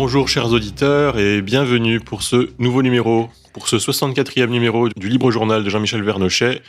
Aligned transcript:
Bonjour 0.00 0.28
chers 0.28 0.52
auditeurs 0.52 1.18
et 1.18 1.42
bienvenue 1.42 1.98
pour 1.98 2.22
ce 2.22 2.50
nouveau 2.60 2.82
numéro, 2.82 3.30
pour 3.52 3.66
ce 3.66 3.74
64e 3.74 4.46
numéro 4.46 4.88
du 4.88 5.08
Libre 5.08 5.32
Journal 5.32 5.64
de 5.64 5.68
Jean-Michel 5.68 6.04
Vernochet. 6.04 6.62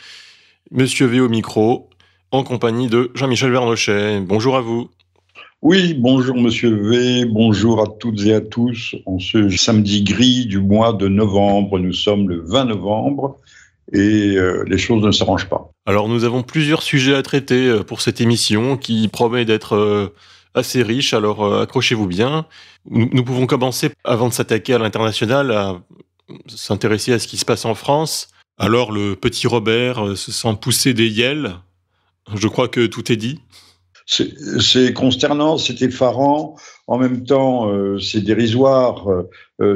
Monsieur 0.72 1.06
V 1.06 1.20
au 1.20 1.28
micro, 1.28 1.88
en 2.32 2.42
compagnie 2.42 2.88
de 2.88 3.12
Jean-Michel 3.14 3.52
Vernochet. 3.52 4.20
Bonjour 4.22 4.56
à 4.56 4.60
vous. 4.60 4.90
Oui, 5.62 5.94
bonjour 5.94 6.34
Monsieur 6.38 6.74
V, 6.74 7.24
bonjour 7.24 7.80
à 7.80 7.84
toutes 8.00 8.20
et 8.26 8.34
à 8.34 8.40
tous. 8.40 8.96
En 9.06 9.20
ce 9.20 9.48
samedi 9.50 10.02
gris 10.02 10.46
du 10.46 10.58
mois 10.58 10.92
de 10.92 11.06
novembre, 11.06 11.78
nous 11.78 11.92
sommes 11.92 12.28
le 12.28 12.42
20 12.44 12.64
novembre 12.64 13.36
et 13.92 14.36
euh, 14.36 14.64
les 14.66 14.78
choses 14.78 15.04
ne 15.04 15.12
s'arrangent 15.12 15.48
pas. 15.48 15.70
Alors 15.86 16.08
nous 16.08 16.24
avons 16.24 16.42
plusieurs 16.42 16.82
sujets 16.82 17.14
à 17.14 17.22
traiter 17.22 17.68
euh, 17.68 17.84
pour 17.84 18.00
cette 18.00 18.20
émission 18.20 18.76
qui 18.76 19.06
promet 19.06 19.44
d'être 19.44 19.76
euh, 19.76 20.12
assez 20.54 20.82
riche, 20.82 21.14
alors 21.14 21.60
accrochez-vous 21.60 22.06
bien. 22.06 22.46
Nous, 22.88 23.24
pouvons 23.24 23.46
commencer, 23.46 23.90
avant 24.04 24.28
de 24.28 24.32
s'attaquer 24.32 24.74
à 24.74 24.78
l'international, 24.78 25.50
à 25.52 25.80
s'intéresser 26.46 27.12
à 27.12 27.18
ce 27.18 27.26
qui 27.26 27.36
se 27.36 27.44
passe 27.44 27.64
en 27.64 27.74
France. 27.74 28.28
Alors 28.58 28.92
le 28.92 29.16
petit 29.16 29.46
Robert 29.46 30.16
se 30.16 30.32
sent 30.32 30.56
pousser 30.60 30.94
des 30.94 31.08
yels. 31.08 31.54
Je 32.34 32.46
crois 32.48 32.68
que 32.68 32.86
tout 32.86 33.10
est 33.10 33.16
dit. 33.16 33.40
C'est 34.06 34.92
consternant, 34.92 35.56
c'est 35.56 35.80
effarant. 35.82 36.56
En 36.88 36.98
même 36.98 37.24
temps, 37.24 37.70
c'est 38.00 38.20
dérisoire. 38.20 39.06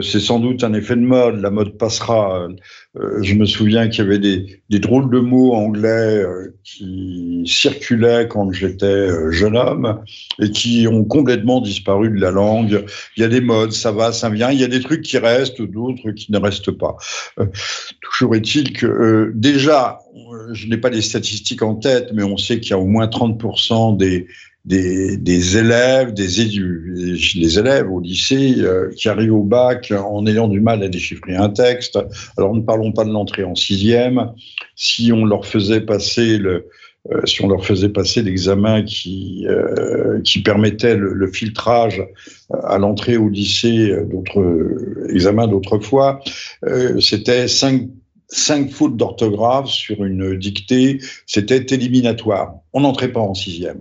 c'est 0.02 0.20
sans 0.20 0.40
doute 0.40 0.64
un 0.64 0.74
effet 0.74 0.96
de 0.96 1.02
mode. 1.02 1.36
La 1.36 1.50
mode 1.50 1.78
passera. 1.78 2.48
Euh, 2.96 3.22
je 3.22 3.34
me 3.34 3.44
souviens 3.44 3.88
qu'il 3.88 4.04
y 4.04 4.06
avait 4.06 4.18
des, 4.18 4.78
drôles 4.78 5.10
de 5.10 5.18
mots 5.18 5.54
anglais 5.54 6.22
euh, 6.22 6.54
qui 6.62 7.42
circulaient 7.44 8.28
quand 8.28 8.52
j'étais 8.52 8.86
euh, 8.86 9.32
jeune 9.32 9.56
homme 9.56 10.02
et 10.40 10.50
qui 10.50 10.86
ont 10.86 11.04
complètement 11.04 11.60
disparu 11.60 12.10
de 12.10 12.20
la 12.20 12.30
langue. 12.30 12.84
Il 13.16 13.20
y 13.20 13.24
a 13.24 13.28
des 13.28 13.40
modes, 13.40 13.72
ça 13.72 13.90
va, 13.90 14.12
ça 14.12 14.30
vient. 14.30 14.50
Il 14.50 14.60
y 14.60 14.64
a 14.64 14.68
des 14.68 14.80
trucs 14.80 15.02
qui 15.02 15.18
restent, 15.18 15.60
d'autres 15.60 16.12
qui 16.12 16.30
ne 16.30 16.38
restent 16.38 16.70
pas. 16.70 16.96
toujours 18.00 18.36
est-il 18.36 18.72
que 18.72 19.32
déjà, 19.34 19.98
je 20.52 20.68
n'ai 20.68 20.76
pas 20.76 20.90
les 20.90 21.02
statistiques 21.02 21.62
en 21.62 21.74
tête, 21.74 22.10
mais 22.14 22.22
on 22.22 22.36
sait 22.36 22.60
qu'il 22.60 22.70
y 22.70 22.74
a 22.74 22.78
au 22.78 22.86
moins 22.86 23.06
30% 23.06 23.96
des, 23.96 24.28
des, 24.64 25.16
des, 25.18 25.58
élèves, 25.58 26.14
des 26.14 26.24
les 27.34 27.58
élèves 27.58 27.90
au 27.90 28.00
lycée 28.00 28.54
euh, 28.58 28.90
qui 28.96 29.08
arrivent 29.08 29.34
au 29.34 29.42
bac 29.42 29.92
en 29.92 30.26
ayant 30.26 30.48
du 30.48 30.60
mal 30.60 30.82
à 30.82 30.88
déchiffrer 30.88 31.36
un 31.36 31.50
texte. 31.50 31.98
Alors 32.38 32.54
ne 32.54 32.62
parlons 32.62 32.92
pas 32.92 33.04
de 33.04 33.10
l'entrée 33.10 33.44
en 33.44 33.54
sixième. 33.54 34.32
Si 34.74 35.12
on 35.12 35.26
leur 35.26 35.44
faisait 35.44 35.82
passer 35.82 36.38
le, 36.38 36.68
euh, 37.12 37.20
si 37.26 37.44
on 37.44 37.48
leur 37.48 37.64
faisait 37.64 37.90
passer 37.90 38.22
l'examen 38.22 38.82
qui, 38.82 39.46
euh, 39.48 40.20
qui 40.22 40.42
permettait 40.42 40.96
le, 40.96 41.12
le, 41.12 41.26
filtrage 41.30 42.02
à 42.62 42.78
l'entrée 42.78 43.18
au 43.18 43.28
lycée 43.28 43.94
d'autres 44.10 44.76
examens 45.10 45.46
d'autrefois, 45.46 46.20
c'était 47.00 47.48
cinq 47.48 47.88
cinq 48.28 48.70
fautes 48.70 48.96
d'orthographe 48.96 49.68
sur 49.68 50.02
une 50.04 50.36
dictée, 50.36 50.98
c'était 51.26 51.66
éliminatoire. 51.74 52.54
On 52.72 52.80
n'entrait 52.80 53.12
pas 53.12 53.20
en 53.20 53.34
sixième. 53.34 53.80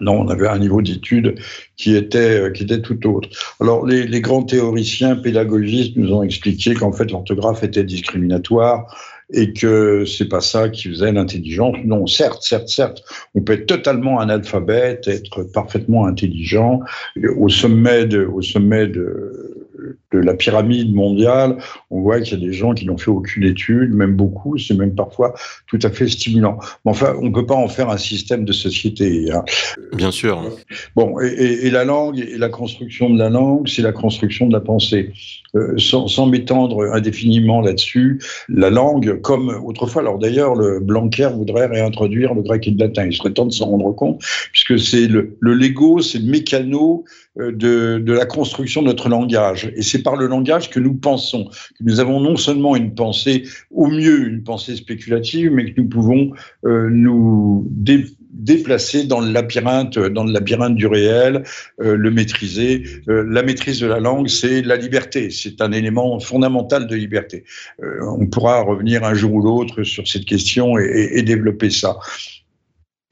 Non, 0.00 0.20
on 0.20 0.28
avait 0.28 0.48
un 0.48 0.58
niveau 0.58 0.82
d'études 0.82 1.34
qui 1.76 1.94
était, 1.94 2.40
euh, 2.40 2.50
qui 2.50 2.64
était 2.64 2.80
tout 2.80 3.06
autre. 3.06 3.28
Alors, 3.60 3.86
les, 3.86 4.06
les 4.06 4.20
grands 4.20 4.42
théoriciens 4.42 5.16
pédagogistes 5.16 5.96
nous 5.96 6.12
ont 6.12 6.22
expliqué 6.22 6.74
qu'en 6.74 6.92
fait, 6.92 7.10
l'orthographe 7.10 7.62
était 7.62 7.84
discriminatoire 7.84 8.86
et 9.32 9.52
que 9.52 10.04
c'est 10.04 10.28
pas 10.28 10.40
ça 10.40 10.68
qui 10.68 10.88
faisait 10.88 11.12
l'intelligence. 11.12 11.76
Non, 11.84 12.06
certes, 12.06 12.42
certes, 12.42 12.68
certes, 12.68 13.02
on 13.34 13.42
peut 13.42 13.54
être 13.54 13.66
totalement 13.66 14.18
analphabète, 14.18 15.06
être 15.08 15.44
parfaitement 15.44 16.06
intelligent. 16.06 16.80
Au 17.36 17.48
sommet 17.48 18.06
de, 18.06 18.24
au 18.24 18.42
sommet 18.42 18.86
de, 18.86 19.59
de 20.12 20.18
la 20.18 20.34
pyramide 20.34 20.94
mondiale, 20.94 21.56
on 21.90 22.00
voit 22.00 22.20
qu'il 22.20 22.38
y 22.38 22.42
a 22.42 22.46
des 22.46 22.52
gens 22.52 22.74
qui 22.74 22.86
n'ont 22.86 22.98
fait 22.98 23.10
aucune 23.10 23.44
étude, 23.44 23.92
même 23.92 24.14
beaucoup, 24.14 24.58
c'est 24.58 24.74
même 24.74 24.94
parfois 24.94 25.34
tout 25.66 25.78
à 25.82 25.90
fait 25.90 26.08
stimulant. 26.08 26.58
Mais 26.84 26.90
enfin, 26.90 27.14
on 27.20 27.26
ne 27.26 27.30
peut 27.30 27.46
pas 27.46 27.54
en 27.54 27.68
faire 27.68 27.90
un 27.90 27.96
système 27.96 28.44
de 28.44 28.52
société. 28.52 29.30
Hein. 29.32 29.44
Bien 29.92 30.10
sûr. 30.10 30.42
Bon, 30.96 31.18
et, 31.20 31.70
la 31.70 31.84
langue, 31.84 32.18
et 32.18 32.38
la 32.38 32.48
construction 32.48 33.10
de 33.10 33.18
la 33.18 33.30
langue, 33.30 33.68
c'est 33.68 33.82
la 33.82 33.92
construction 33.92 34.46
de 34.46 34.52
la 34.52 34.60
pensée. 34.60 35.12
Euh, 35.56 35.76
sans, 35.78 36.06
sans 36.06 36.26
m'étendre 36.26 36.84
indéfiniment 36.92 37.60
là-dessus, 37.60 38.20
la 38.48 38.70
langue, 38.70 39.20
comme 39.20 39.48
autrefois, 39.64 40.02
alors 40.02 40.18
d'ailleurs, 40.18 40.54
le 40.54 40.78
Blanquer 40.78 41.28
voudrait 41.34 41.66
réintroduire 41.66 42.34
le 42.34 42.42
grec 42.42 42.68
et 42.68 42.70
le 42.70 42.78
latin. 42.78 43.06
Il 43.06 43.12
serait 43.12 43.32
temps 43.32 43.46
de 43.46 43.52
s'en 43.52 43.66
rendre 43.66 43.92
compte, 43.92 44.22
puisque 44.52 44.78
c'est 44.78 45.08
le, 45.08 45.36
le 45.40 45.54
Lego, 45.54 46.00
c'est 46.00 46.18
le 46.18 46.30
mécano 46.30 47.04
de, 47.40 47.98
de 47.98 48.12
la 48.12 48.26
construction 48.26 48.82
de 48.82 48.88
notre 48.88 49.08
langage. 49.08 49.72
Et 49.76 49.82
c'est 49.82 50.02
par 50.02 50.16
le 50.16 50.26
langage 50.26 50.70
que 50.70 50.80
nous 50.80 50.94
pensons, 50.94 51.44
que 51.46 51.84
nous 51.84 52.00
avons 52.00 52.20
non 52.20 52.36
seulement 52.36 52.76
une 52.76 52.94
pensée, 52.94 53.44
au 53.70 53.86
mieux 53.86 54.28
une 54.28 54.42
pensée 54.42 54.76
spéculative, 54.76 55.50
mais 55.52 55.72
que 55.72 55.80
nous 55.80 55.88
pouvons 55.88 56.32
euh, 56.66 56.88
nous 56.90 57.66
déplacer 58.32 59.04
dans 59.04 59.20
le 59.20 59.32
labyrinthe, 59.32 59.98
dans 59.98 60.24
le 60.24 60.32
labyrinthe 60.32 60.76
du 60.76 60.86
réel, 60.86 61.42
euh, 61.80 61.96
le 61.96 62.10
maîtriser. 62.10 62.84
Euh, 63.08 63.24
la 63.28 63.42
maîtrise 63.42 63.80
de 63.80 63.86
la 63.86 64.00
langue, 64.00 64.28
c'est 64.28 64.62
la 64.62 64.76
liberté. 64.76 65.30
C'est 65.30 65.60
un 65.60 65.72
élément 65.72 66.18
fondamental 66.20 66.86
de 66.86 66.96
liberté. 66.96 67.44
Euh, 67.82 68.00
on 68.18 68.26
pourra 68.26 68.62
revenir 68.62 69.04
un 69.04 69.14
jour 69.14 69.34
ou 69.34 69.42
l'autre 69.42 69.82
sur 69.82 70.06
cette 70.06 70.24
question 70.24 70.78
et, 70.78 71.10
et 71.14 71.22
développer 71.22 71.70
ça. 71.70 71.98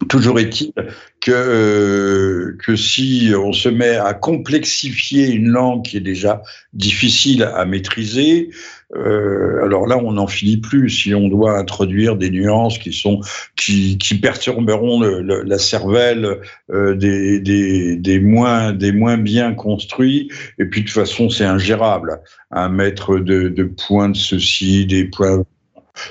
Toujours 0.06 0.38
est-il 0.38 0.72
que, 1.20 1.32
euh, 1.32 2.56
que 2.64 2.76
si 2.76 3.32
on 3.36 3.52
se 3.52 3.68
met 3.68 3.96
à 3.96 4.14
complexifier 4.14 5.26
une 5.26 5.48
langue 5.48 5.84
qui 5.84 5.96
est 5.96 6.00
déjà 6.00 6.40
difficile 6.72 7.42
à 7.42 7.64
maîtriser, 7.64 8.50
euh, 8.96 9.64
alors 9.64 9.88
là 9.88 9.98
on 9.98 10.12
n'en 10.12 10.28
finit 10.28 10.58
plus. 10.58 10.88
Si 10.88 11.12
on 11.14 11.28
doit 11.28 11.58
introduire 11.58 12.14
des 12.14 12.30
nuances 12.30 12.78
qui 12.78 12.92
sont 12.92 13.20
qui, 13.56 13.98
qui 13.98 14.14
perturberont 14.14 15.00
la 15.00 15.58
cervelle 15.58 16.38
euh, 16.70 16.94
des, 16.94 17.40
des, 17.40 17.96
des 17.96 18.20
moins 18.20 18.72
des 18.72 18.92
moins 18.92 19.18
bien 19.18 19.52
construits, 19.52 20.30
et 20.60 20.66
puis 20.66 20.82
de 20.82 20.86
toute 20.86 20.94
façon 20.94 21.28
c'est 21.28 21.44
ingérable. 21.44 22.20
Un 22.52 22.68
mètre 22.68 23.18
de, 23.18 23.48
de 23.48 23.64
points 23.64 24.10
de 24.10 24.16
ceci, 24.16 24.86
des 24.86 25.06
points 25.06 25.44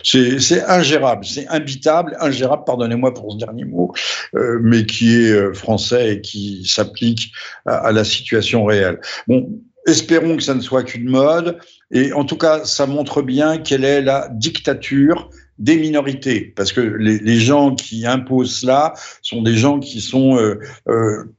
c'est 0.03 0.63
ingérable, 0.65 1.25
c'est 1.25 1.47
imbitable, 1.47 2.15
ingérable, 2.19 2.63
pardonnez-moi 2.65 3.13
pour 3.13 3.33
ce 3.33 3.37
dernier 3.37 3.65
mot, 3.65 3.93
euh, 4.35 4.59
mais 4.61 4.85
qui 4.85 5.15
est 5.15 5.31
euh, 5.31 5.53
français 5.53 6.13
et 6.15 6.21
qui 6.21 6.65
s'applique 6.65 7.31
à, 7.65 7.91
la 7.91 8.03
situation 8.03 8.65
réelle. 8.65 8.99
Bon, 9.27 9.49
espérons 9.85 10.37
que 10.37 10.43
ça 10.43 10.55
ne 10.55 10.61
soit 10.61 10.83
qu'une 10.83 11.09
mode, 11.09 11.57
et 11.91 12.13
en 12.13 12.25
tout 12.25 12.37
cas, 12.37 12.65
ça 12.65 12.85
montre 12.85 13.21
bien 13.21 13.57
quelle 13.57 13.85
est 13.85 14.01
la 14.01 14.29
dictature 14.31 15.29
des 15.59 15.77
minorités, 15.77 16.53
parce 16.55 16.71
que 16.71 16.81
les, 16.81 17.39
gens 17.39 17.73
qui 17.73 18.05
imposent 18.05 18.59
cela 18.59 18.93
sont 19.23 19.41
des 19.41 19.55
gens 19.55 19.79
qui 19.79 20.01
sont 20.01 20.37
euh, 20.37 21.33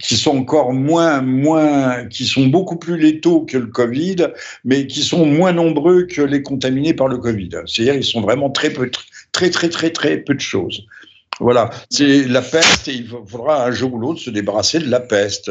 qui, 0.00 0.16
sont 0.16 0.36
encore 0.36 0.72
moins, 0.72 1.20
moins, 1.22 2.06
qui 2.06 2.24
sont 2.24 2.46
beaucoup 2.46 2.76
plus 2.76 2.98
létaux 2.98 3.42
que 3.42 3.58
le 3.58 3.66
Covid, 3.66 4.28
mais 4.64 4.86
qui 4.86 5.02
sont 5.02 5.26
moins 5.26 5.52
nombreux 5.52 6.04
que 6.04 6.22
les 6.22 6.42
contaminés 6.42 6.94
par 6.94 7.08
le 7.08 7.18
Covid. 7.18 7.50
C'est-à-dire, 7.66 7.94
ils 7.94 8.04
sont 8.04 8.20
vraiment 8.20 8.50
très 8.50 8.70
peu, 8.70 8.90
très, 9.32 9.50
très, 9.50 9.68
très, 9.68 9.90
très 9.90 10.18
peu 10.18 10.34
de 10.34 10.40
choses. 10.40 10.86
Voilà, 11.40 11.70
c'est 11.88 12.26
la 12.26 12.42
peste 12.42 12.88
et 12.88 12.94
il 12.94 13.06
faudra 13.06 13.64
un 13.64 13.70
jour 13.70 13.94
ou 13.94 13.98
l'autre 13.98 14.20
se 14.20 14.30
débarrasser 14.30 14.80
de 14.80 14.90
la 14.90 15.00
peste, 15.00 15.50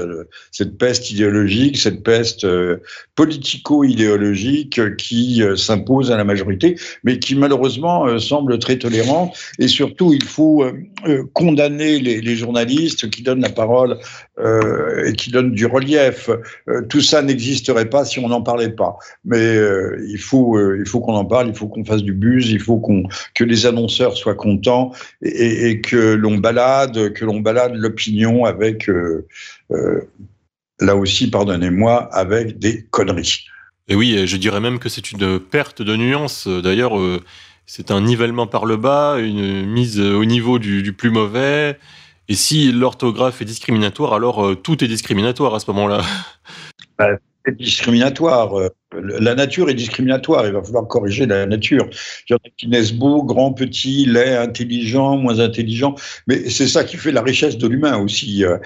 cette 0.52 0.78
peste 0.78 1.12
idéologique, 1.12 1.78
cette 1.78 2.04
peste 2.04 2.44
euh, 2.44 2.78
politico-idéologique 3.16 4.96
qui 4.98 5.42
euh, 5.42 5.56
s'impose 5.56 6.12
à 6.12 6.18
la 6.18 6.24
majorité, 6.24 6.76
mais 7.04 7.20
qui 7.20 7.36
malheureusement 7.36 8.06
euh, 8.06 8.20
semble 8.20 8.60
très 8.60 8.78
tolérante. 8.78 9.38
Et 9.60 9.68
surtout, 9.68 10.14
il 10.14 10.24
faut 10.24 10.66
condamner 11.34 12.00
les, 12.00 12.36
journalistes 12.36 13.10
qui 13.10 13.24
donnent 13.24 13.42
la 13.42 13.50
parole 13.50 13.98
et 15.06 15.14
qui 15.14 15.32
donnent 15.32 15.52
du 15.52 15.66
relief. 15.66 16.30
tout 16.90 17.02
ça 17.02 17.22
n'existerait 17.22 17.90
pas 17.90 18.06
si 18.06 18.20
on 18.20 18.28
n'en 18.28 18.42
parlait 18.42 18.70
pas. 18.70 18.98
Mais 19.26 19.58
il 20.08 20.20
faut, 20.20 20.58
faut 20.86 21.00
qu'on 21.00 21.16
en 21.16 21.26
parle, 21.26 21.48
il 21.48 21.56
faut 21.56 21.68
qu'on 21.68 21.86
fasse 21.86 22.04
du 22.04 22.14
buzz, 22.14 22.50
il 22.50 22.60
faut 22.60 22.82
que 23.34 23.44
les 23.44 23.66
annonceurs 23.66 24.16
soient 24.16 24.36
contents 24.36 24.92
et 25.22 25.77
que 25.82 26.14
l'on 26.14 26.38
balade, 26.38 27.14
que 27.14 27.26
l'on 27.26 27.40
balade 27.40 27.76
l'opinion 27.76 28.46
avec, 28.46 28.90
euh, 28.90 29.28
euh, 29.72 30.02
là 30.80 30.96
aussi, 30.96 31.30
pardonnez-moi, 31.30 32.10
avec 32.14 32.60
des 32.60 32.86
conneries. 32.86 33.46
Et 33.88 33.96
oui, 33.96 34.28
je 34.28 34.38
dirais 34.38 34.60
même 34.60 34.80
que 34.80 34.90
c'est 34.90 35.12
une 35.12 35.40
perte 35.40 35.82
de 35.82 35.96
nuance. 35.96 36.48
D'ailleurs, 36.48 37.00
euh, 37.00 37.24
c'est 37.66 37.92
un 37.92 38.02
nivellement 38.02 38.48
par 38.48 38.66
le 38.66 38.78
bas, 38.78 39.18
une 39.20 39.66
mise 39.66 40.00
au 40.00 40.26
niveau 40.26 40.60
du, 40.60 40.94
plus 40.94 41.10
mauvais. 41.10 41.78
Et 42.28 42.36
si 42.36 42.72
l'orthographe 42.72 43.42
est 43.42 43.46
discriminatoire, 43.46 44.14
alors 44.14 44.62
tout 44.62 44.84
est 44.84 44.88
discriminatoire 44.88 45.56
à 45.56 45.60
ce 45.60 45.72
moment-là. 45.72 46.02
Bah, 46.98 47.10
c'est 47.46 47.56
discriminatoire. 47.56 48.72
La 48.96 49.36
nature 49.36 49.70
est 49.70 49.74
discriminatoire, 49.74 50.46
il 50.46 50.54
va 50.54 50.64
falloir 50.64 50.88
corriger 50.88 51.26
la 51.26 51.46
nature. 51.46 51.90
Il 52.30 52.32
y 52.32 52.34
en 52.34 52.38
a 52.38 52.50
qui 52.56 52.70
naissent 52.70 52.94
beaux, 52.94 53.22
grands, 53.24 53.52
petits, 53.52 54.06
laids, 54.06 54.38
intelligents, 54.38 55.18
moins 55.18 55.40
intelligents, 55.40 55.96
mais 56.28 56.50
c'est 56.50 56.68
ça 56.68 56.86
qui 56.86 56.96
fait 56.96 57.12
la 57.12 57.22
richesse 57.22 57.58
de 57.58 57.68
l'humain 57.68 57.98
aussi. 57.98 58.46
Euh. 58.46 58.58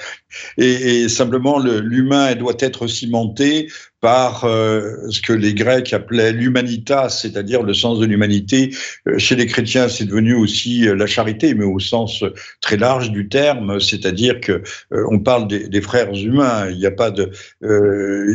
Et, 0.58 1.10
simplement, 1.10 1.60
l'humain 1.60 2.36
doit 2.36 2.56
être 2.60 2.88
cimenté 2.88 3.68
par 4.00 4.46
euh, 4.46 5.10
ce 5.10 5.22
que 5.22 5.34
les 5.34 5.54
Grecs 5.54 5.94
appelaient 5.94 6.32
l'humanitas, 6.32 7.10
c'est-à-dire 7.10 7.62
le 7.62 7.74
sens 7.74 8.00
de 8.00 8.06
l'humanité. 8.06 8.74
Euh, 9.08 9.18
chez 9.20 9.36
les 9.36 9.46
chrétiens, 9.46 9.90
c'est 9.90 10.06
devenu 10.06 10.34
aussi 10.34 10.82
la 10.82 11.06
charité, 11.06 11.54
mais 11.54 11.66
au 11.66 11.80
sens 11.80 12.24
très 12.62 12.78
large 12.78 13.12
du 13.12 13.28
terme, 13.28 13.80
c'est-à-dire 13.80 14.40
que 14.40 14.64
on 14.92 15.20
parle 15.20 15.48
des, 15.48 15.82
frères 15.82 16.14
humains. 16.14 16.70
Il 16.70 16.78
n'y 16.78 16.86
a 16.86 16.92
pas 16.92 17.12
de 17.12 17.32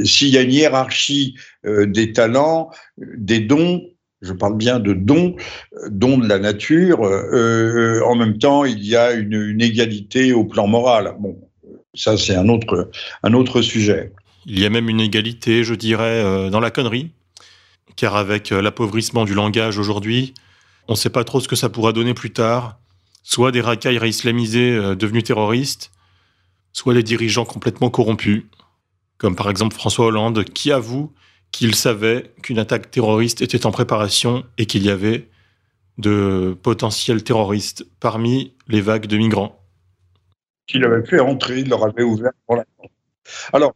s'il 0.04 0.28
y 0.28 0.38
a 0.38 0.42
une 0.42 0.52
hiérarchie 0.52 1.34
des 1.66 2.12
talents, 2.12 2.70
des 2.98 3.40
dons, 3.40 3.82
je 4.22 4.32
parle 4.32 4.56
bien 4.56 4.78
de 4.78 4.92
dons, 4.92 5.36
euh, 5.74 5.88
dons 5.90 6.18
de 6.18 6.28
la 6.28 6.38
nature. 6.38 7.04
Euh, 7.04 8.00
en 8.06 8.16
même 8.16 8.38
temps, 8.38 8.64
il 8.64 8.84
y 8.84 8.96
a 8.96 9.12
une, 9.12 9.60
égalité 9.60 10.32
au 10.32 10.44
plan 10.44 10.66
moral. 10.66 11.14
Bon, 11.18 11.36
ça 11.94 12.16
c'est 12.16 12.34
un 12.34 12.48
autre, 12.48 12.90
un 13.22 13.32
autre 13.32 13.62
sujet. 13.62 14.12
Il 14.46 14.58
y 14.58 14.66
a 14.66 14.70
même 14.70 14.88
une 14.88 15.00
égalité, 15.00 15.64
je 15.64 15.74
dirais, 15.74 16.50
dans 16.50 16.60
la 16.60 16.70
connerie, 16.70 17.10
car 17.96 18.14
avec 18.14 18.50
l'appauvrissement 18.50 19.24
du 19.24 19.34
langage 19.34 19.76
aujourd'hui, 19.76 20.34
on 20.86 20.92
ne 20.92 20.96
sait 20.96 21.10
pas 21.10 21.24
trop 21.24 21.40
ce 21.40 21.48
que 21.48 21.56
ça 21.56 21.68
pourra 21.68 21.92
donner 21.92 22.14
plus 22.14 22.32
tard. 22.32 22.78
Soit 23.24 23.50
des 23.50 23.60
racailles 23.60 23.98
réislamisés 23.98 24.94
devenus 24.94 25.24
terroristes, 25.24 25.90
soit 26.72 26.94
des 26.94 27.02
dirigeants 27.02 27.44
complètement 27.44 27.90
corrompus, 27.90 28.44
comme 29.18 29.34
par 29.34 29.50
exemple 29.50 29.74
François 29.74 30.06
Hollande, 30.06 30.44
qui 30.44 30.70
avoue 30.70 31.12
qu'il 31.52 31.74
savait 31.74 32.32
qu'une 32.42 32.58
attaque 32.58 32.90
terroriste 32.90 33.40
était 33.40 33.66
en 33.66 33.70
préparation 33.70 34.44
et 34.58 34.66
qu'il 34.66 34.84
y 34.84 34.90
avait 34.90 35.28
de 35.98 36.56
potentiels 36.62 37.24
terroristes 37.24 37.86
parmi 38.00 38.54
les 38.68 38.80
vagues 38.80 39.06
de 39.06 39.16
migrants. 39.16 39.62
Qu'il 40.66 40.84
avait 40.84 41.06
fait 41.06 41.20
entrer, 41.20 41.60
il 41.60 41.68
leur 41.68 41.84
avait 41.84 42.02
ouvert 42.02 42.32
alors, 43.52 43.74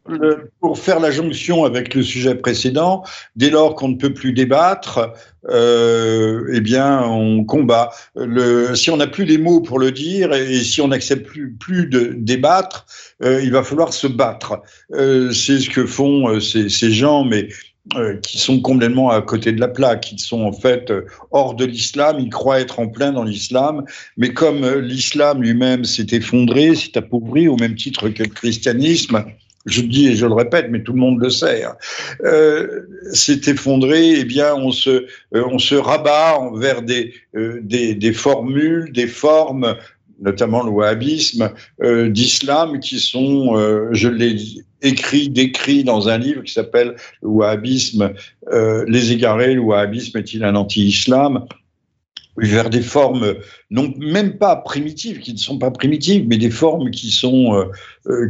pour 0.59 0.77
faire 0.77 0.99
la 0.99 1.11
jonction 1.11 1.65
avec 1.65 1.93
le 1.93 2.03
sujet 2.03 2.35
précédent, 2.35 3.03
dès 3.35 3.49
lors 3.49 3.75
qu'on 3.75 3.89
ne 3.89 3.97
peut 3.97 4.13
plus 4.13 4.33
débattre, 4.33 5.13
euh, 5.49 6.51
eh 6.53 6.61
bien, 6.61 7.03
on 7.03 7.43
combat. 7.43 7.91
Si 8.75 8.89
on 8.91 8.97
n'a 8.97 9.07
plus 9.07 9.25
les 9.25 9.37
mots 9.37 9.61
pour 9.61 9.79
le 9.79 9.91
dire 9.91 10.33
et, 10.33 10.61
si 10.61 10.81
on 10.81 10.89
n'accepte 10.89 11.27
plus, 11.59 11.87
de 11.87 12.13
débattre, 12.15 12.85
euh, 13.23 13.41
il 13.43 13.51
va 13.51 13.63
falloir 13.63 13.93
se 13.93 14.07
battre. 14.07 14.61
Euh, 14.93 15.31
c'est 15.31 15.59
ce 15.59 15.69
que 15.69 15.85
font 15.85 16.39
ces, 16.39 16.69
ces 16.69 16.91
gens, 16.91 17.23
mais 17.23 17.49
qui 18.21 18.37
sont 18.37 18.61
complètement 18.61 19.09
à 19.09 19.23
côté 19.23 19.51
de 19.51 19.59
la 19.59 19.67
plaque, 19.67 20.01
qui 20.01 20.19
sont 20.19 20.43
en 20.43 20.53
fait 20.53 20.93
hors 21.31 21.55
de 21.55 21.65
l'islam, 21.65 22.17
ils 22.19 22.29
croient 22.29 22.59
être 22.59 22.79
en 22.79 22.87
plein 22.87 23.11
dans 23.11 23.23
l'islam, 23.23 23.83
mais 24.17 24.33
comme 24.33 24.63
l'islam 24.77 25.41
lui-même 25.41 25.83
s'est 25.83 26.05
effondré, 26.11 26.75
s'est 26.75 26.95
appauvri 26.95 27.47
au 27.47 27.57
même 27.57 27.75
titre 27.75 28.09
que 28.09 28.21
le 28.21 28.29
christianisme, 28.29 29.25
je 29.65 29.81
dis 29.81 30.07
et 30.07 30.15
je 30.15 30.25
le 30.25 30.33
répète, 30.33 30.67
mais 30.69 30.81
tout 30.81 30.93
le 30.93 30.99
monde 30.99 31.21
le 31.21 31.29
sait, 31.29 31.63
hein, 31.63 31.75
euh, 32.23 32.81
s'est 33.11 33.41
effondré, 33.47 34.19
eh 34.19 34.25
bien 34.25 34.55
on 34.55 34.71
se, 34.71 35.05
on 35.33 35.59
se 35.59 35.75
rabat 35.75 36.39
vers 36.55 36.81
des, 36.81 37.13
des, 37.33 37.93
des, 37.93 38.13
formules, 38.13 38.91
des 38.91 39.07
formes 39.07 39.75
notamment 40.21 40.63
le 40.63 40.69
wahhabisme, 40.69 41.51
euh, 41.81 42.09
d'islam, 42.09 42.79
qui 42.79 42.99
sont, 42.99 43.57
euh, 43.57 43.89
je 43.91 44.07
l'ai 44.07 44.37
écrit, 44.81 45.29
décrit 45.29 45.83
dans 45.83 46.07
un 46.07 46.17
livre 46.17 46.43
qui 46.43 46.53
s'appelle 46.53 46.95
Le 47.21 47.29
wahhabisme, 47.29 48.13
euh, 48.51 48.85
Les 48.87 49.11
égarés, 49.11 49.55
le 49.55 49.61
wahhabisme 49.61 50.17
est-il 50.17 50.43
un 50.43 50.55
anti-islam? 50.55 51.45
Vers 52.37 52.69
des 52.69 52.81
formes 52.81 53.35
non 53.69 53.93
même 53.97 54.37
pas 54.37 54.55
primitives, 54.55 55.19
qui 55.19 55.33
ne 55.33 55.37
sont 55.37 55.57
pas 55.57 55.71
primitives, 55.71 56.25
mais 56.27 56.37
des 56.37 56.49
formes 56.49 56.91
qui 56.91 57.11
sont 57.11 57.69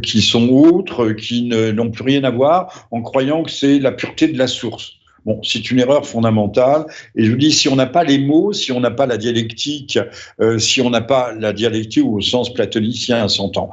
qui 0.02 0.20
sont 0.20 0.48
autres, 0.48 1.12
qui 1.12 1.44
n'ont 1.44 1.90
plus 1.90 2.04
rien 2.04 2.24
à 2.24 2.30
voir, 2.30 2.88
en 2.90 3.02
croyant 3.02 3.42
que 3.42 3.50
c'est 3.50 3.78
la 3.78 3.92
pureté 3.92 4.28
de 4.28 4.38
la 4.38 4.46
source. 4.46 4.98
Bon, 5.24 5.40
c'est 5.44 5.70
une 5.70 5.78
erreur 5.78 6.06
fondamentale. 6.06 6.84
Et 7.14 7.24
je 7.24 7.30
vous 7.30 7.36
dis, 7.36 7.52
si 7.52 7.68
on 7.68 7.76
n'a 7.76 7.86
pas 7.86 8.02
les 8.02 8.18
mots, 8.18 8.52
si 8.52 8.72
on 8.72 8.80
n'a 8.80 8.90
pas 8.90 9.06
la 9.06 9.16
dialectique, 9.16 9.98
euh, 10.40 10.58
si 10.58 10.80
on 10.80 10.90
n'a 10.90 11.00
pas 11.00 11.32
la 11.32 11.52
dialectique 11.52 12.04
au 12.04 12.20
sens 12.20 12.52
platonicien, 12.52 13.28
s'entend, 13.28 13.70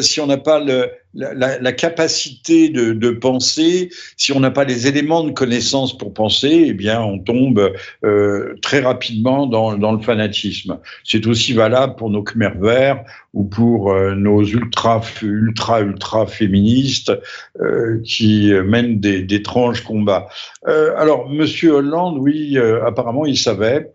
si 0.00 0.20
on 0.20 0.26
n'a 0.26 0.36
pas 0.36 0.60
le, 0.60 0.90
la, 1.14 1.58
la, 1.58 1.72
capacité 1.72 2.68
de, 2.68 2.92
de, 2.92 3.10
penser, 3.10 3.90
si 4.16 4.32
on 4.32 4.40
n'a 4.40 4.50
pas 4.50 4.64
les 4.64 4.86
éléments 4.86 5.24
de 5.24 5.32
connaissance 5.32 5.96
pour 5.96 6.12
penser, 6.12 6.66
eh 6.68 6.72
bien, 6.74 7.00
on 7.00 7.18
tombe 7.18 7.72
euh, 8.04 8.54
très 8.62 8.80
rapidement 8.80 9.46
dans, 9.46 9.76
dans, 9.76 9.92
le 9.92 10.00
fanatisme. 10.00 10.78
C'est 11.04 11.26
aussi 11.26 11.54
valable 11.54 11.96
pour 11.96 12.10
nos 12.10 12.22
Khmer 12.22 12.52
verts 12.60 13.04
ou 13.34 13.44
pour 13.44 13.92
euh, 13.92 14.14
nos 14.14 14.44
ultra, 14.44 15.02
ultra, 15.22 15.80
ultra 15.80 16.26
féministes 16.26 17.12
euh, 17.60 18.00
qui 18.04 18.52
mènent 18.64 19.00
d'étranges 19.00 19.82
combats. 19.82 20.28
Euh, 20.66 20.92
alors, 20.96 21.28
Monsieur 21.28 21.72
Hollande, 21.72 22.18
oui, 22.18 22.58
euh, 22.58 22.84
apparemment, 22.86 23.26
il 23.26 23.38
savait. 23.38 23.90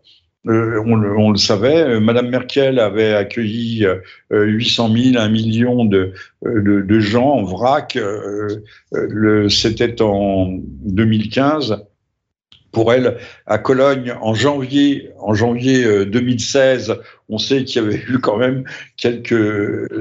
Euh, 0.48 0.84
on, 0.86 0.96
le, 0.96 1.18
on, 1.18 1.32
le, 1.32 1.38
savait. 1.38 1.84
Euh, 1.84 2.00
Madame 2.00 2.30
Merkel 2.30 2.80
avait 2.80 3.14
accueilli 3.14 3.86
euh, 3.86 4.02
800 4.30 4.94
000, 4.94 5.18
1 5.18 5.30
million 5.30 5.86
de, 5.86 6.14
euh, 6.46 6.62
de, 6.62 6.82
de 6.82 7.00
gens 7.00 7.30
en 7.30 7.44
vrac. 7.44 7.98
C'était 9.50 10.02
en 10.02 10.48
2015 10.50 11.86
pour 12.72 12.92
elle 12.92 13.18
à 13.46 13.58
Cologne 13.60 14.16
en 14.22 14.34
janvier, 14.34 15.12
en 15.20 15.34
janvier 15.34 16.06
2016. 16.06 17.00
On 17.34 17.40
sait 17.40 17.64
qu'il 17.64 17.82
y 17.82 17.86
avait 17.86 18.00
eu 18.08 18.20
quand 18.20 18.38
même 18.38 18.64
quelques, 18.96 19.34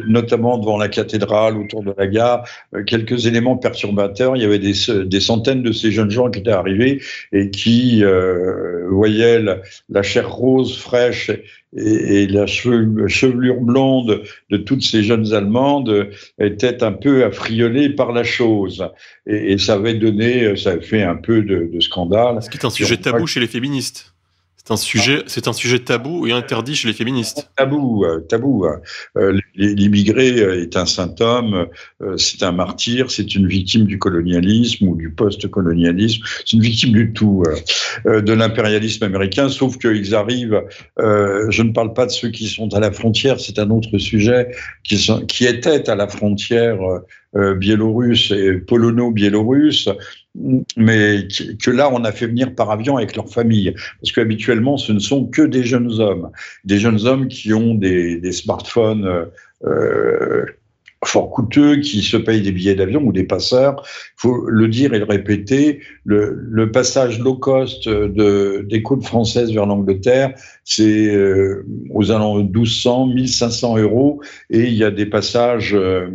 notamment 0.06 0.58
devant 0.58 0.76
la 0.76 0.88
cathédrale, 0.88 1.56
autour 1.56 1.82
de 1.82 1.94
la 1.96 2.06
gare, 2.06 2.46
quelques 2.86 3.24
éléments 3.24 3.56
perturbateurs. 3.56 4.36
Il 4.36 4.42
y 4.42 4.44
avait 4.44 4.58
des, 4.58 4.74
des 5.06 5.20
centaines 5.20 5.62
de 5.62 5.72
ces 5.72 5.90
jeunes 5.92 6.10
gens 6.10 6.30
qui 6.30 6.40
étaient 6.40 6.50
arrivés 6.50 7.00
et 7.32 7.48
qui 7.48 8.04
euh, 8.04 8.86
voyaient 8.90 9.40
la, 9.40 9.60
la, 9.88 10.02
chair 10.02 10.30
rose, 10.30 10.76
fraîche 10.76 11.30
et, 11.74 12.26
la 12.26 12.46
chevelure 12.46 13.60
blonde 13.62 14.22
de 14.50 14.56
toutes 14.58 14.82
ces 14.82 15.02
jeunes 15.02 15.32
Allemandes 15.32 16.10
était 16.38 16.82
un 16.82 16.92
peu 16.92 17.24
affriolée 17.24 17.88
par 17.88 18.12
la 18.12 18.24
chose. 18.24 18.86
Et, 19.26 19.52
et, 19.52 19.58
ça 19.58 19.74
avait 19.74 19.94
donné, 19.94 20.54
ça 20.56 20.72
avait 20.72 20.82
fait 20.82 21.02
un 21.02 21.16
peu 21.16 21.40
de, 21.40 21.70
de 21.72 21.80
scandale. 21.80 22.42
Ce 22.42 22.50
qui 22.50 22.58
est 22.58 22.66
un 22.66 22.70
sujet 22.70 22.98
tabou 22.98 23.26
chez 23.26 23.40
les 23.40 23.46
féministes. 23.46 24.11
C'est 24.64 25.48
un 25.48 25.52
sujet, 25.52 25.78
tabou 25.80 26.26
et 26.26 26.32
interdit 26.32 26.76
chez 26.76 26.86
les 26.86 26.94
féministes. 26.94 27.50
Tabou, 27.56 28.04
euh, 28.04 28.20
tabou. 28.20 28.64
Euh, 29.16 29.38
L'immigré 29.54 30.28
est 30.62 30.76
un 30.76 30.86
euh, 32.00 32.16
c'est 32.16 32.42
un 32.42 32.52
martyr, 32.52 33.10
c'est 33.10 33.34
une 33.34 33.46
victime 33.46 33.84
du 33.84 33.98
colonialisme 33.98 34.88
ou 34.88 34.96
du 34.96 35.10
post-colonialisme, 35.10 36.22
c'est 36.44 36.56
une 36.56 36.62
victime 36.62 36.92
du 36.92 37.12
tout 37.12 37.42
euh, 38.06 38.20
de 38.20 38.32
l'impérialisme 38.32 39.04
américain, 39.04 39.48
sauf 39.48 39.78
qu'ils 39.78 40.14
arrivent. 40.14 40.62
Euh, 40.98 41.50
je 41.50 41.62
ne 41.62 41.72
parle 41.72 41.92
pas 41.92 42.06
de 42.06 42.10
ceux 42.10 42.30
qui 42.30 42.46
sont 42.46 42.72
à 42.74 42.80
la 42.80 42.92
frontière, 42.92 43.40
c'est 43.40 43.58
un 43.58 43.70
autre 43.70 43.98
sujet, 43.98 44.48
qui, 44.84 44.96
sont, 44.96 45.26
qui 45.26 45.44
étaient 45.44 45.90
à 45.90 45.94
la 45.94 46.08
frontière 46.08 46.78
euh, 47.34 47.54
biélorusse 47.54 48.30
et 48.30 48.54
polono-biélorusse, 48.58 49.88
mais 50.76 51.28
que 51.62 51.70
là, 51.70 51.90
on 51.92 52.04
a 52.04 52.12
fait 52.12 52.26
venir 52.26 52.54
par 52.54 52.70
avion 52.70 52.96
avec 52.96 53.16
leur 53.16 53.28
famille. 53.28 53.74
Parce 54.00 54.12
qu'habituellement, 54.12 54.76
ce 54.76 54.92
ne 54.92 54.98
sont 54.98 55.26
que 55.26 55.42
des 55.42 55.64
jeunes 55.64 56.00
hommes. 56.00 56.30
Des 56.64 56.78
jeunes 56.78 57.06
hommes 57.06 57.28
qui 57.28 57.52
ont 57.52 57.74
des, 57.74 58.32
smartphones 58.32 59.28
euh, 59.64 60.44
fort 61.04 61.30
coûteux, 61.30 61.76
qui 61.76 62.00
se 62.00 62.16
payent 62.16 62.42
des 62.42 62.52
billets 62.52 62.74
d'avion 62.74 63.02
ou 63.02 63.12
des 63.12 63.24
passeurs. 63.24 63.82
Il 63.84 64.20
faut 64.20 64.46
le 64.46 64.68
dire 64.68 64.94
et 64.94 64.98
le 64.98 65.04
répéter, 65.04 65.80
le, 66.04 66.70
passage 66.70 67.18
low 67.18 67.34
cost 67.34 67.88
de, 67.88 68.64
des 68.68 68.82
côtes 68.82 69.04
françaises 69.04 69.52
vers 69.52 69.66
l'Angleterre, 69.66 70.34
c'est 70.64 71.14
euh, 71.14 71.66
aux 71.90 72.10
alentours 72.10 72.44
de 72.44 72.58
1200, 72.58 73.08
1500 73.08 73.78
euros, 73.78 74.22
et 74.48 74.64
il 74.64 74.74
y 74.74 74.84
a 74.84 74.90
des 74.90 75.06
passages... 75.06 75.74
Euh, 75.74 76.08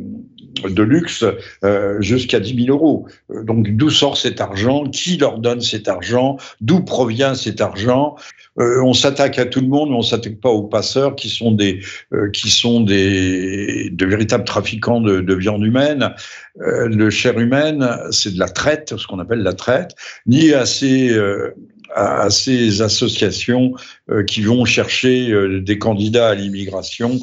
de 0.61 0.83
luxe 0.83 1.23
euh, 1.63 2.01
jusqu'à 2.01 2.39
10 2.39 2.65
000 2.65 2.75
euros. 2.75 3.07
Euh, 3.31 3.43
donc 3.43 3.69
d'où 3.75 3.89
sort 3.89 4.17
cet 4.17 4.41
argent? 4.41 4.85
Qui 4.85 5.17
leur 5.17 5.39
donne 5.39 5.61
cet 5.61 5.87
argent? 5.87 6.37
D'où 6.61 6.81
provient 6.81 7.35
cet 7.35 7.61
argent? 7.61 8.15
Euh, 8.59 8.81
On 8.83 8.93
s'attaque 8.93 9.39
à 9.39 9.45
tout 9.45 9.61
le 9.61 9.67
monde, 9.67 9.89
mais 9.89 9.95
on 9.95 10.01
s'attaque 10.01 10.39
pas 10.39 10.49
aux 10.49 10.63
passeurs 10.63 11.15
qui 11.15 11.29
sont 11.29 11.51
des 11.51 11.79
qui 12.33 12.49
sont 12.49 12.81
des 12.81 13.89
de 13.91 14.05
véritables 14.05 14.45
trafiquants 14.45 15.01
de, 15.01 15.21
de 15.21 15.33
viande 15.35 15.63
humaine. 15.63 16.13
Le 16.59 17.09
chair 17.11 17.37
humaine, 17.37 17.87
c'est 18.09 18.33
de 18.33 18.39
la 18.39 18.49
traite, 18.49 18.95
ce 18.97 19.05
qu'on 19.05 19.19
appelle 19.19 19.43
la 19.43 19.53
traite, 19.53 19.91
ni 20.25 20.53
à 20.53 20.65
ces 20.65 21.15
à, 21.97 22.29
ces 22.29 22.81
associations 22.81 23.73
euh, 24.09 24.23
qui 24.23 24.41
vont 24.41 24.65
chercher 24.65 25.31
euh, 25.31 25.61
des 25.61 25.79
candidats 25.79 26.29
à 26.29 26.35
l'immigration 26.35 27.19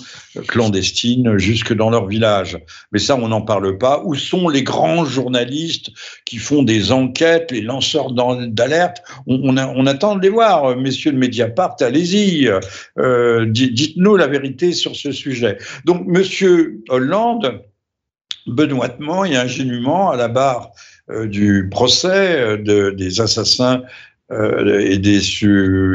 clandestine 0.49 1.38
jusque 1.38 1.73
dans 1.73 1.90
leur 1.90 2.07
village. 2.07 2.59
Mais 2.93 2.99
ça, 2.99 3.16
on 3.16 3.28
n'en 3.28 3.40
parle 3.40 3.78
pas. 3.78 4.02
Où 4.04 4.14
sont 4.14 4.49
les 4.49 4.64
grands 4.64 5.04
journalistes 5.04 5.90
qui 6.25 6.38
font 6.38 6.62
des 6.62 6.90
enquêtes, 6.90 7.52
les 7.52 7.61
lanceurs 7.61 8.12
d'alerte? 8.12 9.02
On, 9.26 9.87
attend 9.87 10.16
de 10.16 10.23
les 10.23 10.28
voir, 10.28 10.76
messieurs 10.76 11.12
de 11.12 11.19
Mediapart, 11.19 11.76
allez-y, 11.81 12.50
euh, 12.99 13.47
dites-nous 13.47 14.16
la 14.16 14.26
vérité 14.26 14.73
sur 14.73 14.97
ce 14.97 15.12
sujet. 15.12 15.59
Donc, 15.85 16.04
monsieur 16.07 16.83
Hollande, 16.88 17.62
benoîtement 18.47 19.25
et 19.25 19.37
ingénument, 19.37 20.11
à 20.11 20.16
la 20.16 20.28
barre 20.28 20.71
du 21.26 21.69
procès 21.71 22.59
des 22.59 23.21
assassins 23.21 23.83
euh, 24.35 24.81
et, 24.81 24.99
des, 24.99 25.21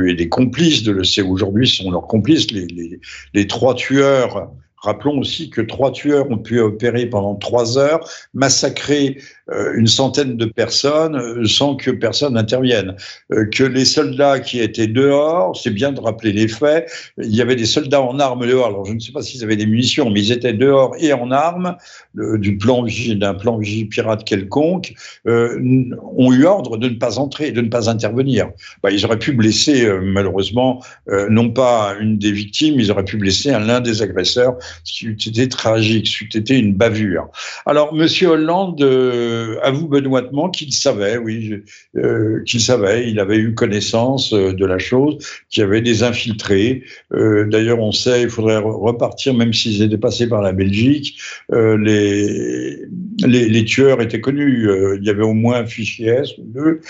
et 0.07 0.13
des 0.15 0.29
complices 0.29 0.83
de 0.83 0.91
l'EC 0.91 1.25
aujourd'hui 1.27 1.67
sont 1.67 1.91
leurs 1.91 2.07
complices, 2.07 2.47
les 2.51 3.47
trois 3.47 3.75
tueurs 3.75 4.51
Rappelons 4.81 5.19
aussi 5.19 5.49
que 5.49 5.61
trois 5.61 5.91
tueurs 5.91 6.29
ont 6.31 6.37
pu 6.37 6.59
opérer 6.59 7.05
pendant 7.05 7.35
trois 7.35 7.77
heures, 7.77 7.99
massacrer 8.33 9.17
euh, 9.51 9.73
une 9.75 9.87
centaine 9.87 10.37
de 10.37 10.45
personnes 10.45 11.15
euh, 11.15 11.45
sans 11.45 11.75
que 11.75 11.91
personne 11.91 12.35
n'intervienne. 12.35 12.95
Euh, 13.31 13.45
que 13.45 13.63
les 13.63 13.85
soldats 13.85 14.39
qui 14.39 14.59
étaient 14.59 14.87
dehors, 14.87 15.57
c'est 15.57 15.71
bien 15.71 15.91
de 15.91 15.99
rappeler 15.99 16.31
les 16.31 16.47
faits, 16.47 16.89
il 17.17 17.35
y 17.35 17.41
avait 17.41 17.55
des 17.55 17.65
soldats 17.65 18.01
en 18.01 18.19
armes 18.19 18.45
dehors, 18.47 18.67
alors 18.67 18.85
je 18.85 18.93
ne 18.93 18.99
sais 18.99 19.11
pas 19.11 19.21
s'ils 19.21 19.43
avaient 19.43 19.55
des 19.55 19.65
munitions, 19.65 20.09
mais 20.09 20.21
ils 20.21 20.31
étaient 20.31 20.53
dehors 20.53 20.95
et 20.99 21.13
en 21.13 21.31
armes, 21.31 21.75
du 22.15 22.57
plan 22.57 22.85
d'un 23.15 23.33
plan 23.33 23.59
pirate 23.89 24.23
quelconque, 24.23 24.93
ont 25.25 26.33
eu 26.33 26.45
ordre 26.45 26.77
de 26.77 26.89
ne 26.89 26.95
pas 26.95 27.19
entrer, 27.19 27.51
de 27.51 27.61
ne 27.61 27.69
pas 27.69 27.89
intervenir. 27.89 28.49
Bah, 28.83 28.91
ils 28.91 29.05
auraient 29.05 29.19
pu 29.19 29.31
blesser, 29.31 29.89
malheureusement, 30.01 30.83
non 31.29 31.49
pas 31.49 31.95
une 31.99 32.17
des 32.17 32.31
victimes, 32.31 32.79
ils 32.79 32.91
auraient 32.91 33.05
pu 33.05 33.17
blesser 33.17 33.51
l'un 33.51 33.81
des 33.81 34.01
agresseurs 34.01 34.57
c'était 34.83 35.47
tragique, 35.47 36.27
c'était 36.31 36.59
une 36.59 36.73
bavure. 36.73 37.29
Alors, 37.65 37.93
Monsieur 37.93 38.29
Hollande 38.29 38.81
euh, 38.81 39.57
avoue 39.61 39.87
benoîtement 39.87 40.49
qu'il 40.49 40.73
savait, 40.73 41.17
oui, 41.17 41.61
euh, 41.95 42.43
qu'il 42.45 42.61
savait, 42.61 43.09
il 43.09 43.19
avait 43.19 43.37
eu 43.37 43.53
connaissance 43.53 44.33
euh, 44.33 44.53
de 44.53 44.65
la 44.65 44.77
chose, 44.77 45.17
qu'il 45.49 45.61
y 45.61 45.63
avait 45.63 45.81
des 45.81 46.03
infiltrés. 46.03 46.83
D'ailleurs, 47.11 47.79
on 47.79 47.91
sait, 47.91 48.23
il 48.23 48.29
faudrait 48.29 48.57
repartir, 48.57 49.33
même 49.33 49.53
s'ils 49.53 49.81
étaient 49.81 49.97
passés 49.97 50.27
par 50.27 50.41
la 50.41 50.51
Belgique, 50.51 51.19
les, 51.51 52.77
les, 53.25 53.65
tueurs 53.65 54.01
étaient 54.01 54.21
connus. 54.21 54.69
il 54.97 55.03
y 55.03 55.09
avait 55.09 55.23
au 55.23 55.33
moins 55.33 55.59
un 55.59 55.65
fichier 55.65 56.07
S 56.07 56.37
ou 56.37 56.43
deux 56.45 56.81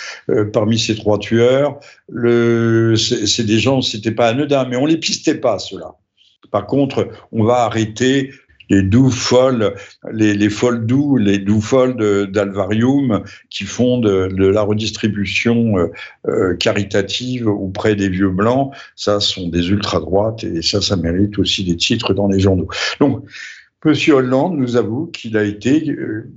parmi 0.52 0.78
ces 0.78 0.96
trois 0.96 1.20
tueurs. 1.20 1.80
C'est 2.10 3.46
des 3.46 3.60
gens, 3.60 3.82
c'était 3.82 4.12
pas 4.12 4.28
anodin, 4.30 4.68
mais 4.70 4.76
on 4.76 4.86
les 4.86 4.98
pistait 4.98 5.36
pas, 5.36 5.60
ceux-là. 5.60 5.96
Par 6.52 6.66
contre, 6.66 7.08
on 7.32 7.44
va 7.44 7.64
arrêter 7.64 8.32
les 8.70 8.84
doux 8.84 9.10
folles, 9.10 9.74
les, 10.12 10.50
folles 10.50 10.86
doux, 10.86 11.18
les 11.18 11.40
doux 11.40 11.62
folles 11.62 12.30
d'Alvarium 12.32 13.24
qui 13.50 13.64
font 13.64 13.98
de, 13.98 14.28
la 14.28 14.62
redistribution 14.62 15.78
euh, 15.78 15.88
euh, 16.28 16.56
caritative 16.56 17.48
auprès 17.48 17.96
des 17.96 18.10
vieux 18.10 18.30
blancs. 18.30 18.72
Ça 18.96 19.20
sont 19.20 19.50
des 19.50 19.70
ultra-droites 19.70 20.44
et 20.44 20.62
ça, 20.62 20.82
ça 20.82 20.96
mérite 20.96 21.40
aussi 21.40 21.64
des 21.64 21.78
titres 21.78 22.14
dans 22.14 22.28
les 22.28 22.40
journaux. 22.40 22.68
Donc, 23.00 23.26
Monsieur 23.86 24.16
Hollande 24.16 24.58
nous 24.58 24.76
avoue 24.76 25.08
qu'il 25.08 25.38
a 25.38 25.44
été 25.44 25.90
euh, 25.90 26.30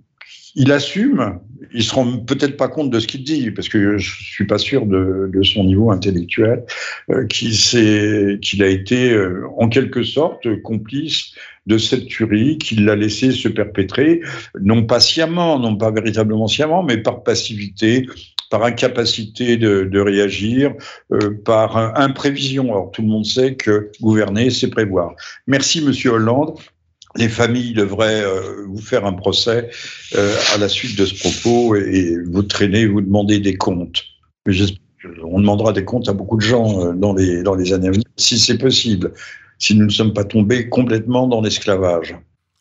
il 0.55 0.73
assume, 0.73 1.41
il 1.73 1.83
se 1.83 1.95
rend 1.95 2.19
peut-être 2.19 2.57
pas 2.57 2.69
compte 2.69 2.91
de 2.91 3.01
ce 3.01 3.07
qu'il 3.07 3.25
dit, 3.25 3.51
parce 3.51 3.69
que 3.69 3.97
je 3.97 4.25
suis 4.25 4.47
pas 4.47 4.59
sûr 4.59 4.87
de, 4.87 5.31
son 5.43 5.65
niveau 5.65 5.91
intellectuel, 5.91 6.65
euh, 7.11 7.27
qu'il 7.27 8.63
a 8.63 8.67
été 8.67 9.11
euh, 9.11 9.47
en 9.57 9.69
quelque 9.69 10.03
sorte 10.03 10.63
complice 10.63 11.35
de 11.67 11.79
cette 11.79 12.07
tuerie, 12.07 12.59
qu'il 12.59 12.85
l'a 12.85 12.97
laissé 12.97 13.31
se 13.31 13.49
perpétrer, 13.49 14.21
non 14.61 14.85
pas 14.85 15.01
sciemment, 15.01 15.59
non 15.59 15.77
pas 15.77 15.91
véritablement 15.91 16.49
sciemment, 16.49 16.83
mais 16.83 16.99
par 16.99 17.23
passivité, 17.23 18.07
par 18.51 18.65
incapacité 18.65 19.57
de, 19.57 20.01
réagir, 20.01 20.75
euh, 21.13 21.31
par 21.45 21.99
imprévision. 21.99 22.65
Alors 22.65 22.91
tout 22.91 23.03
le 23.03 23.09
monde 23.09 23.25
sait 23.25 23.55
que 23.55 23.91
gouverner, 24.01 24.51
c'est 24.51 24.69
prévoir. 24.69 25.15
Merci, 25.47 25.83
Monsieur 25.83 26.11
Hollande 26.11 26.59
les 27.17 27.29
familles 27.29 27.75
devraient 27.75 28.23
euh, 28.23 28.65
vous 28.67 28.81
faire 28.81 29.05
un 29.05 29.13
procès 29.13 29.71
euh, 30.15 30.37
à 30.55 30.59
la 30.59 30.69
suite 30.69 30.99
de 30.99 31.05
ce 31.05 31.15
propos 31.15 31.77
et, 31.77 32.17
vous 32.31 32.43
traîner, 32.43 32.87
vous 32.87 33.01
demander 33.01 33.39
des 33.39 33.57
comptes. 33.57 34.05
On 35.25 35.41
demandera 35.41 35.73
des 35.73 35.85
comptes 35.85 36.09
à 36.09 36.13
beaucoup 36.13 36.37
de 36.37 36.43
gens 36.43 36.81
euh, 36.81 36.93
dans, 36.93 37.15
les, 37.15 37.43
dans 37.43 37.55
les 37.55 37.73
années 37.73 37.89
à 37.89 37.93
venir, 37.93 38.05
si 38.17 38.39
c'est 38.39 38.59
possible, 38.59 39.13
si 39.59 39.75
nous 39.75 39.85
ne 39.85 39.91
sommes 39.91 40.15
pas 40.15 40.25
tombés 40.25 40.69
complètement 40.69 41.27
dans 41.27 41.41
l'esclavage. 41.41 42.17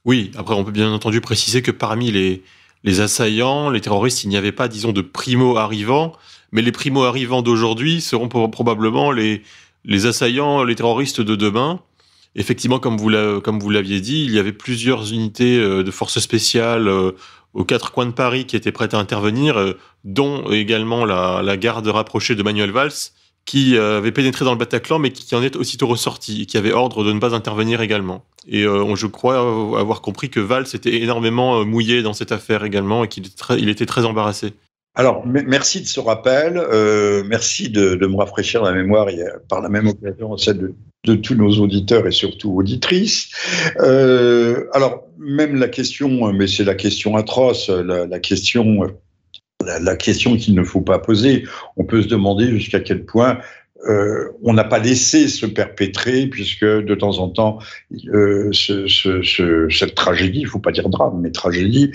Oui, 0.06 0.32
après 0.36 0.56
on 0.56 0.64
peut 0.64 0.72
bien 0.72 0.92
entendu 0.92 1.22
préciser 1.22 1.62
que 1.62 1.72
parmi 1.72 2.12
les, 2.12 2.44
les 2.84 3.00
assaillants, 3.00 3.70
les 3.70 3.82
terroristes, 3.82 4.24
il 4.24 4.30
n'y 4.30 4.38
avait 4.38 4.52
pas, 4.52 4.68
disons, 4.68 4.92
de 4.92 5.02
primo-arrivants, 5.02 6.14
mais 6.52 6.62
les 6.62 6.72
primo-arrivants 6.72 7.44
d'aujourd'hui 7.44 8.02
seront 8.02 8.28
probablement 8.28 9.12
les, 9.12 9.44
les 9.86 10.06
assaillants, 10.08 10.64
les 10.64 10.76
terroristes 10.76 11.22
de 11.22 11.36
demain 11.36 11.80
effectivement, 12.36 12.80
comme 12.80 12.98
vous 12.98 13.10
l'aviez 13.70 14.02
dit, 14.02 14.26
il 14.26 14.32
y 14.32 14.40
avait 14.40 14.54
plusieurs 14.54 15.12
unités 15.12 15.58
euh, 15.58 15.84
de 15.84 15.92
forces 15.92 16.20
spéciales 16.20 16.88
euh, 16.88 17.12
aux 17.54 17.66
quatre 17.66 17.92
coins 17.92 18.06
de 18.06 18.12
Paris 18.12 18.46
qui 18.46 18.56
étaient 18.56 18.72
prêtes 18.72 18.94
à 18.94 19.00
intervenir, 19.00 19.58
euh, 19.58 19.74
dont 20.04 20.50
également 20.52 21.06
la, 21.06 21.58
garde 21.58 21.88
rapprochée 21.88 22.36
de 22.36 22.44
Manuel 22.44 22.72
Valls, 22.72 22.92
qui 23.46 23.76
avait 23.76 24.12
pénétré 24.12 24.46
dans 24.46 24.52
le 24.52 24.58
Bataclan, 24.58 25.00
mais 25.00 25.12
qui, 25.12 25.34
en 25.34 25.42
est 25.42 25.56
aussitôt 25.56 25.88
ressorti, 25.88 26.44
et 26.44 26.46
qui 26.46 26.58
avait 26.58 26.72
ordre 26.72 27.04
de 27.04 27.12
ne 27.12 27.20
pas 27.20 27.34
intervenir 27.34 27.82
également. 27.82 28.24
Et 28.48 28.64
je 28.64 29.08
crois 29.08 29.40
avoir 29.80 30.02
compris 30.02 30.30
que 30.30 30.40
Valls 30.40 30.68
était 30.74 31.02
énormément 31.02 31.66
mouillé 31.66 32.04
dans 32.04 32.14
cette 32.14 32.32
affaire 32.32 32.64
également, 32.64 33.04
et 33.04 33.08
qu'il 33.08 33.68
était 33.68 33.88
très 33.88 34.06
embarrassé. 34.06 34.54
Alors, 34.96 35.26
merci 35.26 35.82
de 35.82 35.88
ce 35.88 36.00
rappel. 36.00 36.62
merci 37.28 37.70
de, 37.70 37.96
me 37.96 38.18
rafraîchir 38.18 38.62
la 38.62 38.74
mémoire 38.74 39.10
et 39.10 39.24
par 39.48 39.62
la 39.62 39.70
même 39.70 39.88
occasion 39.88 40.36
celle 40.38 40.58
de, 40.58 40.76
de 41.06 41.16
tous 41.16 41.36
nos 41.36 41.60
auditeurs 41.60 42.08
et 42.08 42.12
surtout 42.12 42.56
auditrices. 42.56 43.30
Euh, 43.80 44.68
alors, 44.74 45.08
même 45.18 45.56
la 45.56 45.68
question, 45.68 46.32
mais 46.34 46.48
c'est 46.48 46.64
la 46.64 46.76
question 46.76 47.16
atroce, 47.16 47.70
la, 47.70 48.20
question, 48.20 48.82
la, 49.66 49.96
question 49.96 50.38
qu'il 50.38 50.56
ne 50.56 50.64
faut 50.64 50.82
pas 50.82 51.00
poser. 51.00 51.46
On 51.78 51.86
peut 51.86 52.04
se 52.04 52.08
demander 52.08 52.50
jusqu'à 52.50 52.80
quel 52.80 53.06
point 53.06 53.40
euh, 53.88 54.30
on 54.44 54.54
n'a 54.54 54.64
pas 54.64 54.80
laissé 54.80 55.28
se 55.28 55.46
perpétrer, 55.46 56.28
puisque 56.28 56.66
de 56.66 56.96
temps 56.96 57.20
en 57.20 57.30
temps, 57.30 57.60
euh, 58.14 58.52
cette 58.54 59.96
tragédie, 59.96 60.40
il 60.40 60.44
ne 60.44 60.50
faut 60.50 60.60
pas 60.60 60.72
dire 60.72 60.90
drame, 60.90 61.20
mais 61.22 61.32
tragédie, 61.32 61.92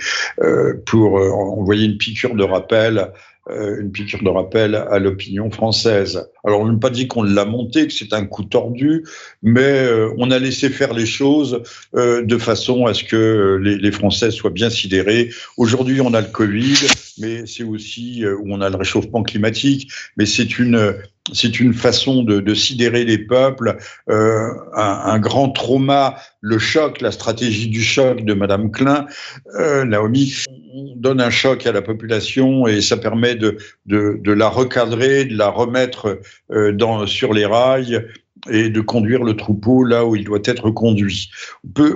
pour 0.86 1.14
envoyer 1.14 1.86
une 1.86 1.98
piqûre 1.98 2.34
de 2.34 2.44
rappel 2.44 2.96
euh, 2.98 3.06
une 3.48 3.92
piqûre 3.92 4.22
de 4.22 4.28
rappel 4.28 4.74
à 4.74 4.98
l'opinion 4.98 5.50
française. 5.50 6.28
Alors, 6.44 6.60
on 6.60 6.66
n'a 6.66 6.78
pas 6.78 6.90
dit 6.90 7.06
qu'on 7.06 7.22
l'a 7.22 7.44
monté, 7.44 7.86
que 7.86 7.92
c'est 7.92 8.12
un 8.12 8.24
coup 8.26 8.44
tordu, 8.44 9.04
mais 9.42 9.60
euh, 9.62 10.12
on 10.18 10.30
a 10.30 10.38
laissé 10.38 10.68
faire 10.68 10.92
les 10.92 11.06
choses 11.06 11.62
euh, 11.94 12.22
de 12.22 12.38
façon 12.38 12.86
à 12.86 12.94
ce 12.94 13.04
que 13.04 13.58
les, 13.62 13.92
Français 13.92 14.30
soient 14.30 14.50
bien 14.50 14.68
sidérés. 14.68 15.30
Aujourd'hui, 15.56 16.00
on 16.00 16.12
a 16.12 16.20
le 16.20 16.26
Covid, 16.26 16.74
mais 17.18 17.46
c'est 17.46 17.62
aussi 17.62 18.24
où 18.26 18.52
on 18.52 18.60
a 18.60 18.68
le 18.68 18.76
réchauffement 18.76 19.22
climatique, 19.22 19.90
mais 20.16 20.26
c'est 20.26 20.58
une 20.58 20.94
c'est 21.32 21.60
une 21.60 21.74
façon 21.74 22.22
de, 22.22 22.54
sidérer 22.54 23.04
les 23.04 23.18
peuples, 23.18 23.76
euh, 24.08 24.48
un, 24.74 25.00
un, 25.04 25.18
grand 25.18 25.50
trauma, 25.50 26.16
le 26.40 26.58
choc, 26.58 27.00
la 27.00 27.10
stratégie 27.10 27.68
du 27.68 27.82
choc 27.82 28.24
de 28.24 28.34
Madame 28.34 28.70
Klein, 28.70 29.06
euh, 29.58 29.84
Naomi, 29.84 30.32
on 30.76 30.94
donne 30.96 31.20
un 31.20 31.30
choc 31.30 31.66
à 31.66 31.72
la 31.72 31.80
population 31.80 32.66
et 32.66 32.80
ça 32.82 32.98
permet 32.98 33.34
de, 33.34 33.56
de, 33.86 34.32
la 34.32 34.48
recadrer, 34.48 35.24
de 35.24 35.36
la 35.36 35.48
remettre 35.48 36.20
euh, 36.50 36.72
dans, 36.72 37.06
sur 37.06 37.32
les 37.32 37.46
rails 37.46 38.06
et 38.50 38.68
de 38.68 38.80
conduire 38.80 39.24
le 39.24 39.34
troupeau 39.34 39.84
là 39.84 40.04
où 40.04 40.14
il 40.14 40.24
doit 40.24 40.42
être 40.44 40.70
conduit. 40.70 41.30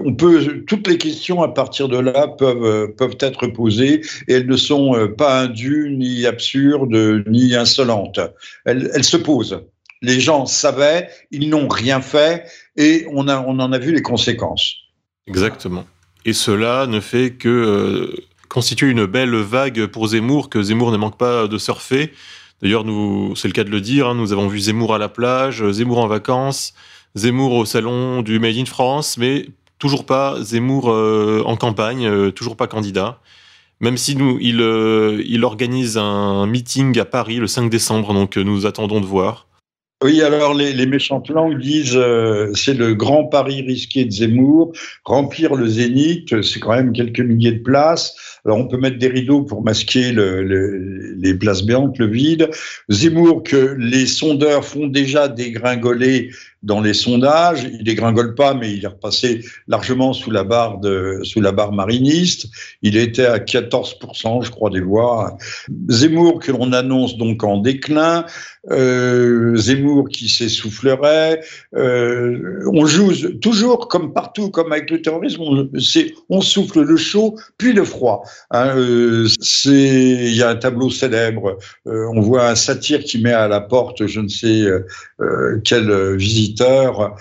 On 0.04 0.14
peut, 0.14 0.64
toutes 0.66 0.88
les 0.88 0.96
questions 0.96 1.42
à 1.42 1.48
partir 1.48 1.88
de 1.88 1.98
là 1.98 2.26
peuvent, 2.26 2.94
peuvent 2.94 3.18
être 3.20 3.46
posées 3.48 4.00
et 4.26 4.32
elles 4.32 4.46
ne 4.46 4.56
sont 4.56 4.94
euh, 4.94 5.08
pas 5.08 5.42
indues, 5.42 5.94
ni 5.96 6.24
absurdes, 6.26 6.96
ni 7.28 7.54
insolentes. 7.54 8.20
Elles, 8.64 8.90
elles 8.94 9.04
se 9.04 9.18
posent. 9.18 9.62
Les 10.00 10.18
gens 10.18 10.46
savaient, 10.46 11.10
ils 11.30 11.50
n'ont 11.50 11.68
rien 11.68 12.00
fait 12.00 12.46
et 12.78 13.06
on, 13.12 13.28
a, 13.28 13.40
on 13.40 13.58
en 13.58 13.72
a 13.72 13.78
vu 13.78 13.92
les 13.92 14.02
conséquences. 14.02 14.74
Exactement. 15.26 15.84
Et 16.24 16.32
cela 16.32 16.86
ne 16.86 17.00
fait 17.00 17.32
que 17.32 18.14
euh, 18.50 18.54
constituer 18.54 18.90
une 18.90 19.06
belle 19.06 19.34
vague 19.36 19.86
pour 19.86 20.08
Zemmour, 20.08 20.50
que 20.50 20.62
Zemmour 20.62 20.92
ne 20.92 20.96
manque 20.96 21.16
pas 21.16 21.46
de 21.46 21.58
surfer. 21.58 22.12
D'ailleurs, 22.62 22.84
nous, 22.84 23.34
c'est 23.36 23.48
le 23.48 23.52
cas 23.52 23.64
de 23.64 23.70
le 23.70 23.80
dire, 23.80 24.08
hein, 24.08 24.14
nous 24.14 24.32
avons 24.32 24.48
vu 24.48 24.60
Zemmour 24.60 24.94
à 24.94 24.98
la 24.98 25.08
plage, 25.08 25.68
Zemmour 25.70 25.98
en 25.98 26.06
vacances, 26.06 26.74
Zemmour 27.14 27.54
au 27.54 27.64
salon 27.64 28.22
du 28.22 28.38
Made 28.38 28.56
in 28.56 28.64
France, 28.66 29.16
mais 29.18 29.48
toujours 29.78 30.04
pas 30.04 30.42
Zemmour 30.42 30.90
euh, 30.90 31.42
en 31.46 31.56
campagne, 31.56 32.06
euh, 32.06 32.30
toujours 32.30 32.56
pas 32.56 32.66
candidat. 32.66 33.20
même 33.80 33.96
si 33.96 34.14
nous, 34.14 34.38
il, 34.40 34.60
il 35.26 35.44
organise 35.44 35.96
un 35.96 36.46
meeting 36.46 36.98
à 36.98 37.06
Paris 37.06 37.36
le 37.36 37.46
5 37.46 37.70
décembre, 37.70 38.12
donc 38.12 38.36
nous 38.36 38.66
attendons 38.66 39.00
de 39.00 39.06
voir. 39.06 39.46
Oui, 40.02 40.22
alors 40.22 40.54
les, 40.54 40.86
méchantes 40.86 41.28
langues 41.28 41.58
disent 41.58 41.94
euh, 41.94 42.50
c'est 42.54 42.72
le 42.72 42.94
grand 42.94 43.26
pari 43.26 43.60
risqué 43.60 44.06
de 44.06 44.10
Zemmour, 44.10 44.72
remplir 45.04 45.54
le 45.54 45.68
zénith, 45.68 46.40
c'est 46.40 46.58
quand 46.58 46.74
même 46.74 46.94
quelques 46.94 47.20
milliers 47.20 47.52
de 47.52 47.62
places. 47.62 48.16
Alors 48.46 48.56
on 48.56 48.66
peut 48.66 48.78
mettre 48.78 48.96
des 48.96 49.08
rideaux 49.08 49.42
pour 49.42 49.62
masquer 49.62 50.12
le, 50.12 50.40
les 51.18 51.34
places 51.34 51.62
béantes, 51.62 51.98
le 51.98 52.06
vide. 52.06 52.48
Zemmour 52.88 53.42
que 53.42 53.76
les 53.78 54.06
sondeurs 54.06 54.64
font 54.64 54.86
déjà 54.86 55.28
dégringoler 55.28 56.30
dans 56.62 56.80
les 56.80 56.94
sondages. 56.94 57.64
Il 57.64 57.84
dégringole 57.84 58.34
pas, 58.34 58.54
mais 58.54 58.72
il 58.72 58.84
est 58.84 58.88
repassé 58.88 59.44
largement 59.68 60.12
sous 60.12 60.30
la 60.30 60.44
barre 60.44 60.78
de, 60.78 61.20
sous 61.22 61.40
la 61.40 61.52
barre 61.52 61.72
mariniste. 61.72 62.48
Il 62.82 62.96
était 62.96 63.26
à 63.26 63.38
14%, 63.38 64.44
je 64.44 64.50
crois, 64.50 64.70
des 64.70 64.80
voix. 64.80 65.36
Zemmour 65.88 66.40
que 66.40 66.52
l'on 66.52 66.72
annonce 66.72 67.16
donc 67.16 67.44
en 67.44 67.58
déclin. 67.58 68.26
Euh, 68.70 69.56
Zemmour 69.56 70.08
qui 70.10 70.28
s'essoufflerait. 70.28 71.40
Euh, 71.74 72.62
on 72.72 72.84
joue 72.84 73.12
toujours 73.40 73.88
comme 73.88 74.12
partout, 74.12 74.50
comme 74.50 74.72
avec 74.72 74.90
le 74.90 75.00
terrorisme, 75.00 75.42
on, 76.28 76.40
souffle 76.40 76.82
le 76.82 76.96
chaud 76.96 77.36
puis 77.58 77.72
le 77.72 77.84
froid. 77.84 78.24
Hein, 78.50 78.76
euh, 78.76 79.28
il 79.64 80.34
y 80.34 80.42
a 80.42 80.50
un 80.50 80.56
tableau 80.56 80.90
célèbre. 80.90 81.58
On 81.86 82.20
voit 82.20 82.48
un 82.48 82.54
satyre 82.54 83.00
qui 83.00 83.20
met 83.20 83.32
à 83.32 83.48
la 83.48 83.60
porte, 83.60 84.06
je 84.06 84.20
ne 84.20 84.28
sais 84.28 84.66
euh, 85.20 85.60
visiteur, 86.50 87.16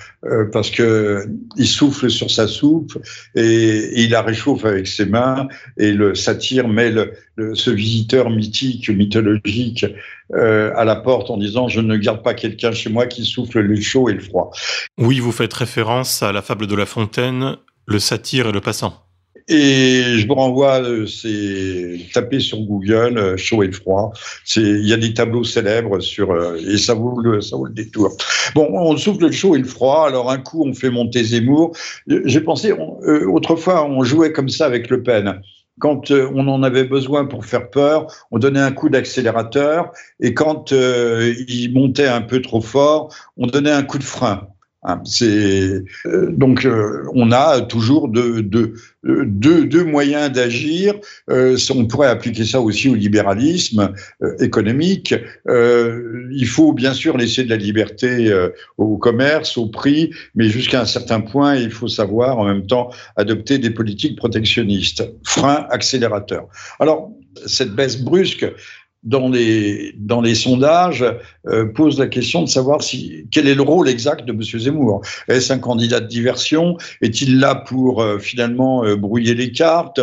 parce 0.52 0.70
que 0.70 1.28
il 1.56 1.68
souffle 1.68 2.10
sur 2.10 2.30
sa 2.30 2.48
soupe 2.48 2.98
et, 3.36 4.02
il 4.02 4.12
la 4.12 4.22
réchauffe 4.22 4.66
avec 4.66 4.88
ses 4.88 5.06
mains. 5.06 5.48
Et 5.78 5.92
le 5.92 6.16
satyre 6.16 6.68
met 6.68 6.92
le, 6.92 7.14
ce 7.54 7.70
visiteur 7.70 8.30
mythique, 8.30 8.90
mythologique, 8.90 9.86
à 10.34 10.86
la 10.86 10.96
porte 10.96 11.30
en 11.30 11.38
disant 11.38 11.68
je 11.68 11.82
ne 11.82 11.98
garde 11.98 12.24
pas 12.24 12.34
quelqu'un 12.34 12.72
chez 12.72 12.90
moi 12.90 13.08
qui 13.08 13.26
souffle 13.26 13.60
le 13.60 13.82
chaud 13.82 14.10
et 14.10 14.14
le 14.14 14.20
froid. 14.20 14.52
Oui, 14.98 15.20
vous 15.20 15.32
faites 15.32 15.54
référence 15.54 16.24
à 16.24 16.32
la 16.32 16.42
fable 16.42 16.68
de 16.68 16.76
La 16.76 16.86
Fontaine, 16.86 17.58
le 17.86 18.00
satyre 18.00 18.48
et 18.48 18.52
le 18.52 18.62
passant. 18.62 19.09
Et 19.52 20.20
je 20.20 20.28
vous 20.28 20.36
renvoie, 20.36 20.80
euh, 20.84 21.08
c'est 21.08 22.00
taper 22.14 22.40
sur 22.40 22.60
Google, 22.60 23.18
euh, 23.18 23.36
chaud 23.36 23.64
et 23.64 23.72
froid. 23.72 24.14
Il 24.56 24.88
y 24.88 24.94
a 24.94 24.98
des 24.98 25.12
tableaux 25.12 25.44
célèbres 25.44 26.00
sur, 26.00 26.30
euh, 26.32 26.58
et 26.58 26.78
ça 26.78 26.94
vaut 26.94 27.20
le, 27.20 27.42
ça 27.42 27.58
vaut 27.58 27.66
le 27.66 27.74
détour. 27.74 28.16
Bon, 28.54 28.68
on 28.72 28.96
souffle 28.96 29.26
le 29.26 29.32
chaud 29.32 29.56
et 29.56 29.60
le 29.60 29.66
froid. 29.66 30.06
Alors 30.08 30.30
un 30.30 30.38
coup, 30.38 30.64
on 30.68 30.74
fait 30.74 30.92
monter 30.92 31.24
Zemmour. 31.24 31.76
J'ai 32.08 32.42
pensé, 32.42 32.74
autrefois, 32.74 33.86
on 33.86 34.04
jouait 34.04 34.32
comme 34.32 34.50
ça 34.50 34.68
avec 34.68 34.90
Le 34.90 35.02
Pen 35.02 35.42
quand 35.80 36.12
on 36.12 36.46
en 36.50 36.62
avait 36.62 36.84
besoin 36.84 37.26
pour 37.26 37.46
faire 37.46 37.70
peur, 37.70 38.08
on 38.32 38.38
donnait 38.38 38.60
un 38.60 38.74
coup 38.74 38.90
d'accélérateur, 38.90 39.94
et 40.20 40.34
quand 40.34 40.72
il 40.74 41.72
montait 41.74 42.10
un 42.10 42.20
peu 42.20 42.42
trop 42.42 42.60
fort, 42.60 43.16
on 43.38 43.48
donnait 43.48 43.72
un 43.72 43.84
coup 43.84 43.98
de 43.98 44.04
frein. 44.04 44.50
Hein, 44.84 45.04
euh, 45.24 45.82
donc 46.32 46.64
euh, 46.64 47.04
on 47.14 47.34
a 47.34 47.60
toujours 47.60 48.08
deux, 48.08 48.42
deux, 49.04 49.84
moyens 49.84 50.32
d'agir. 50.32 50.96
Euh, 51.30 51.58
on 51.76 51.86
pourrait 51.86 52.08
appliquer 52.08 52.46
ça 52.46 52.62
aussi 52.62 52.88
au 52.88 52.96
libéralisme 52.96 53.94
économique. 54.40 55.14
il 55.48 56.48
faut 56.48 56.72
bien 56.72 56.94
sûr 56.94 57.18
laisser 57.18 57.44
de 57.44 57.50
la 57.50 57.58
liberté 57.58 58.34
au 58.78 58.98
commerce, 58.98 59.58
au 59.58 59.68
prix, 59.68 60.12
mais 60.36 60.48
jusqu'à 60.48 60.82
un 60.82 60.86
certain 60.86 61.20
point, 61.20 61.56
il 61.56 61.72
faut 61.72 61.90
savoir 61.90 62.38
en 62.38 62.46
même 62.46 62.66
temps 62.66 62.90
adopter 63.18 63.58
des 63.58 63.72
politiques 63.72 64.18
protectionnistes. 64.18 65.04
Frein, 65.24 65.68
accélérateur. 65.70 66.48
Alors 66.80 67.12
cette 67.46 67.72
baisse 67.72 68.02
brusque, 68.02 68.46
dans 69.04 69.30
les, 69.30 69.94
dans 69.98 70.20
les 70.20 70.36
sondages 70.36 71.06
euh, 71.48 71.66
pose 71.66 71.98
la 72.00 72.08
question 72.08 72.42
de 72.44 72.50
savoir 72.50 72.84
si, 72.84 73.26
quel 73.32 73.48
est 73.48 73.56
le 73.56 73.62
rôle 73.62 73.88
exact 73.88 74.26
de 74.26 74.34
M. 74.34 74.42
Zemmour. 74.42 75.02
Est-ce 75.28 75.54
un 75.54 75.60
candidat 75.60 76.02
de 76.02 76.08
diversion? 76.08 76.78
Est-il 77.02 77.40
là 77.40 77.56
pour 77.56 78.02
euh, 78.02 78.20
finalement 78.20 78.84
euh, 78.84 78.96
brouiller 78.96 79.36
les 79.36 79.52
cartes, 79.52 80.02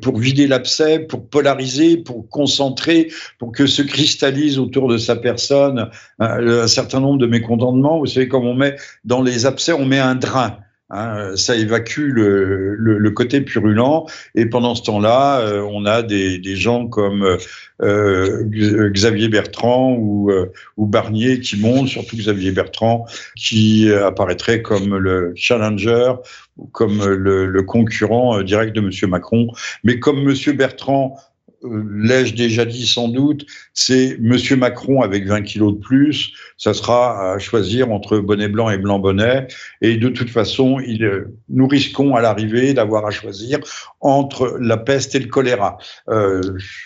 pour 0.00 0.18
vider 0.18 0.46
l'abcès, 0.46 0.98
pour 1.00 1.28
polariser, 1.28 1.96
pour 1.96 2.28
concentrer, 2.28 3.10
pour 3.38 3.52
que 3.52 3.66
se 3.66 3.82
cristallise 3.82 4.58
autour 4.58 4.88
de 4.88 4.98
sa 4.98 5.16
personne 5.16 5.90
un, 6.18 6.66
certain 6.66 7.00
nombre 7.00 7.18
de 7.18 7.26
mécontentements? 7.26 7.98
Vous 7.98 8.06
savez, 8.06 8.28
comme 8.28 8.46
on 8.46 8.54
met 8.54 8.76
dans 9.04 9.22
les 9.22 9.46
abcès, 9.46 9.72
on 9.72 9.84
met 9.84 9.98
un 9.98 10.14
drain. 10.14 10.58
Hein, 10.94 11.36
ça 11.36 11.56
évacue 11.56 12.10
le, 12.12 12.74
le, 12.74 13.10
côté 13.12 13.40
purulent. 13.40 14.06
Et 14.34 14.44
pendant 14.44 14.74
ce 14.74 14.82
temps-là, 14.82 15.40
euh, 15.40 15.62
on 15.62 15.86
a 15.86 16.02
des, 16.02 16.36
des, 16.36 16.54
gens 16.54 16.86
comme 16.86 17.38
euh, 17.80 18.44
Xavier 18.90 19.28
Bertrand 19.28 19.96
ou, 19.98 20.30
euh, 20.30 20.52
ou, 20.76 20.84
Barnier 20.84 21.40
qui 21.40 21.58
montent, 21.58 21.88
surtout 21.88 22.16
Xavier 22.16 22.50
Bertrand, 22.50 23.06
qui 23.36 23.90
apparaîtrait 23.90 24.60
comme 24.60 24.94
le 24.98 25.32
challenger 25.34 26.12
ou 26.58 26.66
comme 26.66 27.02
le, 27.02 27.46
le 27.46 27.62
concurrent 27.62 28.42
direct 28.42 28.76
de 28.76 28.80
M. 28.82 28.90
Macron. 29.08 29.46
Mais 29.84 29.98
comme 29.98 30.28
M. 30.28 30.34
Bertrand 30.54 31.16
euh, 31.64 31.84
l'ai-je 31.90 32.34
déjà 32.34 32.64
dit 32.64 32.86
sans 32.86 33.08
doute, 33.08 33.46
c'est 33.74 34.16
Monsieur 34.20 34.56
Macron 34.56 35.02
avec 35.02 35.26
20 35.26 35.42
kilos 35.42 35.74
de 35.74 35.78
plus. 35.78 36.32
Ça 36.56 36.74
sera 36.74 37.34
à 37.34 37.38
choisir 37.38 37.90
entre 37.92 38.18
bonnet 38.18 38.48
blanc 38.48 38.70
et 38.70 38.78
blanc 38.78 38.98
bonnet. 38.98 39.48
Et 39.80 39.96
de 39.96 40.08
toute 40.08 40.30
façon, 40.30 40.78
euh, 40.80 41.24
nous 41.48 41.66
risquons 41.66 42.14
à 42.14 42.20
l'arrivée 42.20 42.74
d'avoir 42.74 43.06
à 43.06 43.10
choisir 43.10 43.60
entre 44.00 44.56
la 44.60 44.76
peste 44.76 45.14
et 45.14 45.20
le 45.20 45.28
choléra. 45.28 45.78
Euh, 46.08 46.40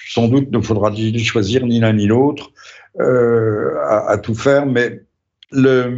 sans 0.09 0.29
doute 0.29 0.51
ne 0.51 0.61
faudra-t-il 0.61 1.19
choisir 1.25 1.67
ni 1.67 1.81
l'un 1.81 1.95
ni 1.95 2.07
l'autre 2.07 2.51
à, 2.99 4.17
tout 4.17 4.35
faire, 4.35 4.65
mais 4.65 5.03
la, 5.53 5.91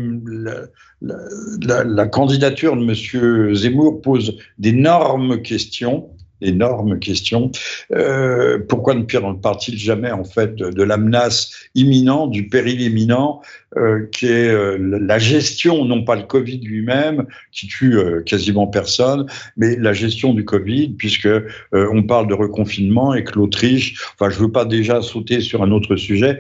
la, 1.00 2.06
candidature 2.08 2.74
de 2.74 2.84
Monsieur 2.84 3.54
Zemmour 3.54 4.00
pose 4.02 4.36
d'énormes 4.58 5.40
questions 5.42 6.10
énorme 6.40 6.98
question. 6.98 7.50
Euh, 7.92 8.58
pourquoi 8.68 8.94
ne 8.94 9.02
parle-t-il 9.02 9.78
jamais 9.78 10.10
en 10.10 10.24
fait 10.24 10.54
de, 10.54 10.82
la 10.82 10.96
menace 10.96 11.52
imminente, 11.74 12.30
du 12.30 12.48
péril 12.48 12.80
imminent, 12.80 13.42
euh, 13.76 14.06
qui 14.12 14.26
est 14.26 14.48
euh, 14.48 14.78
la 14.78 15.18
gestion, 15.18 15.84
non 15.84 16.04
pas 16.04 16.16
le 16.16 16.22
Covid 16.22 16.60
lui-même, 16.60 17.26
qui 17.52 17.66
tue 17.66 17.98
quasiment 18.24 18.66
personne, 18.66 19.26
mais 19.56 19.76
la 19.76 19.92
gestion 19.92 20.34
du 20.34 20.44
Covid, 20.44 20.94
puisque 20.98 21.28
on 21.72 22.02
parle 22.02 22.28
de 22.28 22.34
reconfinement 22.34 23.14
et 23.14 23.24
que 23.24 23.34
l'Autriche, 23.34 24.02
enfin 24.14 24.30
je 24.30 24.38
veux 24.38 24.52
pas 24.52 24.64
déjà 24.64 25.02
sauter 25.02 25.40
sur 25.40 25.62
un 25.62 25.70
autre 25.70 25.96
sujet, 25.96 26.38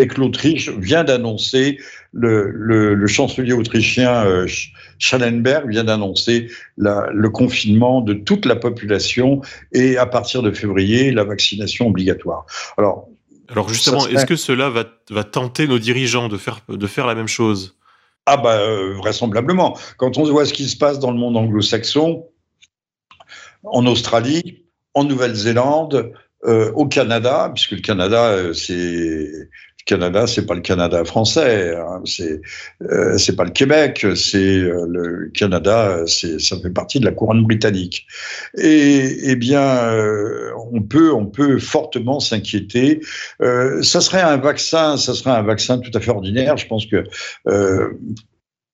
et 0.00 0.06
que 0.06 0.20
l'Autriche 0.20 0.70
vient 0.70 1.04
d'annoncer, 1.04 1.78
le, 2.12 2.50
le, 2.50 2.94
le, 2.94 3.06
chancelier 3.06 3.52
autrichien 3.52 4.24
euh, 4.24 4.46
Schallenberg 4.98 5.68
vient 5.68 5.84
d'annoncer 5.84 6.50
le 6.76 7.28
confinement 7.28 8.00
de 8.00 8.14
toute 8.14 8.46
la 8.46 8.56
population 8.56 9.42
et 9.72 9.96
à 9.98 10.06
partir 10.06 10.42
de 10.42 10.50
février, 10.50 11.10
la 11.10 11.24
vaccination 11.24 11.86
obligatoire. 11.86 12.46
Alors, 12.76 13.08
Alors 13.50 13.68
justement, 13.68 14.06
est-ce 14.08 14.26
que 14.26 14.36
cela 14.36 14.70
va, 14.70 14.84
va, 15.10 15.24
tenter 15.24 15.66
nos 15.66 15.78
dirigeants 15.78 16.28
de 16.28 16.38
faire, 16.38 16.60
de 16.68 16.86
faire 16.86 17.06
la 17.06 17.14
même 17.14 17.28
chose? 17.28 17.76
Ah 18.26 18.36
bah 18.36 18.58
euh, 18.58 18.94
vraisemblablement. 18.94 19.78
Quand 19.96 20.18
on 20.18 20.24
voit 20.24 20.44
ce 20.44 20.52
qui 20.52 20.68
se 20.68 20.76
passe 20.76 20.98
dans 20.98 21.10
le 21.10 21.18
monde 21.18 21.36
anglo-saxon, 21.36 22.26
en 23.64 23.86
Australie, 23.86 24.64
en 24.94 25.04
Nouvelle-Zélande, 25.04 26.12
euh, 26.44 26.70
au 26.74 26.86
Canada, 26.86 27.50
puisque 27.52 27.72
le 27.72 27.80
Canada, 27.80 28.26
euh, 28.26 28.52
c'est 28.52 29.48
Canada, 29.88 30.26
c'est 30.26 30.44
pas 30.44 30.54
le 30.54 30.60
Canada 30.60 31.02
français, 31.04 31.74
hein, 31.74 32.02
c'est 32.04 32.40
euh, 32.82 33.16
c'est 33.16 33.34
pas 33.34 33.44
le 33.44 33.50
Québec, 33.50 34.06
c'est 34.14 34.58
euh, 34.58 34.86
le 34.86 35.30
Canada, 35.32 36.02
c'est 36.06 36.38
ça 36.40 36.58
fait 36.60 36.70
partie 36.70 37.00
de 37.00 37.06
la 37.06 37.12
couronne 37.12 37.42
britannique. 37.44 38.06
Et 38.58 39.30
eh 39.30 39.36
bien, 39.36 39.62
euh, 39.62 40.50
on 40.72 40.82
peut 40.82 41.12
on 41.12 41.24
peut 41.26 41.58
fortement 41.58 42.20
s'inquiéter. 42.20 43.00
Ça 43.40 44.00
serait 44.00 44.20
un 44.20 44.36
vaccin, 44.36 44.96
ça 44.96 45.14
serait 45.14 45.30
un 45.30 45.42
vaccin 45.42 45.78
tout 45.78 45.90
à 45.94 46.00
fait 46.00 46.10
ordinaire. 46.10 46.56
Je 46.56 46.66
pense 46.66 46.84
que 46.86 47.04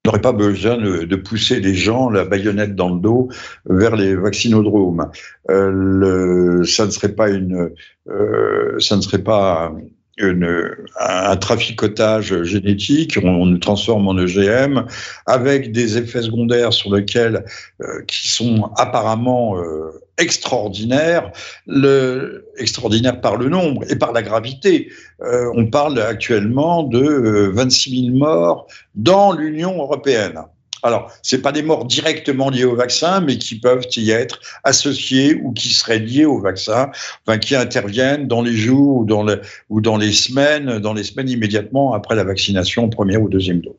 n'aurait 0.06 0.20
pas 0.20 0.32
besoin 0.32 0.76
de, 0.76 1.16
pousser 1.16 1.60
les 1.60 1.74
gens, 1.74 2.10
la 2.10 2.24
baïonnette 2.24 2.74
dans 2.74 2.92
le 2.92 3.00
dos, 3.00 3.28
vers 3.66 3.96
les 3.96 4.14
vaccinodromes. 4.14 5.10
Euh, 5.48 6.62
ça 6.64 6.86
ne 6.86 6.90
serait 6.90 7.14
pas 7.14 7.30
une, 7.30 7.70
ça 8.80 8.96
ne 8.96 9.00
serait 9.00 9.22
pas 9.22 9.72
un 10.18 11.36
traficotage 11.36 12.42
génétique, 12.44 13.18
on, 13.22 13.28
on, 13.28 13.46
nous 13.46 13.58
transforme 13.58 14.08
en 14.08 14.16
EGM, 14.16 14.86
avec 15.26 15.72
des 15.72 15.98
effets 15.98 16.22
secondaires 16.22 16.72
sur 16.72 16.94
lesquels, 16.94 17.44
euh, 17.82 18.02
qui 18.06 18.28
sont 18.28 18.70
apparemment 18.76 19.58
euh, 19.58 19.90
extraordinaires, 20.18 21.32
le, 21.66 22.46
extraordinaires 22.58 23.20
par 23.20 23.36
le 23.36 23.48
nombre 23.48 23.82
et 23.90 23.96
par 23.96 24.12
la 24.12 24.22
gravité. 24.22 24.90
Euh, 25.22 25.50
on 25.54 25.66
parle 25.66 25.98
actuellement 26.00 26.84
de 26.84 27.50
26 27.52 28.06
000 28.06 28.16
morts 28.16 28.66
dans 28.94 29.32
l'Union 29.32 29.76
européenne. 29.78 30.40
Alors, 30.84 31.10
c'est 31.22 31.40
pas 31.40 31.50
des 31.50 31.62
morts 31.62 31.86
directement 31.86 32.50
liées 32.50 32.64
au 32.64 32.76
vaccin, 32.76 33.22
mais 33.22 33.38
qui 33.38 33.58
peuvent 33.58 33.86
y 33.96 34.10
être 34.10 34.38
associées 34.64 35.40
ou 35.42 35.52
qui 35.52 35.70
seraient 35.70 35.98
liées 35.98 36.26
au 36.26 36.38
vaccin, 36.38 36.90
enfin, 37.26 37.38
qui 37.38 37.56
interviennent 37.56 38.28
dans 38.28 38.42
les 38.42 38.54
jours 38.54 38.98
ou 38.98 39.04
dans, 39.06 39.24
ou 39.70 39.80
dans 39.80 39.96
les 39.96 40.12
semaines, 40.12 40.78
dans 40.80 40.92
les 40.92 41.02
semaines 41.04 41.30
immédiatement 41.30 41.94
après 41.94 42.14
la 42.14 42.24
vaccination, 42.24 42.90
première 42.90 43.22
ou 43.22 43.30
deuxième 43.30 43.62
dose. 43.62 43.72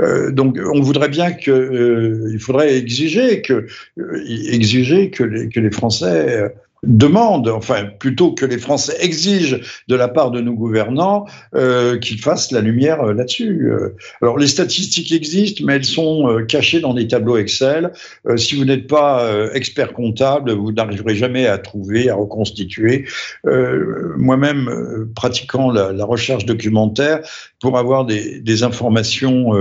Euh, 0.00 0.32
donc, 0.32 0.58
on 0.74 0.80
voudrait 0.80 1.10
bien 1.10 1.30
que, 1.32 1.50
euh, 1.50 2.30
il 2.32 2.40
faudrait 2.40 2.74
exiger 2.74 3.42
que, 3.42 3.66
euh, 3.98 4.24
exiger 4.26 5.10
que 5.10 5.24
les, 5.24 5.48
que 5.50 5.60
les 5.60 5.70
Français 5.70 6.54
demande, 6.86 7.48
enfin 7.48 7.86
plutôt 7.98 8.32
que 8.32 8.46
les 8.46 8.58
Français 8.58 8.96
exigent 9.00 9.58
de 9.88 9.96
la 9.96 10.08
part 10.08 10.30
de 10.30 10.40
nos 10.40 10.54
gouvernants 10.54 11.26
euh, 11.54 11.98
qu'ils 11.98 12.20
fassent 12.20 12.52
la 12.52 12.60
lumière 12.60 13.02
euh, 13.02 13.12
là-dessus. 13.12 13.68
Euh, 13.70 13.94
alors 14.22 14.38
les 14.38 14.46
statistiques 14.46 15.12
existent, 15.12 15.64
mais 15.66 15.74
elles 15.74 15.84
sont 15.84 16.44
cachées 16.48 16.80
dans 16.80 16.94
des 16.94 17.08
tableaux 17.08 17.36
Excel. 17.36 17.92
si 18.36 18.56
vous 18.56 18.64
n'êtes 18.64 18.86
pas 18.86 19.26
expert 19.54 19.92
comptable, 19.92 20.52
vous 20.52 20.72
n'arriverez 20.72 21.14
jamais 21.14 21.46
à 21.46 21.58
trouver, 21.58 22.08
à 22.08 22.14
reconstituer. 22.14 23.04
Moi-même, 23.44 25.08
pratiquant 25.14 25.70
la, 25.70 26.04
recherche 26.04 26.46
documentaire, 26.46 27.20
pour 27.60 27.78
avoir 27.78 28.04
des, 28.04 28.62
informations 28.62 29.52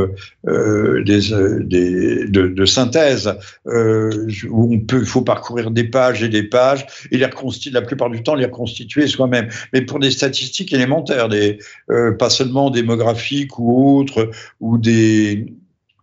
des, 0.46 1.22
de, 2.30 2.66
synthèse, 2.66 3.34
où 3.66 4.76
on 4.92 5.06
faut 5.06 5.22
parcourir 5.22 5.72
des 5.72 5.86
pages 5.86 6.24
et 6.24 6.30
des 6.30 6.44
pages 6.44 6.86
la 7.18 7.82
plupart 7.82 8.10
du 8.10 8.24
temps 8.24 8.36
les 8.36 8.46
reconstituer 8.46 9.08
soi-même. 9.08 9.50
Mais 9.74 9.82
pour 9.82 10.00
des 10.00 10.12
statistiques 10.12 10.74
élémentaires, 10.74 11.30
euh, 11.92 12.12
pas 12.14 12.30
seulement 12.30 12.70
démographiques 12.70 13.58
ou 13.60 13.98
autres, 13.98 14.30
ou 14.60 14.78
des, 14.78 15.46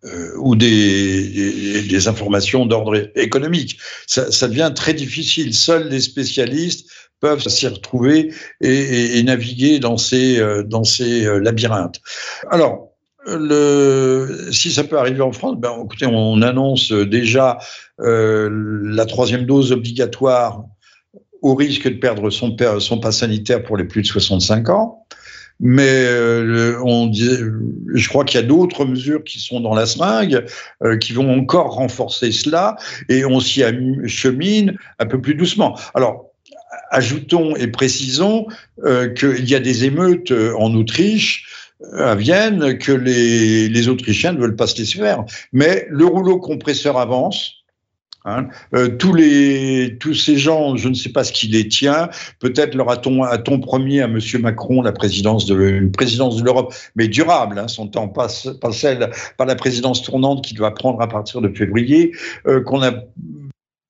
euh, 0.04 0.36
ou 0.38 0.56
des, 0.56 2.08
informations 2.08 2.66
d'ordre 2.66 3.10
économique. 3.14 3.78
Ça, 4.06 4.48
devient 4.48 4.72
très 4.74 4.94
difficile. 4.94 5.54
Seuls 5.54 5.88
les 5.88 6.00
spécialistes 6.00 6.88
peuvent 7.20 7.46
s'y 7.46 7.68
retrouver 7.68 8.34
et, 8.60 9.22
naviguer 9.22 9.78
dans 9.78 9.96
ces, 9.96 10.40
euh, 10.40 10.64
dans 10.64 10.84
ces 10.84 11.24
labyrinthes. 11.40 12.00
Alors, 12.50 12.88
si 14.50 14.72
ça 14.72 14.82
peut 14.82 14.98
arriver 14.98 15.20
en 15.20 15.30
France, 15.30 15.54
ben, 15.56 15.72
écoutez, 15.84 16.06
on 16.06 16.42
annonce 16.42 16.90
déjà 16.90 17.58
la 17.98 19.06
troisième 19.06 19.46
dose 19.46 19.70
obligatoire 19.70 20.64
au 21.42 21.54
risque 21.54 21.88
de 21.88 21.98
perdre 21.98 22.30
son, 22.30 22.56
son 22.78 22.98
pass 22.98 23.18
sanitaire 23.18 23.62
pour 23.62 23.76
les 23.76 23.84
plus 23.84 24.02
de 24.02 24.06
65 24.06 24.68
ans. 24.70 25.04
Mais 25.60 26.06
euh, 26.06 26.80
on 26.84 27.12
je 27.12 28.08
crois 28.08 28.24
qu'il 28.24 28.40
y 28.40 28.42
a 28.42 28.46
d'autres 28.46 28.84
mesures 28.84 29.22
qui 29.22 29.38
sont 29.38 29.60
dans 29.60 29.74
la 29.74 29.86
seringue, 29.86 30.44
euh, 30.82 30.96
qui 30.96 31.12
vont 31.12 31.32
encore 31.38 31.74
renforcer 31.74 32.32
cela, 32.32 32.76
et 33.08 33.24
on 33.24 33.38
s'y 33.38 33.62
chemine 34.06 34.76
un 34.98 35.06
peu 35.06 35.20
plus 35.20 35.36
doucement. 35.36 35.78
Alors, 35.94 36.30
ajoutons 36.90 37.54
et 37.54 37.68
précisons 37.68 38.46
euh, 38.84 39.08
qu'il 39.08 39.48
y 39.48 39.54
a 39.54 39.60
des 39.60 39.84
émeutes 39.84 40.32
en 40.58 40.74
Autriche, 40.74 41.46
à 41.96 42.14
Vienne, 42.14 42.78
que 42.78 42.92
les, 42.92 43.68
les 43.68 43.88
Autrichiens 43.88 44.32
ne 44.32 44.38
veulent 44.38 44.56
pas 44.56 44.68
se 44.68 44.78
laisser 44.78 44.98
faire. 44.98 45.24
Mais 45.52 45.86
le 45.90 46.06
rouleau 46.06 46.38
compresseur 46.38 46.96
avance, 46.96 47.61
Hein. 48.24 48.48
Euh, 48.74 48.88
tous, 48.88 49.14
les, 49.14 49.96
tous 49.98 50.14
ces 50.14 50.36
gens, 50.36 50.76
je 50.76 50.88
ne 50.88 50.94
sais 50.94 51.10
pas 51.10 51.24
ce 51.24 51.32
qui 51.32 51.48
les 51.48 51.68
tient. 51.68 52.08
Peut-être 52.38 52.74
leur 52.74 52.90
a-t-on 52.90 53.22
a 53.22 53.38
promis 53.38 54.00
à 54.00 54.08
Monsieur 54.08 54.38
Macron 54.38 54.82
la 54.82 54.92
présidence 54.92 55.46
de 55.46 55.60
une 55.60 55.92
présidence 55.92 56.36
de 56.36 56.44
l'Europe, 56.44 56.74
mais 56.96 57.08
durable. 57.08 57.58
Hein, 57.58 57.68
son 57.68 57.88
temps 57.88 58.08
passe, 58.08 58.48
pas 58.60 58.72
celle, 58.72 59.10
pas 59.36 59.44
la 59.44 59.54
présidence 59.54 60.02
tournante 60.02 60.44
qui 60.44 60.54
doit 60.54 60.74
prendre 60.74 61.00
à 61.00 61.08
partir 61.08 61.40
de 61.40 61.48
février. 61.48 62.12
Euh, 62.46 62.60
qu'on 62.62 62.82
a 62.82 62.92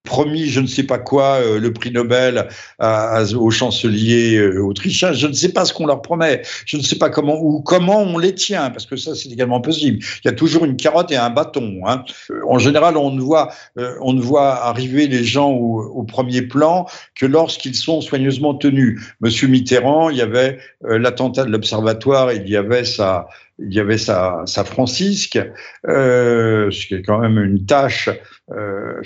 promis 0.05 0.47
je 0.47 0.61
ne 0.61 0.67
sais 0.67 0.83
pas 0.83 0.99
quoi, 0.99 1.37
euh, 1.41 1.59
le 1.59 1.73
prix 1.73 1.91
Nobel 1.91 2.49
à, 2.79 3.23
au 3.35 3.51
chancelier 3.51 4.37
euh, 4.37 4.63
autrichien. 4.63 5.13
Je 5.13 5.27
ne 5.27 5.33
sais 5.33 5.53
pas 5.53 5.65
ce 5.65 5.73
qu'on 5.73 5.87
leur 5.87 6.03
promet. 6.03 6.43
Je 6.67 6.77
ne 6.77 6.83
sais 6.83 6.99
pas 6.99 7.09
comment 7.09 7.39
ou 7.41 7.61
comment 7.61 8.01
on 8.01 8.19
les 8.19 8.35
tient, 8.35 8.71
parce 8.71 8.87
que 8.87 8.97
ça 8.97 9.15
c'est 9.15 9.31
également 9.31 9.61
possible. 9.61 9.99
Il 10.25 10.27
y 10.27 10.29
a 10.29 10.33
toujours 10.33 10.65
une 10.65 10.77
carotte 10.77 11.11
et 11.13 11.17
un 11.17 11.31
bâton. 11.31 11.81
Hein. 11.87 12.05
En 12.49 12.59
général, 12.59 12.97
on 12.97 13.11
ne 13.11 13.21
voit 13.21 13.53
euh, 13.79 13.95
on 14.01 14.13
ne 14.13 14.21
voit 14.21 14.67
arriver 14.67 15.07
les 15.07 15.25
gens 15.25 15.51
au, 15.51 15.83
au 15.83 16.03
premier 16.03 16.43
plan 16.43 16.87
que 17.15 17.27
lorsqu'ils 17.27 17.77
sont 17.77 18.01
soigneusement 18.01 18.55
tenus. 18.55 19.01
Monsieur 19.21 19.49
Mitterrand, 19.49 20.11
il 20.11 20.17
y 20.17 20.23
avait 20.23 20.59
l'attentat 20.83 21.45
de 21.45 21.51
l'Observatoire, 21.51 22.33
il 22.33 22.49
y 22.49 22.57
avait 22.57 22.85
sa 22.85 23.29
il 23.59 23.73
y 23.75 23.81
avait 23.81 23.99
sa, 23.99 24.43
sa 24.47 24.65
Francisque, 24.65 25.39
euh, 25.87 26.71
ce 26.71 26.87
qui 26.87 26.95
est 26.95 27.03
quand 27.03 27.19
même 27.19 27.39
une 27.39 27.65
tâche 27.65 28.09
euh, 28.51 29.01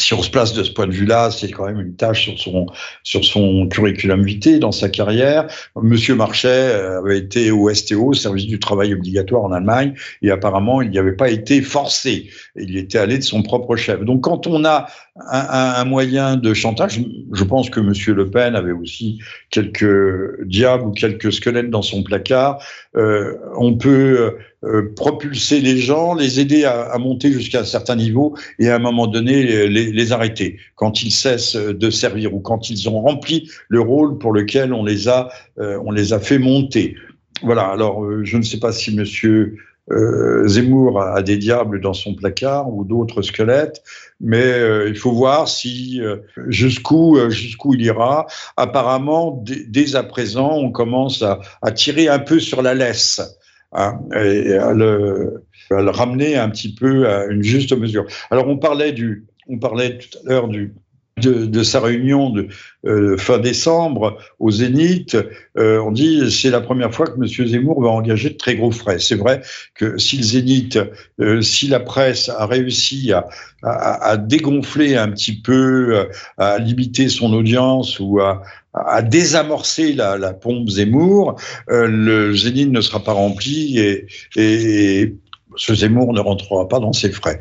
si 0.00 0.14
on 0.14 0.22
se 0.22 0.30
place 0.30 0.52
de 0.52 0.62
ce 0.62 0.70
point 0.70 0.86
de 0.86 0.92
vue-là, 0.92 1.30
c'est 1.30 1.50
quand 1.50 1.66
même 1.66 1.80
une 1.80 1.94
tâche 1.94 2.24
sur 2.24 2.38
son, 2.38 2.66
sur 3.02 3.24
son 3.24 3.68
curriculum 3.68 4.24
vitae 4.24 4.58
dans 4.58 4.72
sa 4.72 4.88
carrière. 4.88 5.46
Monsieur 5.76 6.14
Marchais 6.14 6.48
euh, 6.48 6.98
avait 6.98 7.18
été 7.18 7.50
au 7.50 7.72
STO, 7.72 8.14
service 8.14 8.46
du 8.46 8.58
travail 8.58 8.94
obligatoire 8.94 9.44
en 9.44 9.52
Allemagne, 9.52 9.94
et 10.22 10.30
apparemment, 10.30 10.82
il 10.82 10.90
n'y 10.90 10.98
avait 10.98 11.16
pas 11.16 11.30
été 11.30 11.60
forcé. 11.62 12.30
Il 12.56 12.76
était 12.76 12.98
allé 12.98 13.18
de 13.18 13.22
son 13.22 13.42
propre 13.42 13.76
chef. 13.76 14.00
Donc, 14.00 14.22
quand 14.22 14.46
on 14.46 14.64
a 14.64 14.86
un, 15.30 15.74
un, 15.76 15.84
moyen 15.84 16.36
de 16.36 16.54
chantage, 16.54 17.00
je 17.32 17.44
pense 17.44 17.68
que 17.68 17.80
Monsieur 17.80 18.14
Le 18.14 18.30
Pen 18.30 18.56
avait 18.56 18.72
aussi 18.72 19.20
quelques 19.50 20.44
diables 20.46 20.84
ou 20.84 20.92
quelques 20.92 21.32
squelettes 21.32 21.70
dans 21.70 21.82
son 21.82 22.02
placard. 22.02 22.62
Euh, 22.96 23.36
on 23.56 23.76
peut 23.76 24.36
euh, 24.64 24.92
propulser 24.94 25.60
les 25.60 25.78
gens, 25.78 26.14
les 26.14 26.38
aider 26.38 26.64
à, 26.64 26.82
à 26.82 26.98
monter 26.98 27.32
jusqu'à 27.32 27.60
un 27.60 27.64
certain 27.64 27.96
niveau 27.96 28.36
et 28.58 28.68
à 28.68 28.76
un 28.76 28.78
moment 28.78 29.06
donné 29.06 29.68
les, 29.68 29.90
les, 29.90 30.12
arrêter 30.12 30.58
quand 30.74 31.02
ils 31.02 31.10
cessent 31.10 31.56
de 31.56 31.90
servir 31.90 32.34
ou 32.34 32.40
quand 32.40 32.68
ils 32.68 32.88
ont 32.88 33.00
rempli 33.00 33.50
le 33.68 33.80
rôle 33.80 34.18
pour 34.18 34.32
lequel 34.32 34.74
on 34.74 34.84
les 34.84 35.08
a, 35.08 35.30
euh, 35.58 35.80
on 35.84 35.90
les 35.90 36.12
a 36.12 36.20
fait 36.20 36.38
monter. 36.38 36.94
Voilà. 37.42 37.68
Alors, 37.68 38.04
euh, 38.04 38.24
je 38.24 38.36
ne 38.36 38.42
sais 38.42 38.58
pas 38.58 38.72
si 38.72 38.94
Monsieur 38.94 39.56
euh, 39.90 40.46
Zemmour 40.46 41.02
a, 41.02 41.22
des 41.22 41.36
diables 41.36 41.80
dans 41.80 41.94
son 41.94 42.14
placard 42.14 42.72
ou 42.72 42.84
d'autres 42.84 43.22
squelettes, 43.22 43.82
mais 44.20 44.44
euh, 44.44 44.88
il 44.88 44.96
faut 44.96 45.12
voir 45.12 45.48
si 45.48 46.00
jusqu'où 46.48 47.18
jusqu'où 47.30 47.74
il 47.74 47.82
ira. 47.82 48.26
Apparemment, 48.56 49.42
dès 49.44 49.96
à 49.96 50.02
présent, 50.02 50.52
on 50.52 50.70
commence 50.70 51.22
à, 51.22 51.40
à 51.62 51.72
tirer 51.72 52.08
un 52.08 52.18
peu 52.18 52.38
sur 52.38 52.62
la 52.62 52.74
laisse 52.74 53.20
hein, 53.72 54.00
et 54.14 54.54
à 54.54 54.72
le, 54.72 55.44
à 55.70 55.82
le, 55.82 55.90
ramener 55.90 56.36
un 56.36 56.50
petit 56.50 56.74
peu 56.74 57.08
à 57.08 57.26
une 57.26 57.42
juste 57.42 57.76
mesure. 57.76 58.06
Alors, 58.30 58.48
on 58.48 58.58
parlait 58.58 58.92
du, 58.92 59.26
on 59.48 59.58
parlait 59.58 59.98
tout 59.98 60.18
à 60.18 60.28
l'heure 60.28 60.48
du 60.48 60.74
de, 61.20 61.62
sa 61.62 61.80
réunion 61.80 62.30
de 62.30 62.48
euh, 62.86 63.16
fin 63.16 63.38
décembre 63.38 64.18
au 64.38 64.50
Zénith, 64.50 65.16
euh, 65.58 65.78
on 65.80 65.92
dit 65.92 66.30
c'est 66.30 66.50
la 66.50 66.60
première 66.60 66.92
fois 66.94 67.06
que 67.06 67.12
M. 67.20 67.46
Zemmour 67.48 67.82
va 67.82 67.90
engager 67.90 68.30
de 68.30 68.36
très 68.36 68.56
gros 68.56 68.70
frais. 68.70 68.98
C'est 68.98 69.16
vrai 69.16 69.42
que 69.74 69.98
si 69.98 70.16
le 70.16 70.22
Zénith, 70.22 70.78
euh, 71.20 71.42
si 71.42 71.68
la 71.68 71.80
presse 71.80 72.28
a 72.28 72.46
réussi 72.46 73.12
à, 73.12 73.28
à, 73.62 74.16
dégonfler 74.16 74.96
un 74.96 75.08
petit 75.10 75.40
peu, 75.40 76.08
à 76.38 76.58
limiter 76.58 77.08
son 77.08 77.32
audience 77.32 78.00
ou 78.00 78.20
à, 78.20 78.42
désamorcer 79.02 79.92
la, 79.92 80.16
la 80.16 80.32
pompe 80.32 80.68
Zemmour, 80.68 81.38
le 81.68 82.34
Zénith 82.34 82.70
ne 82.70 82.80
sera 82.80 83.00
pas 83.00 83.12
rempli 83.12 83.78
et 84.36 85.14
ce 85.56 85.74
Zemmour 85.74 86.12
ne 86.12 86.20
rentrera 86.20 86.68
pas 86.68 86.78
dans 86.78 86.92
ses 86.92 87.10
frais. 87.10 87.40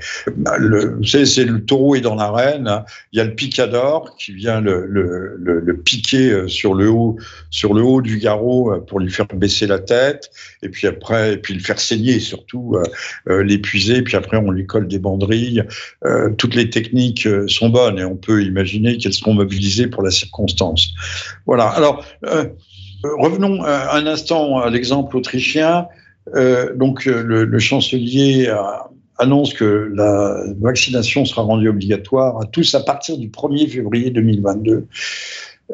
Le, 0.58 0.96
vous 0.96 1.04
savez, 1.04 1.26
c'est 1.26 1.46
le 1.46 1.64
taureau 1.64 1.96
est 1.96 2.02
dans 2.02 2.16
l'arène. 2.16 2.68
Hein. 2.68 2.86
Il 3.12 3.18
y 3.18 3.22
a 3.22 3.24
le 3.24 3.36
picador 3.36 4.16
qui 4.18 4.34
vient 4.34 4.62
le, 4.62 4.86
le, 4.88 5.36
le, 5.38 5.78
piquer 5.78 6.32
euh, 6.32 6.48
sur 6.48 6.74
le 6.74 6.90
haut, 6.90 7.18
sur 7.50 7.74
le 7.74 7.82
haut 7.82 8.02
du 8.02 8.18
garrot 8.18 8.74
euh, 8.74 8.80
pour 8.80 9.00
lui 9.00 9.12
faire 9.12 9.28
baisser 9.28 9.68
la 9.68 9.80
tête, 9.80 10.32
et 10.64 10.70
puis 10.70 10.88
après, 10.88 11.34
et 11.34 11.38
puis 11.38 11.54
le 11.54 11.60
faire 11.60 11.80
saigner 11.80 12.20
surtout, 12.20 12.78
euh, 13.28 13.44
l'épuiser. 13.44 14.02
Puis 14.02 14.16
après, 14.16 14.38
on 14.38 14.52
lui 14.52 14.66
colle 14.66 14.88
des 14.88 15.00
banderilles. 15.00 15.64
Toutes 16.38 16.56
les 16.56 16.70
techniques 16.70 17.28
sont 17.48 17.70
bonnes 17.70 18.00
et 18.00 18.06
on 18.06 18.16
peut 18.16 18.44
imaginer 18.44 18.98
qu'elles 18.98 19.14
seront 19.14 19.34
mobilisées 19.34 19.88
pour 19.88 20.04
la 20.04 20.12
circonstance. 20.12 20.94
Voilà. 21.46 21.68
Alors. 21.70 22.06
Revenons 23.02 23.64
un 23.64 24.08
instant 24.08 24.60
à 24.60 24.70
l'exemple 24.70 25.16
autrichien. 25.16 25.88
Euh, 26.36 26.76
donc 26.76 27.08
euh, 27.08 27.24
le, 27.24 27.60
chancelier 27.60 28.54
annonce 29.18 29.54
que 29.54 29.92
la 29.94 30.44
vaccination 30.60 31.26
sera 31.26 31.42
rendue 31.42 31.70
obligatoire 31.70 32.40
à 32.42 32.46
tous 32.46 32.74
à 32.76 32.82
partir 32.82 33.18
du 33.18 33.30
1er 33.30 33.68
février 33.68 34.12
2022. 34.12 34.88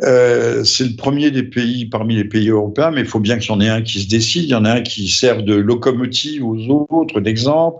Euh, 0.03 0.63
c'est 0.63 0.83
le 0.83 0.95
premier 0.95 1.31
des 1.31 1.43
pays 1.43 1.85
parmi 1.85 2.15
les 2.15 2.25
pays 2.25 2.49
européens, 2.49 2.91
mais 2.91 3.01
il 3.01 3.07
faut 3.07 3.19
bien 3.19 3.37
qu'il 3.37 3.51
y 3.51 3.53
en 3.53 3.61
ait 3.61 3.69
un 3.69 3.81
qui 3.81 4.01
se 4.01 4.09
décide. 4.09 4.43
Il 4.43 4.49
y 4.49 4.55
en 4.55 4.65
a 4.65 4.73
un 4.73 4.81
qui 4.81 5.07
sert 5.07 5.43
de 5.43 5.55
locomotive 5.55 6.45
aux 6.45 6.87
autres, 6.91 7.21
d'exemple. 7.21 7.79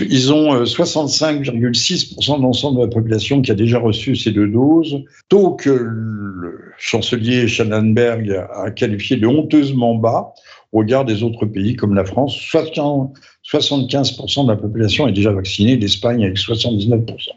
Ils 0.00 0.32
ont 0.32 0.64
65,6% 0.64 2.34
euh, 2.34 2.36
de 2.36 2.42
l'ensemble 2.42 2.78
de 2.78 2.82
la 2.84 2.90
population 2.90 3.40
qui 3.42 3.50
a 3.50 3.54
déjà 3.54 3.78
reçu 3.78 4.16
ces 4.16 4.30
deux 4.32 4.48
doses, 4.48 5.02
taux 5.28 5.52
que 5.52 5.70
le 5.70 6.60
chancelier 6.78 7.46
Schallenberg 7.46 8.46
a 8.54 8.70
qualifié 8.70 9.16
de 9.16 9.26
honteusement 9.26 9.94
bas. 9.94 10.34
Au 10.72 10.78
regard 10.78 11.04
des 11.04 11.22
autres 11.22 11.46
pays 11.46 11.76
comme 11.76 11.94
la 11.94 12.04
France. 12.04 12.36
75% 12.36 14.44
de 14.44 14.50
la 14.50 14.56
population 14.56 15.06
est 15.08 15.12
déjà 15.12 15.32
vaccinée, 15.32 15.76
l'Espagne 15.76 16.24
avec 16.24 16.36
79%. 16.36 17.30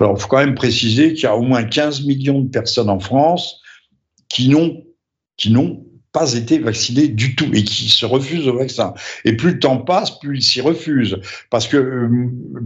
Alors, 0.00 0.16
il 0.16 0.20
faut 0.20 0.28
quand 0.28 0.38
même 0.38 0.54
préciser 0.54 1.14
qu'il 1.14 1.24
y 1.24 1.26
a 1.26 1.36
au 1.36 1.42
moins 1.42 1.64
15 1.64 2.06
millions 2.06 2.40
de 2.40 2.48
personnes 2.48 2.90
en 2.90 3.00
France 3.00 3.60
qui 4.28 4.48
n'ont 4.48 4.84
pas 6.18 6.34
été 6.34 6.58
vaccinés 6.58 7.08
du 7.08 7.36
tout 7.36 7.48
et 7.52 7.62
qui 7.62 7.88
se 7.88 8.04
refusent 8.04 8.48
au 8.48 8.58
vaccin. 8.58 8.92
Et 9.24 9.34
plus 9.34 9.52
le 9.52 9.58
temps 9.60 9.78
passe, 9.78 10.18
plus 10.18 10.38
ils 10.38 10.42
s'y 10.42 10.60
refusent. 10.60 11.18
Parce 11.50 11.68
que 11.68 11.76
euh, 11.76 12.08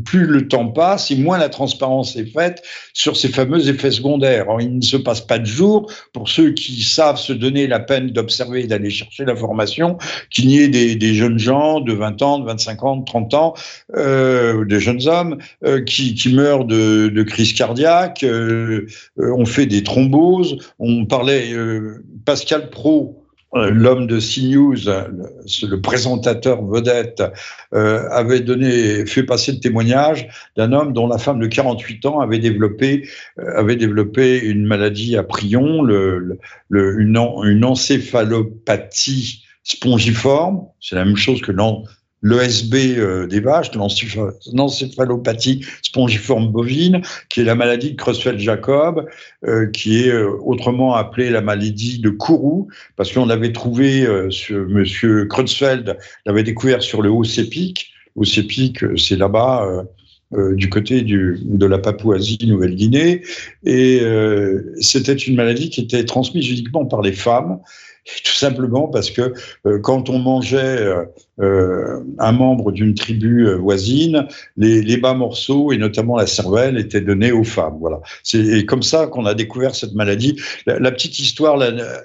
plus 0.04 0.24
le 0.24 0.48
temps 0.48 0.68
passe 0.68 1.10
et 1.10 1.16
moins 1.16 1.38
la 1.38 1.50
transparence 1.50 2.16
est 2.16 2.32
faite 2.32 2.62
sur 2.94 3.16
ces 3.16 3.28
fameux 3.28 3.68
effets 3.68 3.90
secondaires. 3.90 4.46
Il 4.60 4.78
ne 4.78 4.82
se 4.82 4.96
passe 4.96 5.20
pas 5.20 5.38
de 5.38 5.44
jour, 5.44 5.90
pour 6.12 6.28
ceux 6.28 6.52
qui 6.52 6.82
savent 6.82 7.18
se 7.18 7.32
donner 7.32 7.66
la 7.66 7.80
peine 7.80 8.10
d'observer 8.10 8.62
et 8.62 8.66
d'aller 8.66 8.90
chercher 8.90 9.24
l'information, 9.24 9.98
qu'il 10.30 10.50
y 10.50 10.60
ait 10.60 10.68
des, 10.68 11.14
jeunes 11.14 11.38
gens 11.38 11.80
de 11.80 11.92
20 11.92 12.22
ans, 12.22 12.38
de 12.38 12.46
25 12.46 12.84
ans, 12.84 12.96
de 12.96 13.04
30 13.04 13.34
ans, 13.34 13.54
euh, 13.96 14.64
des 14.64 14.80
jeunes 14.80 15.06
hommes 15.08 15.38
euh, 15.64 15.82
qui, 15.82 16.16
meurent 16.32 16.64
de, 16.64 17.08
de 17.08 17.22
crise 17.22 17.52
cardiaque, 17.52 18.24
on 19.18 19.44
fait 19.44 19.66
des 19.66 19.82
thromboses, 19.82 20.56
on 20.78 21.04
parlait, 21.04 21.52
Pascal 22.24 22.70
Pro, 22.70 23.21
l'homme 23.54 24.06
de 24.06 24.18
CNews, 24.18 24.76
le, 24.86 25.68
le 25.68 25.80
présentateur 25.80 26.64
vedette, 26.64 27.22
euh, 27.74 28.08
avait 28.10 28.40
donné, 28.40 29.04
fait 29.06 29.22
passer 29.22 29.52
le 29.52 29.58
témoignage 29.60 30.28
d'un 30.56 30.72
homme 30.72 30.92
dont 30.92 31.06
la 31.06 31.18
femme 31.18 31.38
de 31.38 31.46
48 31.46 32.06
ans 32.06 32.20
avait 32.20 32.38
développé, 32.38 33.08
euh, 33.38 33.58
avait 33.58 33.76
développé 33.76 34.38
une 34.38 34.64
maladie 34.64 35.16
à 35.16 35.22
prion, 35.22 35.82
le, 35.82 36.38
le, 36.68 37.00
une, 37.00 37.16
une 37.44 37.64
encéphalopathie 37.64 39.44
spongiforme. 39.64 40.66
C'est 40.80 40.96
la 40.96 41.04
même 41.04 41.16
chose 41.16 41.40
que 41.40 41.52
l'ESB 42.22 42.74
euh, 42.74 43.26
des 43.26 43.40
vaches, 43.40 43.70
l'encéphalopathie 43.74 45.64
spongiforme 45.82 46.48
bovine, 46.48 47.02
qui 47.28 47.40
est 47.40 47.44
la 47.44 47.54
maladie 47.54 47.92
de 47.92 47.96
Creutzfeldt-Jacob, 47.96 49.06
euh, 49.44 49.66
qui 49.66 50.04
est 50.04 50.12
euh, 50.12 50.30
autrement 50.44 50.94
appelée 50.94 51.30
la 51.30 51.40
maladie 51.40 51.98
de 51.98 52.10
Kourou, 52.10 52.68
parce 52.96 53.12
qu'on 53.12 53.28
avait 53.28 53.52
trouvé, 53.52 54.06
ce 54.30 54.54
monsieur 54.54 55.26
Creutzfeld 55.26 55.98
l'avait 56.26 56.42
découvert 56.42 56.82
sur 56.82 57.02
le 57.02 57.10
Haut-Sépic. 57.10 57.92
Haut-Sépic, 58.16 58.84
c'est 58.96 59.16
là-bas. 59.16 59.84
du 60.32 60.70
côté 60.70 61.02
du, 61.02 61.38
de 61.44 61.66
la 61.66 61.78
Papouasie-Nouvelle-Guinée. 61.78 63.22
Et 63.64 64.00
c'était 64.80 65.14
une 65.14 65.36
maladie 65.36 65.70
qui 65.70 65.80
était 65.80 66.04
transmise 66.04 66.48
uniquement 66.50 66.86
par 66.86 67.02
les 67.02 67.12
femmes 67.12 67.60
tout 68.24 68.32
simplement 68.32 68.88
parce 68.88 69.10
que 69.10 69.32
euh, 69.66 69.78
quand 69.78 70.10
on 70.10 70.18
mangeait 70.18 70.58
euh, 70.58 71.04
euh, 71.04 71.04
un 71.38 72.32
membre 72.32 72.72
d'une 72.72 72.94
tribu 72.94 73.52
voisine, 73.54 74.26
les, 74.56 74.96
bas 74.96 75.14
morceaux 75.14 75.72
et 75.72 75.78
notamment 75.78 76.16
la 76.16 76.26
cervelle 76.26 76.78
étaient 76.78 77.00
donnés 77.00 77.32
aux 77.32 77.44
femmes. 77.44 77.78
Voilà. 77.80 78.00
C'est 78.22 78.64
comme 78.66 78.82
ça 78.82 79.06
qu'on 79.06 79.24
a 79.24 79.34
découvert 79.34 79.74
cette 79.74 79.94
maladie. 79.94 80.40
La, 80.66 80.92
petite 80.92 81.18
histoire, 81.18 81.56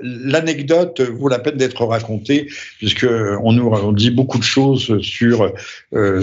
l'anecdote 0.02 1.02
vaut 1.02 1.28
la 1.28 1.40
peine 1.40 1.58
d'être 1.58 1.86
racontée 1.86 2.48
puisque 2.78 3.08
on 3.44 3.52
nous 3.52 3.94
dit 3.94 4.12
beaucoup 4.12 4.38
de 4.38 4.44
choses 4.44 5.00
sur 5.02 5.54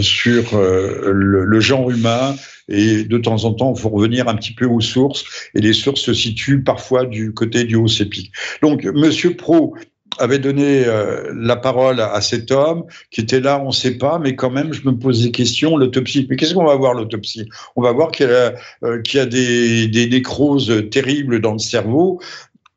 sur 0.00 0.58
le, 0.58 1.60
genre 1.60 1.90
humain, 1.90 2.34
et 2.68 3.04
de 3.04 3.18
temps 3.18 3.44
en 3.44 3.52
temps, 3.52 3.74
il 3.74 3.80
faut 3.80 3.90
revenir 3.90 4.28
un 4.28 4.34
petit 4.34 4.52
peu 4.52 4.66
aux 4.66 4.80
sources, 4.80 5.24
et 5.54 5.60
les 5.60 5.72
sources 5.72 6.00
se 6.00 6.14
situent 6.14 6.62
parfois 6.62 7.04
du 7.04 7.32
côté 7.32 7.64
du 7.64 7.76
Haut-Sépic. 7.76 8.32
Donc, 8.62 8.84
Monsieur 8.84 9.36
Pro 9.36 9.74
avait 10.18 10.38
donné 10.38 10.85
euh, 10.87 11.33
la 11.35 11.57
parole 11.57 12.00
à, 12.00 12.20
cet 12.20 12.50
homme 12.50 12.85
qui 13.11 13.20
était 13.20 13.40
là, 13.40 13.61
on 13.61 13.68
ne 13.68 13.72
sait 13.72 13.96
pas, 13.98 14.18
mais 14.18 14.35
quand 14.35 14.50
même, 14.50 14.72
je 14.72 14.87
me 14.87 14.96
pose 14.96 15.22
des 15.22 15.31
questions. 15.31 15.77
L'autopsie, 15.77 16.27
mais 16.29 16.37
qu'est-ce 16.37 16.55
qu'on 16.55 16.64
va 16.64 16.77
voir 16.77 16.94
l'autopsie? 16.94 17.48
On 17.77 17.83
va 17.83 17.92
voir 17.92 18.11
qu'il 18.11 18.27
y 18.27 18.31
a, 18.31 18.55
euh, 18.85 19.27
des, 19.27 20.09
nécroses 20.11 20.88
terribles 20.90 21.40
dans 21.40 21.55
le 21.55 21.59
cerveau, 21.59 22.20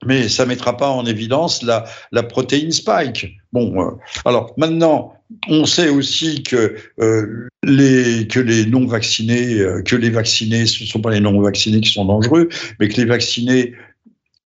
mais 0.05 0.29
ça 0.29 0.45
mettra 0.45 0.77
pas 0.77 0.89
en 0.89 1.05
évidence 1.05 1.63
la, 1.63 2.23
protéine 2.23 2.71
spike. 2.71 3.37
Bon, 3.53 3.81
euh, 3.81 3.91
alors 4.25 4.53
maintenant, 4.57 5.13
on 5.49 5.65
sait 5.65 5.89
aussi 5.89 6.43
que 6.43 6.75
les 7.63 8.27
que 8.27 8.39
les 8.39 8.65
non 8.65 8.85
vaccinés, 8.85 9.61
que 9.83 9.97
les 9.97 10.09
vaccinés, 10.09 10.65
ce 10.65 10.83
ne 10.83 10.87
sont 10.87 11.01
pas 11.01 11.11
les 11.11 11.19
non 11.19 11.41
vaccinés 11.41 11.81
qui 11.81 11.91
sont 11.91 12.05
dangereux, 12.05 12.47
mais 12.79 12.87
que 12.87 12.95
les 12.95 13.05
vaccinés 13.05 13.73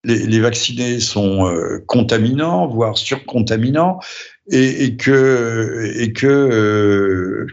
les, 0.04 0.26
les 0.26 0.40
vaccinés 0.40 1.00
sont 1.00 1.46
euh, 1.46 1.82
contaminants, 1.86 2.66
voire 2.66 2.96
surcontaminants, 2.98 4.00
et, 4.50 4.84
et 4.84 4.96
que 4.96 5.92
et 5.96 6.12
que 6.12 6.26
euh, 6.26 7.46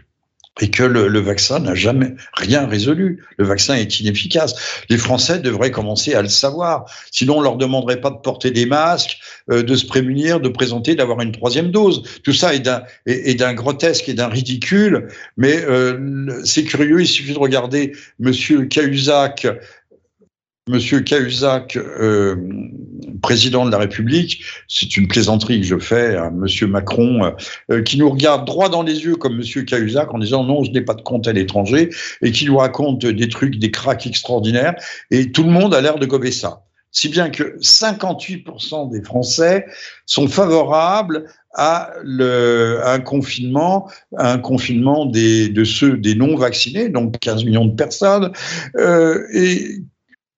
et 0.60 0.68
que 0.70 0.82
le, 0.82 1.08
le 1.08 1.20
vaccin 1.20 1.60
n'a 1.60 1.74
jamais 1.74 2.14
rien 2.34 2.66
résolu. 2.66 3.24
Le 3.38 3.46
vaccin 3.46 3.76
est 3.76 4.00
inefficace. 4.00 4.54
Les 4.90 4.98
Français 4.98 5.38
devraient 5.38 5.70
commencer 5.70 6.12
à 6.14 6.20
le 6.20 6.28
savoir. 6.28 6.84
Sinon, 7.10 7.38
on 7.38 7.40
leur 7.40 7.56
demanderait 7.56 8.00
pas 8.00 8.10
de 8.10 8.18
porter 8.18 8.50
des 8.50 8.66
masques, 8.66 9.18
euh, 9.50 9.62
de 9.62 9.74
se 9.74 9.86
prémunir, 9.86 10.40
de 10.40 10.48
présenter, 10.48 10.94
d'avoir 10.94 11.20
une 11.22 11.32
troisième 11.32 11.70
dose. 11.70 12.02
Tout 12.24 12.34
ça 12.34 12.52
est 12.54 12.60
d'un 12.60 12.82
est, 13.06 13.38
d'un 13.38 13.54
grotesque 13.54 14.08
et 14.08 14.14
d'un 14.14 14.28
ridicule. 14.28 15.08
Mais 15.36 15.64
euh, 15.64 16.40
c'est 16.44 16.64
curieux. 16.64 17.00
Il 17.00 17.06
suffit 17.06 17.32
de 17.32 17.38
regarder 17.38 17.92
Monsieur 18.18 18.66
Cahuzac 18.66 19.46
Monsieur 20.70 21.00
Cahuzac, 21.00 21.76
euh, 21.76 22.36
président 23.22 23.66
de 23.66 23.70
la 23.70 23.78
République, 23.78 24.42
c'est 24.68 24.96
une 24.96 25.08
plaisanterie 25.08 25.60
que 25.60 25.66
je 25.66 25.78
fais 25.78 26.16
à 26.16 26.30
Monsieur 26.30 26.68
Macron, 26.68 27.32
euh, 27.70 27.82
qui 27.82 27.98
nous 27.98 28.08
regarde 28.08 28.46
droit 28.46 28.68
dans 28.68 28.82
les 28.82 29.04
yeux 29.04 29.16
comme 29.16 29.36
Monsieur 29.36 29.62
Cahuzac 29.62 30.14
en 30.14 30.18
disant 30.18 30.44
non, 30.44 30.62
je 30.62 30.70
n'ai 30.70 30.80
pas 30.80 30.94
de 30.94 31.02
compte 31.02 31.26
à 31.26 31.32
l'étranger, 31.32 31.90
et 32.22 32.30
qui 32.30 32.46
nous 32.46 32.56
raconte 32.56 33.04
des 33.04 33.28
trucs, 33.28 33.58
des 33.58 33.70
cracks 33.70 34.06
extraordinaires, 34.06 34.74
et 35.10 35.32
tout 35.32 35.42
le 35.42 35.50
monde 35.50 35.74
a 35.74 35.80
l'air 35.80 35.98
de 35.98 36.06
gober 36.06 36.30
ça. 36.30 36.64
Si 36.92 37.08
bien 37.08 37.30
que 37.30 37.56
58% 37.60 38.90
des 38.90 39.02
Français 39.02 39.66
sont 40.06 40.26
favorables 40.26 41.26
à, 41.54 41.92
un 42.02 43.00
confinement, 43.00 43.88
un 44.16 44.38
confinement 44.38 45.06
des, 45.06 45.48
de 45.48 45.64
ceux 45.64 45.96
des 45.96 46.14
non 46.14 46.36
vaccinés, 46.36 46.88
donc 46.88 47.18
15 47.18 47.44
millions 47.44 47.66
de 47.66 47.74
personnes, 47.74 48.32
euh, 48.76 49.24
et 49.32 49.82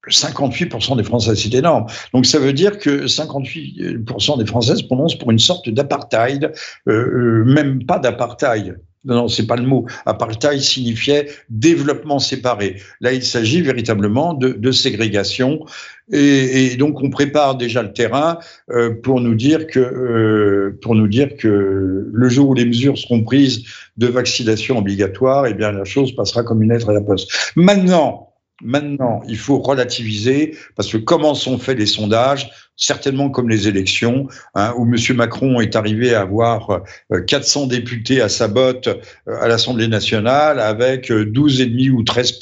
58% 0.09 0.97
des 0.97 1.05
Français, 1.05 1.35
c'est 1.37 1.55
énorme. 1.55 1.87
Donc 2.13 2.27
ça 2.27 2.39
veut 2.39 2.53
dire 2.53 2.79
que 2.79 3.07
58% 3.07 4.39
des 4.39 4.47
Français 4.47 4.75
prononcent 4.87 5.19
pour 5.19 5.31
une 5.31 5.39
sorte 5.39 5.69
d'apartheid, 5.69 6.53
euh, 6.89 6.93
euh, 6.93 7.45
même 7.45 7.85
pas 7.85 7.99
d'apartheid. 7.99 8.79
Non, 9.05 9.17
non, 9.17 9.29
c'est 9.29 9.47
pas 9.49 9.57
le 9.57 9.65
mot. 9.65 9.87
Apartheid 10.07 10.61
signifiait 10.61 11.29
développement 11.51 12.21
séparé. 12.21 12.77
Là, 13.01 13.13
il 13.13 13.25
s'agit 13.25 13.61
véritablement 13.61 14.33
de, 14.33 14.51
de 14.51 14.71
ségrégation, 14.71 15.67
et, 16.13 16.67
et, 16.67 16.77
donc 16.77 17.03
on 17.03 17.11
prépare 17.11 17.57
déjà 17.57 17.83
le 17.83 17.93
terrain 17.93 18.39
euh, 18.71 18.95
pour 19.03 19.21
nous 19.21 19.35
dire 19.35 19.67
que 19.67 19.81
euh, 19.81 20.79
pour 20.83 20.95
nous 20.95 21.09
dire 21.09 21.37
que 21.37 22.11
le 22.13 22.29
jour 22.29 22.51
où 22.51 22.55
les 22.55 22.65
mesures 22.65 22.97
seront 22.97 23.23
prises 23.25 23.65
de 23.97 24.07
vaccination 24.07 24.79
obligatoire, 24.79 25.47
eh 25.47 25.55
bien 25.55 25.73
la 25.73 25.85
chose 25.85 26.15
passera 26.15 26.45
comme 26.45 26.63
une 26.63 26.73
lettre 26.73 26.91
à 26.91 26.93
la 26.93 27.01
poste. 27.01 27.53
Maintenant, 27.57 28.32
Maintenant, 28.63 29.23
il 29.27 29.37
faut 29.37 29.59
relativiser 29.59 30.57
parce 30.77 30.91
que 30.91 30.97
comment 30.97 31.35
sont 31.35 31.59
faits 31.59 31.79
les 31.79 31.87
sondages? 31.87 32.51
Certainement 32.77 33.29
comme 33.29 33.49
les 33.49 33.67
élections, 33.67 34.29
hein, 34.55 34.73
où 34.79 34.87
M. 34.87 34.97
Macron 35.17 35.61
est 35.61 35.75
arrivé 35.75 36.15
à 36.15 36.21
avoir 36.21 36.83
400 37.27 37.65
euh, 37.65 37.67
députés 37.67 38.21
à 38.21 38.29
sa 38.29 38.47
botte 38.47 38.87
euh, 38.87 39.41
à 39.41 39.49
l'Assemblée 39.49 39.89
nationale 39.89 40.61
avec 40.61 41.11
12,5 41.11 41.91
euh, 41.91 41.93
ou 41.93 42.03
13 42.05 42.39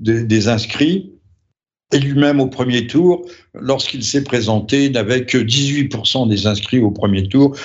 des, 0.00 0.24
des 0.24 0.48
inscrits. 0.48 1.12
Et 1.92 2.00
lui-même 2.00 2.40
au 2.40 2.48
premier 2.48 2.86
tour, 2.86 3.24
lorsqu'il 3.54 4.04
s'est 4.04 4.24
présenté, 4.24 4.90
n'avait 4.90 5.24
que 5.24 5.38
18% 5.38 6.28
des 6.28 6.46
inscrits 6.46 6.80
au 6.80 6.90
premier 6.90 7.26
tour. 7.28 7.56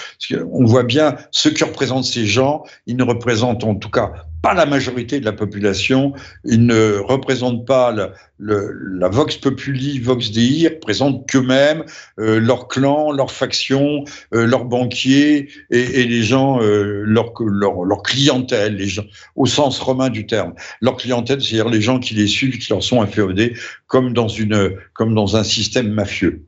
On 0.52 0.64
voit 0.64 0.84
bien 0.84 1.18
ce 1.32 1.50
que 1.50 1.66
représentent 1.66 2.06
ces 2.06 2.26
gens. 2.26 2.64
Ils 2.86 2.96
ne 2.96 3.04
représentent 3.04 3.66
en 3.66 3.76
tout 3.76 3.90
cas 3.90 4.14
pas 4.44 4.54
la 4.54 4.66
majorité 4.66 5.22
de 5.22 5.26
la 5.26 5.32
population. 5.32 6.14
Ils 6.44 6.66
ne 6.66 6.98
représentent 6.98 7.66
pas 7.66 7.94
le, 7.94 8.10
le, 8.38 8.74
la 9.00 9.08
Vox 9.08 9.38
Populi, 9.38 10.00
Vox 10.00 10.32
Dei, 10.32 10.46
ils 10.46 10.68
représentent 10.68 11.26
qu'eux-mêmes, 11.30 11.86
euh, 12.20 12.42
leur 12.42 12.68
clan, 12.68 13.14
leur 13.14 13.32
faction, 13.32 14.04
euh, 14.34 14.46
leurs 14.46 14.66
banquiers 14.66 15.50
et, 15.72 15.80
et, 16.02 16.06
les 16.06 16.24
gens, 16.24 16.62
euh, 16.62 17.04
leur, 17.06 17.32
leur, 17.40 17.86
leur, 17.86 18.04
clientèle, 18.04 18.76
les 18.76 18.88
gens, 18.88 19.06
au 19.38 19.46
sens 19.46 19.80
romain 19.80 20.10
du 20.10 20.28
terme. 20.28 20.54
Leur 20.82 20.98
clientèle, 20.98 21.42
c'est-à-dire 21.42 21.70
les 21.70 21.82
gens 21.82 22.00
qui 22.00 22.14
les 22.14 22.28
suivent, 22.28 22.60
qui 22.60 22.70
leur 22.70 22.84
sont 22.84 23.02
inféodés, 23.02 23.56
comme 23.88 24.12
dans, 24.12 24.28
une, 24.28 24.76
comme 24.94 25.16
dans 25.16 25.38
un 25.38 25.44
système 25.46 25.90
mafieux. 25.90 26.44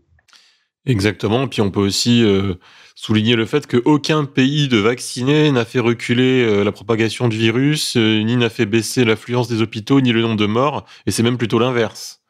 Exactement. 0.85 1.47
Puis 1.47 1.61
on 1.61 1.71
peut 1.71 1.79
aussi 1.79 2.23
euh, 2.23 2.53
souligner 2.93 3.35
le 3.35 3.45
fait 3.45 3.65
qu'aucun 3.65 4.25
pays 4.25 4.67
de 4.67 4.77
vaccinés 4.77 5.51
n'a 5.51 5.65
fait 5.65 5.79
reculer 5.79 6.43
euh, 6.43 6.63
la 6.63 6.71
propagation 6.71 7.27
du 7.27 7.37
virus, 7.37 7.97
euh, 7.97 8.21
ni 8.21 8.37
n'a 8.37 8.49
fait 8.49 8.65
baisser 8.65 9.03
l'affluence 9.03 9.47
des 9.47 9.61
hôpitaux, 9.61 9.99
ni 10.01 10.11
le 10.11 10.21
nombre 10.21 10.37
de 10.37 10.45
morts, 10.45 10.85
et 11.07 11.11
c'est 11.11 11.23
même 11.23 11.37
plutôt 11.37 11.59
l'inverse. 11.59 12.21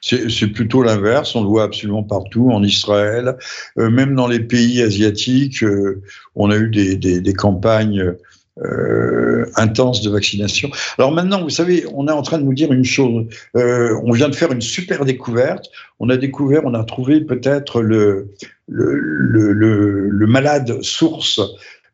C'est 0.00 0.48
plutôt 0.48 0.82
l'inverse. 0.82 1.34
On 1.34 1.42
le 1.42 1.48
voit 1.48 1.62
absolument 1.62 2.02
partout, 2.02 2.50
en 2.50 2.62
Israël, 2.62 3.38
même 3.76 4.14
dans 4.14 4.26
les 4.26 4.40
pays 4.40 4.82
asiatiques. 4.82 5.64
On 6.34 6.50
a 6.50 6.58
eu 6.58 6.68
des 6.68 7.32
campagnes 7.32 8.14
euh, 8.62 9.46
intenses 9.56 10.00
de 10.00 10.10
vaccination. 10.10 10.70
Alors 10.96 11.10
maintenant, 11.10 11.42
vous 11.42 11.50
savez, 11.50 11.86
on 11.92 12.06
est 12.06 12.12
en 12.12 12.22
train 12.22 12.38
de 12.38 12.44
nous 12.44 12.54
dire 12.54 12.72
une 12.72 12.84
chose. 12.84 13.26
Euh, 13.56 13.98
on 14.04 14.12
vient 14.12 14.28
de 14.28 14.34
faire 14.36 14.52
une 14.52 14.60
super 14.60 15.04
découverte. 15.04 15.70
On 15.98 16.08
a 16.08 16.16
découvert, 16.16 16.60
on 16.64 16.72
a 16.72 16.84
trouvé 16.84 17.20
peut-être 17.20 17.82
le, 17.82 18.28
malade 20.28 20.80
source 20.82 21.40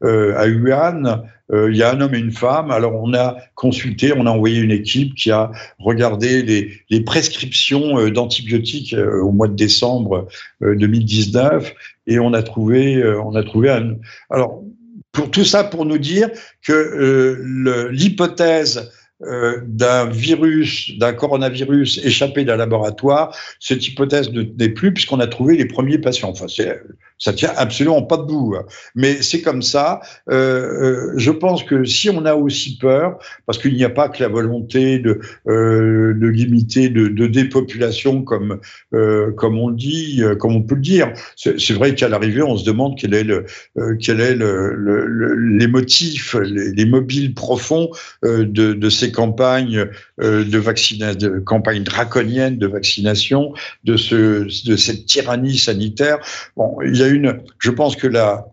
euh, 0.05 0.37
à 0.37 0.49
Wuhan. 0.49 1.23
Il 1.53 1.75
y 1.75 1.83
a 1.83 1.93
un 1.93 2.01
homme 2.03 2.15
et 2.15 2.19
une 2.19 2.31
femme. 2.31 2.71
Alors 2.71 2.93
on 2.95 3.15
a 3.15 3.39
consulté, 3.55 4.13
on 4.15 4.27
a 4.27 4.31
envoyé 4.31 4.61
une 4.61 4.71
équipe 4.71 5.15
qui 5.15 5.31
a 5.31 5.51
regardé 5.79 6.43
les, 6.91 7.01
prescriptions 7.01 8.07
d'antibiotiques 8.11 8.95
au 8.95 9.33
mois 9.33 9.49
de 9.49 9.57
décembre 9.57 10.29
2019 10.61 11.73
et 12.07 12.19
on 12.19 12.35
a 12.35 12.43
trouvé, 12.43 13.03
on 13.25 13.35
a 13.35 13.43
trouvé 13.43 13.71
un. 13.71 13.97
Alors 14.29 14.63
pour 15.13 15.31
tout 15.31 15.45
ça 15.45 15.65
pour 15.65 15.85
nous 15.85 15.99
dire 15.99 16.29
que 16.63 16.73
euh, 16.73 17.89
l'hypothèse 17.91 18.91
euh, 19.23 19.61
d'un 19.67 20.07
virus, 20.07 20.97
d'un 20.99 21.13
coronavirus 21.13 22.01
échappé 22.05 22.45
d'un 22.45 22.57
laboratoire, 22.57 23.37
cette 23.59 23.87
hypothèse 23.87 24.31
n'est 24.31 24.71
plus 24.71 24.95
puisqu'on 24.95 25.21
a 25.21 25.27
trouvé 25.27 25.57
les 25.57 25.67
premiers 25.67 25.99
patients. 25.99 26.33
Ça 27.21 27.35
tient 27.35 27.53
absolument 27.57 28.03
pas 28.03 28.17
debout. 28.17 28.57
Hein. 28.59 28.65
Mais 28.95 29.23
c'est 29.23 29.43
comme 29.43 29.63
ça. 29.63 30.01
Euh, 30.31 30.41
euh, 30.41 31.13
je 31.17 31.31
pense 31.31 31.63
que 31.63 31.85
si 31.85 32.09
on 32.11 32.25
a 32.25 32.35
aussi 32.35 32.79
peur, 32.79 33.19
parce 33.47 33.59
qu'il 33.59 33.75
n'y 33.75 33.85
a 33.85 33.91
pas 33.91 34.09
que 34.09 34.23
la 34.23 34.29
volonté 34.29 34.99
de, 34.99 35.21
euh, 35.47 36.15
de 36.15 36.27
limiter, 36.27 36.89
de, 36.89 37.09
de, 37.09 37.27
dépopulation, 37.27 38.23
comme, 38.23 38.59
euh, 38.95 39.31
comme 39.33 39.59
on 39.59 39.71
dit, 39.71 40.23
comme 40.39 40.57
on 40.57 40.63
peut 40.63 40.75
le 40.75 40.81
dire. 40.81 41.13
C'est 41.37 41.73
vrai 41.75 41.95
qu'à 41.95 42.09
l'arrivée, 42.09 42.43
on 42.43 42.57
se 42.57 42.65
demande 42.65 42.99
quel 42.99 43.13
est, 43.13 43.25
le, 43.25 43.45
quel 44.01 44.21
est 44.21 44.35
le, 44.35 44.75
le, 44.75 45.35
les 45.59 45.67
motifs, 45.67 46.35
les, 46.35 46.73
les, 46.73 46.87
mobiles 46.87 47.35
profonds 47.35 47.91
de, 48.23 48.45
de 48.47 48.91
ces 48.91 49.13
campagnes 49.13 49.87
de 50.19 50.59
vaccination, 50.59 51.19
de 51.19 51.39
campagnes 51.39 51.85
draconiennes 51.85 52.57
de 52.57 52.67
vaccination, 52.67 53.53
de, 53.85 53.97
ce, 53.97 54.67
de 54.67 54.77
cette 54.77 55.05
tyrannie 55.07 55.59
sanitaire. 55.59 56.19
Bon, 56.57 56.79
je 57.59 57.71
pense 57.71 57.97
que 57.97 58.07
la, 58.07 58.47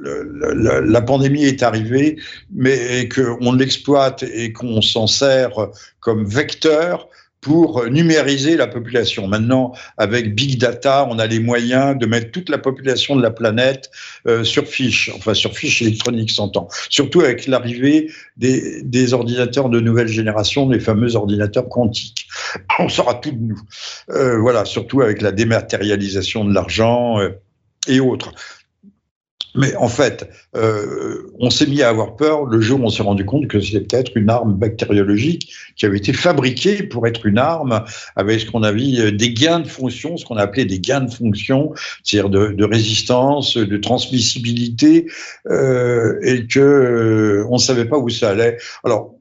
la, 0.00 0.80
la, 0.80 1.02
pandémie 1.02 1.44
est 1.44 1.62
arrivée, 1.62 2.16
mais 2.52 3.08
qu'on 3.08 3.52
l'exploite 3.52 4.22
et 4.22 4.52
qu'on 4.52 4.82
s'en 4.82 5.06
sert 5.06 5.52
comme 6.00 6.24
vecteur 6.24 7.08
pour 7.42 7.84
numériser 7.90 8.56
la 8.56 8.68
population. 8.68 9.26
Maintenant, 9.26 9.72
avec 9.98 10.34
Big 10.34 10.58
Data, 10.58 11.06
on 11.10 11.18
a 11.18 11.26
les 11.26 11.40
moyens 11.40 11.98
de 11.98 12.06
mettre 12.06 12.30
toute 12.30 12.48
la 12.48 12.56
population 12.56 13.16
de 13.16 13.22
la 13.22 13.32
planète 13.32 13.90
euh, 14.28 14.44
sur 14.44 14.66
fiche, 14.66 15.10
enfin 15.14 15.34
sur 15.34 15.52
fiche 15.52 15.82
électronique, 15.82 16.30
s'entend. 16.30 16.68
Surtout 16.88 17.20
avec 17.20 17.48
l'arrivée 17.48 18.10
des, 18.36 18.82
des, 18.82 19.12
ordinateurs 19.12 19.68
de 19.68 19.80
nouvelle 19.80 20.06
génération, 20.06 20.68
les 20.68 20.78
fameux 20.78 21.16
ordinateurs 21.16 21.68
quantiques. 21.68 22.28
On 22.78 22.88
saura 22.88 23.14
tout 23.14 23.32
de 23.32 23.42
nous. 23.42 23.60
Euh, 24.10 24.38
voilà, 24.38 24.64
surtout 24.64 25.02
avec 25.02 25.20
la 25.20 25.32
dématérialisation 25.32 26.44
de 26.44 26.54
l'argent. 26.54 27.18
Euh, 27.18 27.30
et 27.88 28.00
autres. 28.00 28.32
Mais 29.54 29.76
en 29.76 29.88
fait, 29.88 30.30
euh, 30.56 31.30
on 31.38 31.50
s'est 31.50 31.66
mis 31.66 31.82
à 31.82 31.90
avoir 31.90 32.16
peur 32.16 32.46
le 32.46 32.60
jour 32.60 32.80
où 32.80 32.84
on 32.84 32.90
s'est 32.90 33.02
rendu 33.02 33.26
compte 33.26 33.48
que 33.48 33.60
c'était 33.60 33.80
peut-être 33.80 34.16
une 34.16 34.30
arme 34.30 34.54
bactériologique 34.54 35.52
qui 35.76 35.84
avait 35.84 35.98
été 35.98 36.12
fabriquée 36.14 36.82
pour 36.82 37.06
être 37.06 37.26
une 37.26 37.38
arme 37.38 37.84
avec 38.16 38.40
ce 38.40 38.50
qu'on 38.50 38.62
avait 38.62 38.98
euh, 38.98 39.12
des 39.12 39.32
gains 39.32 39.60
de 39.60 39.68
fonction, 39.68 40.16
ce 40.16 40.24
qu'on 40.24 40.36
a 40.36 40.42
appelé 40.42 40.64
des 40.64 40.80
gains 40.80 41.02
de 41.02 41.12
fonction, 41.12 41.72
c'est-à-dire 42.02 42.30
de, 42.30 42.48
de, 42.52 42.64
résistance, 42.64 43.58
de 43.58 43.76
transmissibilité, 43.76 45.06
euh, 45.50 46.18
et 46.22 46.46
que 46.46 46.60
euh, 46.60 47.46
on 47.50 47.54
ne 47.54 47.60
savait 47.60 47.84
pas 47.84 47.98
où 47.98 48.08
ça 48.08 48.30
allait. 48.30 48.56
Alors 48.84 49.14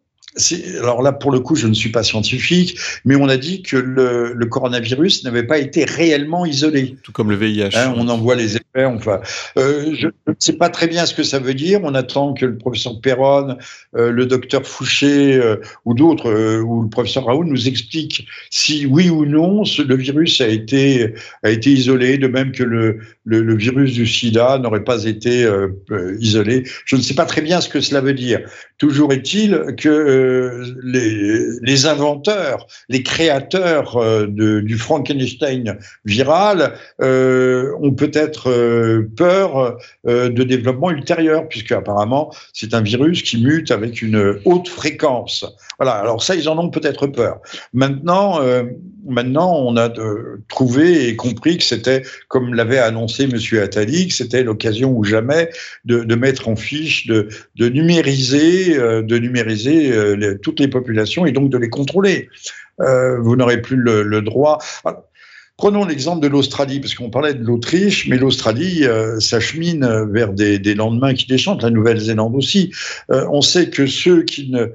alors 0.80 1.02
là, 1.02 1.12
pour 1.12 1.32
le 1.32 1.39
coup, 1.39 1.56
je 1.56 1.67
ne 1.67 1.74
suis 1.74 1.89
pas 1.89 2.04
scientifique, 2.04 2.78
mais 3.04 3.15
on 3.15 3.28
a 3.28 3.38
dit 3.38 3.62
que 3.62 3.76
le, 3.76 4.34
le 4.34 4.46
coronavirus 4.46 5.26
n'avait 5.26 5.44
pas 5.44 5.58
été 5.58 5.84
réellement 5.84 6.46
isolé. 6.46 6.96
Tout 7.04 7.12
comme 7.12 7.30
le 7.30 7.36
VIH. 7.36 7.72
Hein, 7.74 7.94
on 7.98 8.08
en 8.08 8.17
voit 8.17 8.36
les 8.36 8.56
effets. 8.56 8.86
Enfin, 8.86 9.20
euh, 9.58 9.94
je 9.94 10.08
ne 10.08 10.34
sais 10.39 10.54
pas 10.54 10.70
très 10.70 10.88
bien 10.88 11.06
ce 11.06 11.13
que 11.13 11.24
ça 11.24 11.39
veut 11.39 11.54
dire. 11.54 11.82
On 11.84 11.94
attend 11.96 12.34
que 12.34 12.46
le 12.46 12.58
professeur 12.58 13.02
Perron, 13.02 13.58
euh, 13.96 14.12
le 14.12 14.26
docteur 14.26 14.65
Fouché 14.65 15.36
euh, 15.36 15.58
ou 15.84 15.94
d'autres, 15.94 16.62
ou 16.62 16.84
le 16.84 16.89
professeur 16.89 17.26
Raoult 17.26 17.44
nous 17.44 17.67
expliquent 17.67 18.26
si 18.50 18.86
oui 18.86 19.10
ou 19.10 19.26
non 19.26 19.65
ce, 19.65 19.82
le 19.82 19.96
virus 19.96 20.39
a 20.39 20.48
été 20.48 21.13
a 21.44 21.50
été 21.50 21.72
isolé, 21.72 22.17
de 22.17 22.28
même 22.28 22.54
que 22.54 22.63
le, 22.63 23.00
le, 23.26 23.41
le 23.41 23.56
virus 23.56 23.94
du 23.94 24.08
SIDA 24.08 24.60
n'aurait 24.60 24.84
pas 24.84 25.04
été 25.04 25.46
isolé. 26.20 26.63
Je 26.86 26.96
ne 26.96 27.02
sais 27.02 27.15
pas 27.15 27.26
très 27.26 27.41
bien 27.41 27.60
ce 27.60 27.67
que 27.67 27.82
cela 27.82 28.00
veut 28.00 28.13
dire. 28.13 28.41
Toujours 28.78 29.12
est-il 29.12 29.76
que 29.78 30.20
les, 30.84 31.86
inventeurs, 31.86 32.67
les 32.89 33.03
créateurs 33.03 33.97
euh, 33.97 34.27
du 34.27 34.77
Frankenstein 34.77 35.77
viral 36.05 36.73
euh, 37.01 37.73
ont 37.81 37.91
peut-être 37.91 38.49
euh, 38.49 39.10
peur 39.15 39.77
de 40.05 40.43
développement 40.43 40.91
ultérieur, 40.91 41.47
puisque 41.47 41.71
apparemment 41.71 42.34
c'est 42.53 42.73
un 42.73 42.81
virus 42.81 43.23
qui 43.23 43.43
mute 43.43 43.71
avec 43.71 44.01
une 44.01 44.39
haute 44.45 44.67
fréquence. 44.67 45.45
Voilà. 45.79 45.93
Alors 45.93 46.23
ça, 46.23 46.36
ils 46.36 46.49
en 46.49 46.57
ont 46.57 46.69
peut-être 46.69 47.07
peur. 47.07 47.39
Maintenant, 47.73 48.39
maintenant, 49.05 49.55
on 49.55 49.77
a 49.77 49.91
trouvé 50.47 51.07
et 51.07 51.15
compris 51.15 51.57
que 51.57 51.63
c'était, 51.63 52.03
comme 52.27 52.53
l'avait 52.53 52.79
annoncé 52.79 53.27
Monsieur 53.27 53.62
Attali, 53.62 54.07
que 54.07 54.13
c'était 54.13 54.43
l'occasion 54.43 54.91
ou 54.95 55.03
jamais 55.03 55.49
de, 55.86 56.15
mettre 56.15 56.47
en 56.47 56.55
fiche, 56.55 57.07
de 57.07 57.69
numériser, 57.69 58.75
de 58.75 59.17
numériser 59.17 60.11
toutes 60.41 60.60
les 60.60 60.67
populations 60.67 61.26
et 61.26 61.32
donc 61.32 61.50
de 61.50 61.58
les 61.58 61.69
contrôler. 61.69 62.30
Euh, 62.80 63.19
vous 63.19 63.36
n'aurez 63.36 63.62
plus 63.62 63.76
le, 63.76 64.21
droit. 64.21 64.60
Prenons 65.58 65.86
l'exemple 65.86 66.21
de 66.21 66.28
l'Australie, 66.28 66.80
parce 66.80 66.95
qu'on 66.95 67.10
parlait 67.10 67.34
de 67.34 67.43
l'Autriche, 67.43 68.08
mais 68.08 68.17
l'Australie 68.17 68.86
euh, 68.86 69.19
s'achemine 69.19 70.08
vers 70.12 70.34
des, 70.34 70.58
des, 70.58 70.74
lendemains 70.74 71.13
qui 71.13 71.28
déchantent, 71.28 71.62
la 71.62 71.69
Nouvelle-Zélande 71.69 72.36
aussi. 72.36 72.74
Euh, 73.12 73.28
on 73.32 73.41
sait 73.41 73.69
que 73.69 73.86
ceux 73.86 74.24
qui 74.24 74.50
ne, 74.50 74.67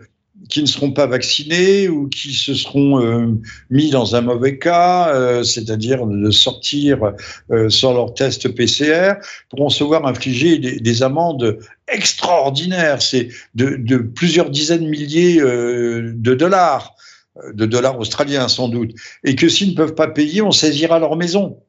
qui 0.48 0.62
ne 0.62 0.66
seront 0.66 0.92
pas 0.92 1.06
vaccinés 1.06 1.88
ou 1.88 2.09
qui 2.09 2.32
se 2.32 2.54
seront 2.54 3.00
euh, 3.00 3.26
mis 3.70 3.90
dans 3.90 4.14
un 4.14 4.20
mauvais 4.20 4.59
cas, 4.59 5.12
euh, 5.14 5.42
c'est-à-dire 5.42 6.06
de 6.06 6.30
sortir 6.30 7.12
euh, 7.50 7.68
sans 7.68 7.94
leur 7.94 8.14
test 8.14 8.48
PCR, 8.48 9.14
pourront 9.50 9.70
se 9.70 9.85
voir 9.85 10.06
infliger 10.06 10.59
des, 10.59 10.78
des 10.78 11.02
amendes 11.02 11.59
extraordinaires, 11.88 13.02
c'est 13.02 13.28
de, 13.54 13.98
plusieurs 13.98 14.50
dizaines 14.50 14.85
de 14.85 14.88
milliers 14.88 15.40
de 15.40 16.35
dollars, 16.35 16.96
de 17.52 17.64
dollars 17.64 17.98
australiens 17.98 18.48
sans 18.48 18.68
doute, 18.68 18.92
et 19.22 19.37
que 19.37 19.48
s'ils 19.48 19.70
ne 19.70 19.74
peuvent 19.76 19.94
pas 19.94 20.09
payer, 20.09 20.42
on 20.42 20.50
saisira 20.50 20.98
leur 20.98 21.14
maison. 21.14 21.61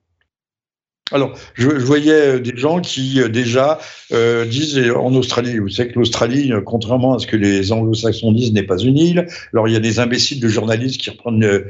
Alors, 1.13 1.33
je, 1.53 1.69
voyais 1.69 2.39
des 2.41 2.57
gens 2.57 2.81
qui 2.81 3.21
euh, 3.21 3.29
déjà 3.29 3.79
euh, 4.11 4.45
disent 4.45 4.77
en 4.93 5.13
Australie, 5.15 5.57
vous 5.57 5.69
savez 5.69 5.89
que 5.89 5.99
l'Australie, 5.99 6.51
euh, 6.51 6.59
contrairement 6.59 7.15
à 7.15 7.19
ce 7.19 7.27
que 7.27 7.37
les 7.37 7.71
anglo-saxons 7.71 8.33
disent, 8.33 8.51
n'est 8.51 8.63
pas 8.63 8.77
une 8.77 8.97
île. 8.97 9.27
Alors, 9.53 9.69
il 9.69 9.73
y 9.73 9.77
a 9.77 9.79
des 9.79 9.99
imbéciles 9.99 10.41
de 10.41 10.47
journalistes 10.49 10.99
qui 10.99 11.09
reprennent 11.09 11.43
euh, 11.45 11.65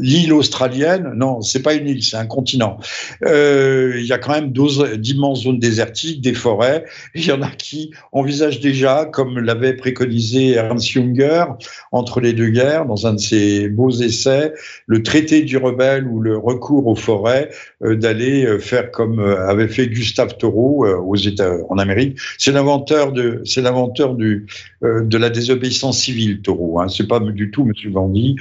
l'île 0.00 0.32
australienne. 0.32 1.12
Non, 1.16 1.40
c'est 1.42 1.62
pas 1.62 1.74
une 1.74 1.88
île, 1.88 2.02
c'est 2.04 2.16
un 2.16 2.26
continent. 2.26 2.78
Euh, 3.24 3.94
il 3.96 4.06
y 4.06 4.12
a 4.12 4.18
quand 4.18 4.32
même 4.32 4.52
d'immenses 4.52 5.42
zones 5.42 5.58
désertiques, 5.58 6.20
des 6.20 6.34
forêts. 6.34 6.84
Il 7.14 7.24
y 7.24 7.32
en 7.32 7.42
a 7.42 7.50
qui 7.50 7.90
envisagent 8.12 8.60
déjà, 8.60 9.04
comme 9.04 9.40
l'avait 9.40 9.74
préconisé 9.74 10.52
Ernst 10.52 10.88
Junger 10.88 11.44
entre 11.90 12.20
les 12.20 12.32
deux 12.32 12.50
guerres, 12.50 12.86
dans 12.86 13.06
un 13.06 13.14
de 13.14 13.20
ses 13.20 13.68
beaux 13.68 13.90
essais, 13.90 14.52
le 14.86 15.02
traité 15.02 15.42
du 15.42 15.56
rebelle 15.56 16.06
ou 16.06 16.20
le 16.20 16.36
recours 16.36 16.86
aux 16.86 16.96
forêts, 16.96 17.50
euh, 17.82 17.96
d'aller 17.96 18.43
euh, 18.46 18.58
faire 18.58 18.90
comme 18.90 19.18
euh, 19.18 19.48
avait 19.48 19.68
fait 19.68 19.88
Gustave 19.88 20.36
Taureau 20.36 20.86
euh, 20.86 20.96
aux 20.96 21.16
États 21.16 21.56
en 21.68 21.78
Amérique. 21.78 22.18
C'est 22.38 22.52
l'inventeur 22.52 23.12
de 23.12 23.40
c'est 23.44 23.62
l'inventeur 23.62 24.14
du 24.14 24.46
de 24.82 25.16
la 25.16 25.30
désobéissance 25.30 25.98
civile 25.98 26.42
Taureau. 26.42 26.80
Hein. 26.80 26.88
C'est 26.88 27.08
pas 27.08 27.20
du 27.20 27.50
tout 27.50 27.64
Monsieur 27.64 27.90
Gandhi. 27.90 28.36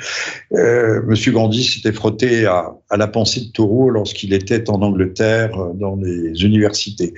Euh, 0.54 1.02
Monsieur 1.08 1.32
Gandhi 1.32 1.64
s'était 1.64 1.94
frotté 1.94 2.46
à, 2.46 2.74
à, 2.90 2.98
la 2.98 3.08
pensée 3.08 3.42
de 3.42 3.52
Taureau 3.52 3.90
lorsqu'il 3.90 4.34
était 4.34 4.70
en 4.70 4.82
Angleterre 4.82 5.52
dans 5.76 5.96
les 5.96 6.44
universités. 6.44 7.14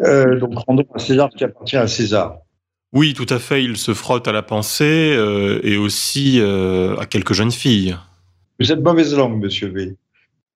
Euh, 0.00 0.38
donc 0.38 0.58
rendons 0.66 0.84
à 0.94 0.98
César 0.98 1.30
qui 1.30 1.44
appartient 1.44 1.76
à 1.76 1.88
César. 1.88 2.38
Oui, 2.92 3.14
tout 3.14 3.26
à 3.28 3.38
fait. 3.38 3.64
Il 3.64 3.76
se 3.76 3.94
frotte 3.94 4.28
à 4.28 4.32
la 4.32 4.42
pensée 4.42 5.14
euh, 5.16 5.60
et 5.62 5.76
aussi 5.76 6.40
euh, 6.40 6.96
à 6.96 7.06
quelques 7.06 7.32
jeunes 7.32 7.52
filles. 7.52 7.96
Vous 8.60 8.72
êtes 8.72 8.80
mauvaise 8.80 9.14
langue, 9.14 9.38
Monsieur 9.38 9.68
V. 9.68 9.86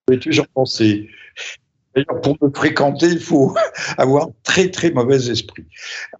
Vous 0.07 0.13
avez 0.13 0.19
toujours 0.19 0.47
pensé. 0.47 1.07
D'ailleurs, 1.93 2.21
pour 2.21 2.37
me 2.41 2.49
fréquenter, 2.53 3.07
il 3.07 3.19
faut 3.19 3.53
avoir 3.97 4.29
très 4.43 4.69
très 4.69 4.91
mauvais 4.91 5.29
esprit. 5.29 5.65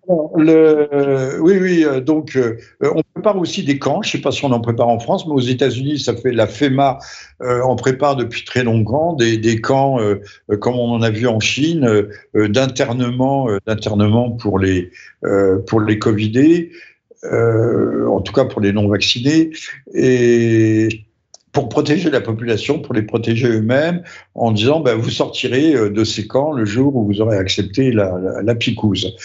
le, 0.08 1.40
oui, 1.42 1.58
oui, 1.62 1.86
euh, 1.86 2.02
donc 2.02 2.36
euh, 2.36 2.58
on 2.82 3.02
prépare 3.14 3.38
aussi 3.38 3.64
des 3.64 3.80
camps. 3.80 4.02
Je 4.02 4.10
ne 4.10 4.12
sais 4.12 4.22
pas 4.22 4.32
si 4.32 4.44
on 4.44 4.52
en 4.52 4.60
prépare 4.60 4.90
en 4.90 5.00
France, 5.00 5.26
mais 5.26 5.34
aux 5.34 5.40
États-Unis, 5.40 6.00
ça 6.00 6.16
fait 6.16 6.34
la 6.34 6.48
FEMA 6.48 7.00
euh, 7.42 7.62
en 7.62 7.76
prépare 7.78 8.18
depuis 8.18 8.44
très 8.44 8.64
longtemps 8.64 9.14
des, 9.14 9.38
des 9.38 9.62
camps, 9.62 10.00
comme 10.60 10.76
on 10.76 10.92
en 10.92 11.02
a 11.02 11.10
vu 11.10 11.28
en 11.28 11.40
Chine, 11.40 12.08
d'internement, 12.34 13.48
d'internement 13.66 14.32
pour 14.32 14.60
les 14.60 14.92
pour 15.68 15.80
les 15.82 16.00
Covidés, 16.00 16.72
en 17.24 18.22
tout 18.22 18.34
cas 18.34 18.46
pour 18.46 18.62
les 18.62 18.74
non 18.74 18.88
vaccinés 18.88 19.52
et 19.94 21.06
pour 21.52 21.70
protéger 21.70 22.10
la 22.10 22.22
population, 22.22 22.80
pour 22.80 22.94
les 22.94 23.02
protéger 23.02 23.48
eux-mêmes, 23.48 24.04
en 24.36 24.52
disant 24.52 24.80
ben, 24.80 24.96
vous 24.96 25.10
sortirez 25.10 25.76
euh, 25.76 25.90
de 25.90 26.04
ces 26.04 26.28
camps 26.28 26.54
le 26.54 26.66
jour 26.66 26.96
où 26.96 27.06
vous 27.06 27.22
aurez 27.22 27.38
accepté 27.38 27.92
la, 27.92 28.18
la, 28.20 28.42
la 28.42 28.56
picouse. 28.56 29.16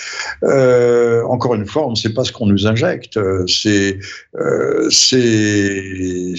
Euh, 0.42 1.22
encore 1.24 1.54
une 1.54 1.66
fois, 1.66 1.86
on 1.86 1.90
ne 1.90 1.96
sait 1.96 2.12
pas 2.12 2.24
ce 2.24 2.32
qu'on 2.32 2.46
nous 2.46 2.66
injecte. 2.66 3.18
C'est 3.46 3.98
euh, 4.36 4.88
c'est 4.90 6.34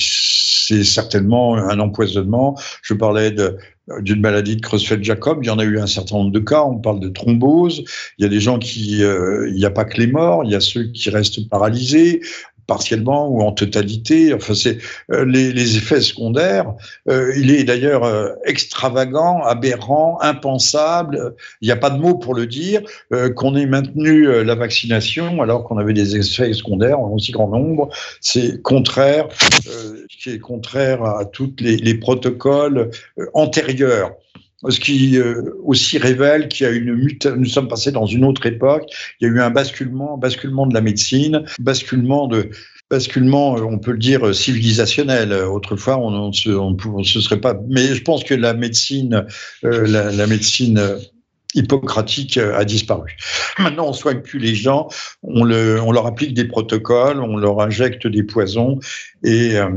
certainement 0.84 1.56
un 1.56 1.80
empoisonnement. 1.80 2.60
Je 2.82 2.94
parlais 2.94 3.34
d'une 4.00 4.20
maladie 4.20 4.58
de 4.58 4.62
Creutzfeldt-Jacob, 4.62 5.40
il 5.44 5.48
y 5.48 5.50
en 5.50 5.60
a 5.60 5.64
eu 5.64 5.80
un 5.80 5.88
certain 5.88 6.18
nombre 6.18 6.32
de 6.32 6.40
cas, 6.40 6.64
on 6.64 6.78
parle 6.78 7.00
de 7.00 7.08
thrombose, 7.08 7.86
il 8.18 8.24
y 8.24 8.26
a 8.26 8.30
des 8.30 8.42
gens 8.42 8.60
qui, 8.60 9.04
euh, 9.04 9.48
il 9.48 9.56
n'y 9.56 9.66
a 9.66 9.70
pas 9.70 9.86
que 9.86 9.98
les 9.98 10.08
morts, 10.08 10.44
il 10.44 10.52
y 10.52 10.56
a 10.56 10.60
ceux 10.60 10.92
qui 10.92 11.10
restent 11.10 11.48
paralysés, 11.48 12.22
partiellement 12.68 13.28
ou 13.30 13.42
en 13.42 13.54
totalité. 13.54 14.34
Enfin, 14.34 14.54
c'est 14.54 14.78
euh, 15.12 15.26
les, 15.26 15.78
effets 15.78 16.02
secondaires. 16.02 16.74
Euh, 17.10 17.34
il 17.36 17.52
est 17.52 17.64
d'ailleurs 17.64 18.04
euh, 18.04 18.30
extravagant, 18.46 19.42
aberrant, 19.44 20.20
impensable. 20.22 21.36
Il 21.62 21.68
n'y 21.68 21.72
a 21.72 21.78
pas 21.78 21.90
de 21.90 21.98
mots 21.98 22.16
pour 22.16 22.36
le 22.36 22.46
dire 22.46 22.82
qu'on 23.36 23.56
ait 23.56 23.66
maintenu 23.66 24.44
la 24.44 24.56
vaccination 24.56 25.42
alors 25.42 25.64
qu'on 25.64 25.78
avait 25.78 25.94
des 25.94 26.18
effets 26.18 26.52
secondaires 26.54 27.00
en 27.00 27.10
aussi 27.14 27.32
grand 27.32 27.48
nombre. 27.48 27.90
C'est 28.20 28.62
contraire, 28.62 29.28
qui 30.10 30.40
contraire 30.40 31.04
à 31.04 31.26
tous 31.26 31.54
les 31.60 31.94
protocoles 31.96 32.92
antérieurs 33.34 34.12
ce 34.70 34.80
qui 34.80 35.18
aussi 35.64 35.98
révèle 35.98 36.48
qu'il 36.48 36.66
y 36.66 36.70
a 36.70 36.74
une 36.74 36.96
mutation. 36.96 37.38
Nous 37.38 37.46
sommes 37.46 37.68
passés 37.68 37.92
dans 37.92 38.06
une 38.06 38.24
autre 38.24 38.46
époque. 38.46 38.86
Il 39.20 39.28
y 39.28 39.30
a 39.30 39.34
eu 39.34 39.40
un 39.40 39.52
basculement, 39.52 40.18
basculement 40.18 40.66
de 40.66 40.74
la 40.74 40.82
médecine, 40.82 41.44
basculement 41.60 42.28
de 42.28 42.50
basculement, 42.90 43.54
on 43.54 43.80
peut 43.80 43.92
le 43.92 43.98
dire 43.98 44.34
civilisationnel. 44.34 45.34
Autrefois, 45.34 45.98
on, 45.98 46.30
ne 46.30 46.32
se, 46.32 46.50
on, 46.50 47.04
se 47.04 47.22
serait 47.22 47.42
pas. 47.42 47.56
Mais 47.68 47.94
je 47.94 48.02
pense 48.02 48.24
que 48.24 48.34
la 48.34 48.54
médecine, 48.54 49.26
euh, 49.64 49.86
la, 49.88 50.28
médecine 50.28 50.82
hippocratique 51.54 52.38
a 52.38 52.64
disparu. 52.66 53.16
Maintenant, 53.60 53.88
on 53.90 53.94
soigne 53.94 54.22
plus 54.22 54.40
les 54.40 54.56
gens, 54.56 54.88
on, 55.24 55.44
le, 55.44 55.82
on 55.82 55.92
leur 55.92 56.06
applique 56.06 56.34
des 56.34 56.46
protocoles, 56.46 57.20
on 57.22 57.38
leur 57.38 57.62
injecte 57.62 58.08
des 58.08 58.24
poisons 58.24 58.80
et 59.24 59.58
euh, 59.58 59.70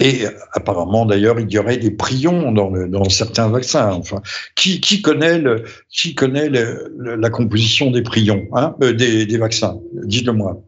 et 0.00 0.26
apparemment, 0.52 1.06
d'ailleurs, 1.06 1.40
il 1.40 1.50
y 1.50 1.58
aurait 1.58 1.78
des 1.78 1.90
prions 1.90 2.52
dans, 2.52 3.08
certains 3.08 3.48
vaccins. 3.48 3.92
Enfin, 3.92 4.20
qui, 4.54 5.02
connaît, 5.02 5.40
la 5.40 7.30
composition 7.30 7.90
des 7.90 8.02
prions, 8.02 8.46
hein, 8.52 8.76
euh, 8.82 8.92
des, 8.92 9.26
des, 9.26 9.38
vaccins? 9.38 9.78
Dites-le-moi. 9.92 10.62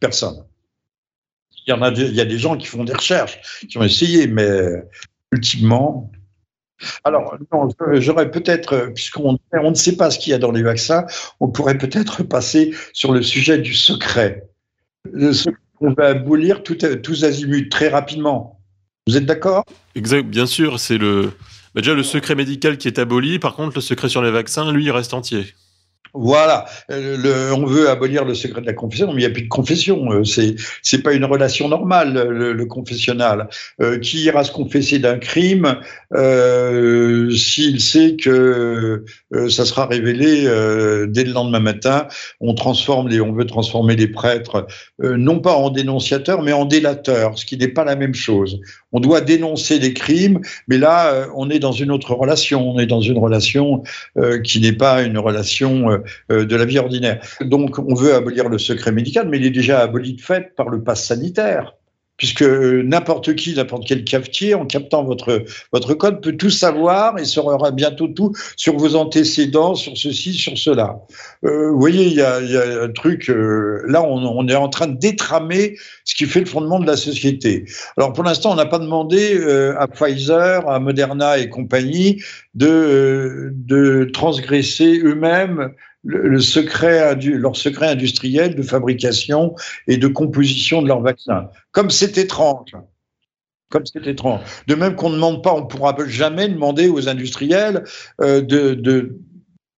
Personne. 0.00 0.44
Il 1.66 1.70
y 1.70 1.72
en 1.72 1.82
a, 1.82 1.90
il 1.90 2.14
y 2.14 2.20
a 2.20 2.24
des 2.24 2.38
gens 2.38 2.56
qui 2.56 2.66
font 2.66 2.84
des 2.84 2.92
recherches, 2.92 3.38
qui 3.68 3.78
ont 3.78 3.82
essayé, 3.82 4.26
mais 4.26 4.84
ultimement. 5.32 6.10
Alors, 7.04 7.38
j'aurais 7.94 8.30
peut-être, 8.30 8.90
puisqu'on 8.94 9.38
on 9.52 9.70
ne 9.70 9.74
sait 9.74 9.96
pas 9.96 10.10
ce 10.10 10.18
qu'il 10.18 10.32
y 10.32 10.34
a 10.34 10.38
dans 10.38 10.52
les 10.52 10.62
vaccins, 10.62 11.06
on 11.40 11.48
pourrait 11.48 11.78
peut-être 11.78 12.22
passer 12.22 12.74
sur 12.92 13.12
le 13.12 13.22
sujet 13.22 13.58
du 13.58 13.72
secret. 13.72 14.46
Le 15.10 15.32
secret 15.32 15.58
on 15.80 15.92
va 15.92 16.08
abolir 16.08 16.62
tous 16.62 17.24
azimuts 17.24 17.68
très 17.68 17.88
rapidement. 17.88 18.60
Vous 19.06 19.18
êtes 19.18 19.26
d'accord? 19.26 19.66
Exact, 19.94 20.26
bien 20.26 20.46
sûr, 20.46 20.80
c'est 20.80 20.96
le 20.96 21.30
bah, 21.74 21.82
déjà 21.82 21.92
le 21.92 22.02
secret 22.02 22.34
médical 22.34 22.78
qui 22.78 22.88
est 22.88 22.98
aboli. 22.98 23.38
Par 23.38 23.54
contre, 23.54 23.74
le 23.74 23.82
secret 23.82 24.08
sur 24.08 24.22
les 24.22 24.30
vaccins, 24.30 24.72
lui, 24.72 24.84
il 24.84 24.90
reste 24.90 25.12
entier. 25.12 25.54
Voilà, 26.16 26.66
euh, 26.92 27.16
le, 27.16 27.52
on 27.54 27.66
veut 27.66 27.90
abolir 27.90 28.24
le 28.24 28.34
secret 28.34 28.60
de 28.60 28.66
la 28.66 28.72
confession, 28.72 29.08
mais 29.08 29.14
il 29.14 29.18
n'y 29.18 29.24
a 29.24 29.30
plus 29.30 29.42
de 29.42 29.48
confession. 29.48 30.12
Euh, 30.12 30.22
c'est 30.22 30.54
c'est 30.80 31.02
pas 31.02 31.12
une 31.12 31.24
relation 31.24 31.68
normale 31.68 32.28
le, 32.30 32.52
le 32.52 32.66
confessionnal. 32.66 33.48
Euh, 33.80 33.98
qui 33.98 34.22
ira 34.22 34.44
se 34.44 34.52
confesser 34.52 35.00
d'un 35.00 35.18
crime 35.18 35.80
euh, 36.14 37.28
s'il 37.32 37.80
sait 37.80 38.14
que 38.14 39.04
euh, 39.34 39.48
ça 39.48 39.64
sera 39.64 39.86
révélé 39.86 40.42
dès 41.08 41.24
le 41.24 41.32
lendemain 41.32 41.58
matin 41.58 42.06
On 42.40 42.54
transforme 42.54 43.08
les, 43.08 43.20
on 43.20 43.32
veut 43.32 43.46
transformer 43.46 43.96
les 43.96 44.06
prêtres 44.06 44.68
non 45.00 45.40
pas 45.40 45.54
en 45.54 45.70
dénonciateurs, 45.70 46.42
mais 46.42 46.52
en 46.52 46.64
délateurs, 46.64 47.36
ce 47.36 47.44
qui 47.44 47.56
n'est 47.56 47.68
pas 47.68 47.84
la 47.84 47.96
même 47.96 48.14
chose. 48.14 48.60
On 48.94 49.00
doit 49.00 49.20
dénoncer 49.20 49.78
les 49.78 49.92
crimes, 49.92 50.40
mais 50.68 50.78
là, 50.78 51.28
on 51.34 51.50
est 51.50 51.58
dans 51.58 51.72
une 51.72 51.90
autre 51.90 52.14
relation. 52.14 52.70
On 52.70 52.78
est 52.78 52.86
dans 52.86 53.02
une 53.02 53.18
relation 53.18 53.82
qui 54.42 54.60
n'est 54.60 54.72
pas 54.72 55.02
une 55.02 55.18
relation 55.18 55.74
euh, 56.30 56.44
de 56.44 56.56
la 56.56 56.64
vie 56.64 56.78
ordinaire. 56.78 57.20
Donc 57.40 57.78
on 57.78 57.94
veut 57.94 58.14
abolir 58.14 58.48
le 58.48 58.58
secret 58.58 58.92
médical, 58.92 59.28
mais 59.28 59.38
il 59.38 59.46
est 59.46 59.50
déjà 59.50 59.80
aboli 59.80 60.14
de 60.14 60.20
fait 60.20 60.54
par 60.54 60.68
le 60.68 60.82
pass 60.82 61.06
sanitaire 61.06 61.74
puisque 62.16 62.42
n'importe 62.42 63.34
qui, 63.34 63.54
n'importe 63.54 63.84
quel 63.86 64.04
cafetier, 64.04 64.54
en 64.54 64.66
captant 64.66 65.04
votre, 65.04 65.44
votre 65.72 65.94
code, 65.94 66.22
peut 66.22 66.36
tout 66.36 66.50
savoir 66.50 67.18
et 67.18 67.24
saura 67.24 67.70
bientôt 67.70 68.08
tout 68.08 68.32
sur 68.56 68.76
vos 68.76 68.94
antécédents, 68.94 69.74
sur 69.74 69.96
ceci, 69.96 70.32
sur 70.32 70.56
cela. 70.56 71.00
Euh, 71.44 71.70
vous 71.70 71.78
voyez, 71.78 72.06
il 72.06 72.14
y 72.14 72.22
a, 72.22 72.40
y 72.40 72.56
a, 72.56 72.82
un 72.82 72.92
truc, 72.92 73.28
euh, 73.30 73.82
là, 73.88 74.02
on, 74.02 74.24
on, 74.24 74.46
est 74.48 74.54
en 74.54 74.68
train 74.68 74.86
de 74.86 74.96
détramer 74.96 75.76
ce 76.04 76.14
qui 76.14 76.26
fait 76.26 76.40
le 76.40 76.46
fondement 76.46 76.78
de 76.78 76.86
la 76.86 76.96
société. 76.96 77.64
Alors, 77.96 78.12
pour 78.12 78.24
l'instant, 78.24 78.52
on 78.52 78.56
n'a 78.56 78.66
pas 78.66 78.78
demandé 78.78 79.36
euh, 79.36 79.74
à 79.78 79.88
Pfizer, 79.88 80.68
à 80.68 80.78
Moderna 80.78 81.38
et 81.38 81.48
compagnie 81.48 82.22
de, 82.54 83.50
de 83.52 84.08
transgresser 84.12 85.00
eux-mêmes 85.00 85.72
le, 86.04 86.40
secret, 86.40 87.16
leur 87.16 87.56
secret 87.56 87.88
industriel 87.88 88.54
de 88.54 88.62
fabrication 88.62 89.54
et 89.86 89.96
de 89.96 90.06
composition 90.06 90.82
de 90.82 90.88
leurs 90.88 91.00
vaccins. 91.00 91.48
Comme 91.72 91.90
c'est 91.90 92.18
étrange. 92.18 92.76
Comme 93.70 93.86
c'est 93.86 94.06
étrange. 94.06 94.40
De 94.66 94.74
même 94.74 94.94
qu'on 94.94 95.10
ne 95.10 95.16
demande 95.16 95.42
pas, 95.42 95.54
on 95.54 95.62
ne 95.62 95.66
pourra 95.66 95.96
jamais 96.06 96.48
demander 96.48 96.88
aux 96.88 97.08
industriels 97.08 97.84
euh, 98.20 98.40
de, 98.40 98.74
de 98.74 99.18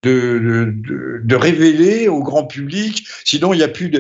de, 0.03 1.35
révéler 1.35 2.09
au 2.09 2.23
grand 2.23 2.45
public, 2.45 3.07
sinon 3.25 3.53
il 3.53 3.59
n'y 3.59 3.63
a 3.63 3.69
plus 3.69 3.91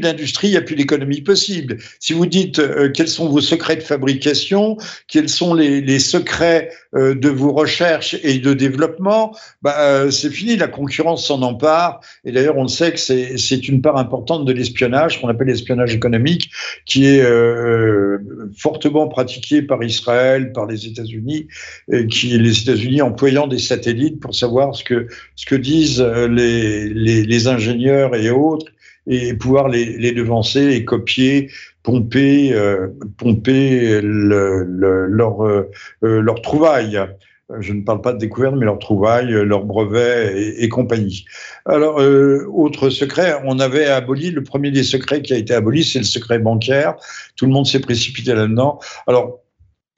d'industrie, 0.00 0.48
il 0.48 0.50
n'y 0.52 0.56
a 0.56 0.62
plus 0.62 0.76
d'économie 0.76 1.22
possible. 1.22 1.78
Si 1.98 2.12
vous 2.12 2.26
dites 2.26 2.58
euh, 2.58 2.90
quels 2.90 3.08
sont 3.08 3.28
vos 3.28 3.40
secrets 3.40 3.76
de 3.76 3.82
fabrication, 3.82 4.76
quels 5.08 5.28
sont 5.28 5.54
les, 5.54 5.98
secrets 5.98 6.70
euh, 6.94 7.14
de 7.14 7.28
vos 7.28 7.52
recherches 7.52 8.16
et 8.22 8.38
de 8.38 8.52
développement, 8.52 9.34
bah, 9.62 9.76
euh, 9.78 10.10
c'est 10.10 10.30
fini, 10.30 10.56
la 10.56 10.68
concurrence 10.68 11.26
s'en 11.26 11.40
empare. 11.42 12.00
Et 12.24 12.32
d'ailleurs, 12.32 12.58
on 12.58 12.68
sait 12.68 12.92
que 12.92 12.98
c'est 12.98 13.68
une 13.68 13.80
part 13.80 13.96
importante 13.96 14.44
de 14.44 14.52
l'espionnage, 14.52 15.20
qu'on 15.20 15.28
appelle 15.28 15.46
l'espionnage 15.46 15.94
économique, 15.94 16.50
qui 16.84 17.06
est 17.06 17.24
fortement 18.56 19.08
pratiqué 19.08 19.62
par 19.62 19.82
Israël, 19.82 20.52
par 20.52 20.66
les 20.66 20.86
États-Unis, 20.86 21.48
qui 22.10 22.38
les 22.38 22.62
États-Unis 22.62 23.02
employant 23.02 23.46
des 23.46 23.58
satellites 23.58 24.20
pour 24.20 24.34
savoir 24.34 24.74
ce 24.74 24.84
que 24.84 25.06
ce 25.36 25.46
que 25.46 25.54
disent 25.54 26.00
euh, 26.00 26.28
les, 26.28 26.88
les, 26.88 27.22
les 27.24 27.46
ingénieurs 27.48 28.14
et 28.14 28.30
autres 28.30 28.66
et 29.06 29.34
pouvoir 29.34 29.68
les, 29.68 29.96
les 29.98 30.12
devancer 30.12 30.72
et 30.72 30.84
copier, 30.84 31.50
pomper, 31.82 32.52
euh, 32.54 32.88
pomper 33.18 34.00
le, 34.02 34.64
le, 34.64 35.06
leur, 35.06 35.44
euh, 35.44 35.70
leur 36.00 36.40
trouvaille. 36.40 36.98
Je 37.60 37.74
ne 37.74 37.82
parle 37.82 38.00
pas 38.00 38.14
de 38.14 38.18
découverte, 38.18 38.54
mais 38.56 38.64
leur 38.64 38.78
trouvaille, 38.78 39.30
leurs 39.30 39.64
brevets 39.64 40.34
et, 40.34 40.64
et 40.64 40.68
compagnie. 40.70 41.26
Alors, 41.66 42.00
euh, 42.00 42.46
autre 42.50 42.88
secret, 42.88 43.34
on 43.44 43.58
avait 43.58 43.84
aboli, 43.84 44.30
le 44.30 44.42
premier 44.42 44.70
des 44.70 44.82
secrets 44.82 45.20
qui 45.20 45.34
a 45.34 45.36
été 45.36 45.52
aboli, 45.52 45.84
c'est 45.84 45.98
le 45.98 46.06
secret 46.06 46.38
bancaire. 46.38 46.94
Tout 47.36 47.44
le 47.44 47.52
monde 47.52 47.66
s'est 47.66 47.80
précipité 47.80 48.32
là-dedans. 48.32 48.80
Alors, 49.06 49.43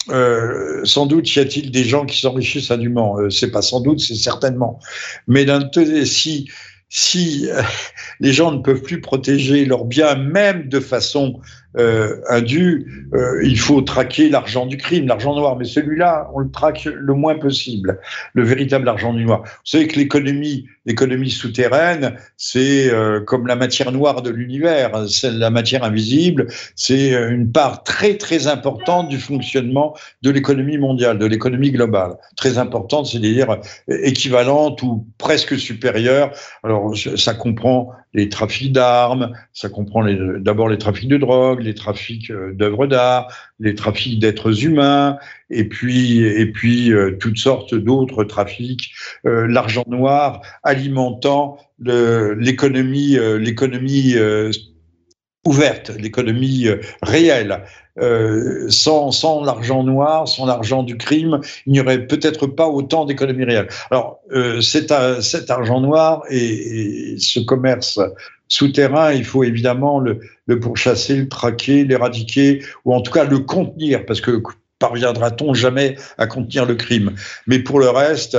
euh, 0.09 0.85
sans 0.85 1.07
doute 1.07 1.35
y 1.35 1.41
a-t-il 1.41 1.71
des 1.71 1.85
gens 1.85 2.07
qui 2.07 2.21
s'enrichissent 2.21 2.71
indûment. 2.71 3.19
Euh, 3.19 3.31
c'est 3.31 3.51
pas 3.51 3.63
sans 3.63 3.81
doute, 3.81 4.01
c'est 4.01 4.15
certainement. 4.15 4.79
Mais 5.27 5.45
d'un 5.45 5.69
si 6.05 6.49
si 6.89 7.49
euh, 7.51 7.63
les 8.21 8.33
gens 8.33 8.53
ne 8.53 8.59
peuvent 8.59 8.83
plus 8.83 9.01
protéger 9.01 9.65
leurs 9.65 9.85
biens, 9.85 10.15
même 10.17 10.69
de 10.69 10.81
façon 10.81 11.41
euh, 11.79 12.21
indu, 12.29 13.09
euh, 13.13 13.41
il 13.45 13.59
faut 13.59 13.83
traquer 13.83 14.29
l'argent 14.29 14.67
du 14.67 14.77
crime, 14.77 15.07
l'argent 15.07 15.35
noir. 15.35 15.57
Mais 15.57 15.65
celui-là, 15.65 16.31
on 16.35 16.41
le 16.41 16.51
traque 16.51 16.85
le 16.85 17.15
moins 17.15 17.37
possible, 17.37 18.01
le 18.33 18.43
véritable 18.43 18.89
argent 18.89 19.13
du 19.13 19.25
noir. 19.25 19.43
Vous 19.45 19.61
savez 19.65 19.87
que 19.87 19.97
l'économie, 19.97 20.67
l'économie 20.87 21.31
souterraine, 21.31 22.17
c'est 22.37 22.91
euh, 22.91 23.21
comme 23.21 23.47
la 23.47 23.57
matière 23.57 23.93
noire 23.93 24.23
de 24.23 24.31
l'univers, 24.31 25.07
c'est 25.09 25.33
la 25.33 25.51
matière 25.51 25.85
invisible. 25.85 26.47
C'est 26.75 27.13
une 27.13 27.53
part 27.53 27.83
très 27.83 28.17
très 28.17 28.47
importante 28.47 29.09
du 29.09 29.19
fonctionnement 29.19 29.95
de 30.23 30.31
l'économie 30.31 30.79
mondiale, 30.79 31.19
de 31.19 31.27
l'économie 31.27 31.73
globale, 31.73 32.13
très 32.37 32.59
importante, 32.59 33.07
c'est-à-dire 33.07 33.59
équivalente 33.89 34.83
ou 34.83 35.07
presque 35.19 35.59
supérieure. 35.59 36.33
Alors 36.63 36.95
ça 37.17 37.35
comprend 37.35 37.93
les 38.17 38.31
trafics 38.31 38.73
d'armes, 38.73 39.33
ça 39.53 39.69
comprend 39.69 40.05
d'abord 40.39 40.71
les 40.71 40.79
trafics 40.79 41.09
de 41.09 41.19
drogue, 41.19 41.63
les 41.67 41.75
trafics 41.75 42.31
euh, 42.31 42.53
d'œuvres 42.55 42.87
d'art, 42.87 43.29
les 43.61 43.75
trafics 43.75 44.19
d'êtres 44.19 44.65
humains, 44.65 45.19
et 45.51 45.65
puis, 45.69 46.21
et 46.21 46.47
puis 46.47 46.93
euh, 46.93 47.17
toutes 47.21 47.39
sortes 47.39 47.75
d'autres 47.75 48.25
trafics, 48.25 48.93
euh, 49.27 49.47
l'argent 49.47 49.85
noir 49.87 50.41
alimentant 50.63 51.59
l'économie, 51.79 53.19
l'économie 53.39 54.15
ouverte, 55.45 55.91
l'économie 56.01 56.69
réelle. 57.03 57.65
Sans, 58.71 59.45
l'argent 59.45 59.85
noir, 59.85 60.27
sans 60.27 60.47
l'argent 60.47 60.83
du 60.83 60.97
crime, 60.97 61.41
il 61.67 61.73
n'y 61.73 61.81
aurait 61.81 62.07
peut-être 62.07 62.47
pas 62.47 62.67
autant 62.67 63.05
d'économie 63.05 63.45
réelle. 63.45 63.69
Alors, 63.91 64.21
cet, 64.63 64.91
argent 64.91 65.81
noir 65.83 66.23
et, 66.31 67.17
ce 67.19 67.41
commerce 67.41 68.01
souterrain, 68.49 69.13
il 69.13 69.25
faut 69.25 69.45
évidemment 69.45 69.99
le, 69.99 70.21
le 70.47 70.61
pourchasser, 70.61 71.17
le 71.17 71.29
traquer, 71.29 71.85
l'éradiquer, 71.85 72.63
ou 72.85 72.95
en 72.95 73.01
tout 73.01 73.13
cas 73.13 73.25
le 73.25 73.41
contenir, 73.41 74.07
parce 74.07 74.21
que 74.21 74.43
parviendra-t-on 74.79 75.55
jamais 75.55 75.97
à 76.19 76.27
contenir 76.27 76.67
le 76.67 76.75
crime. 76.75 77.15
Mais 77.47 77.59
pour 77.59 77.81
le 77.81 77.89
reste, 77.89 78.39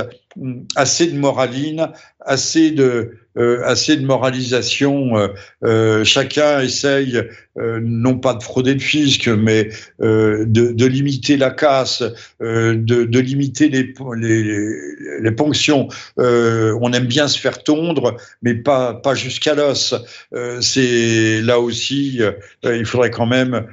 assez 0.76 1.08
de 1.08 1.18
moraline, 1.18 1.90
assez 2.20 2.70
de, 2.70 3.18
assez 3.64 3.96
de 3.96 4.04
moralisation. 4.04 5.16
Euh, 5.16 5.28
euh, 5.64 6.04
chacun 6.04 6.60
essaye 6.60 7.22
non 7.82 8.16
pas 8.16 8.34
de 8.34 8.42
frauder 8.44 8.72
le 8.74 8.78
fisc, 8.78 9.26
mais 9.26 9.70
de, 9.98 10.44
de, 10.44 10.86
limiter 10.86 11.36
la 11.36 11.50
casse, 11.50 12.04
de, 12.40 12.76
de, 12.76 13.18
limiter 13.18 13.68
les, 13.68 13.92
les, 14.16 14.76
les 15.20 15.30
ponctions. 15.32 15.88
on 16.18 16.92
aime 16.92 17.06
bien 17.06 17.26
se 17.26 17.36
faire 17.36 17.64
tondre, 17.64 18.16
mais 18.42 18.54
pas, 18.54 18.94
pas 18.94 19.16
jusqu'à 19.16 19.56
l'os. 19.56 19.96
c'est 20.60 21.42
là 21.42 21.58
aussi, 21.58 22.20
il 22.62 22.86
faudrait 22.86 23.10
quand 23.10 23.26
même. 23.26 23.66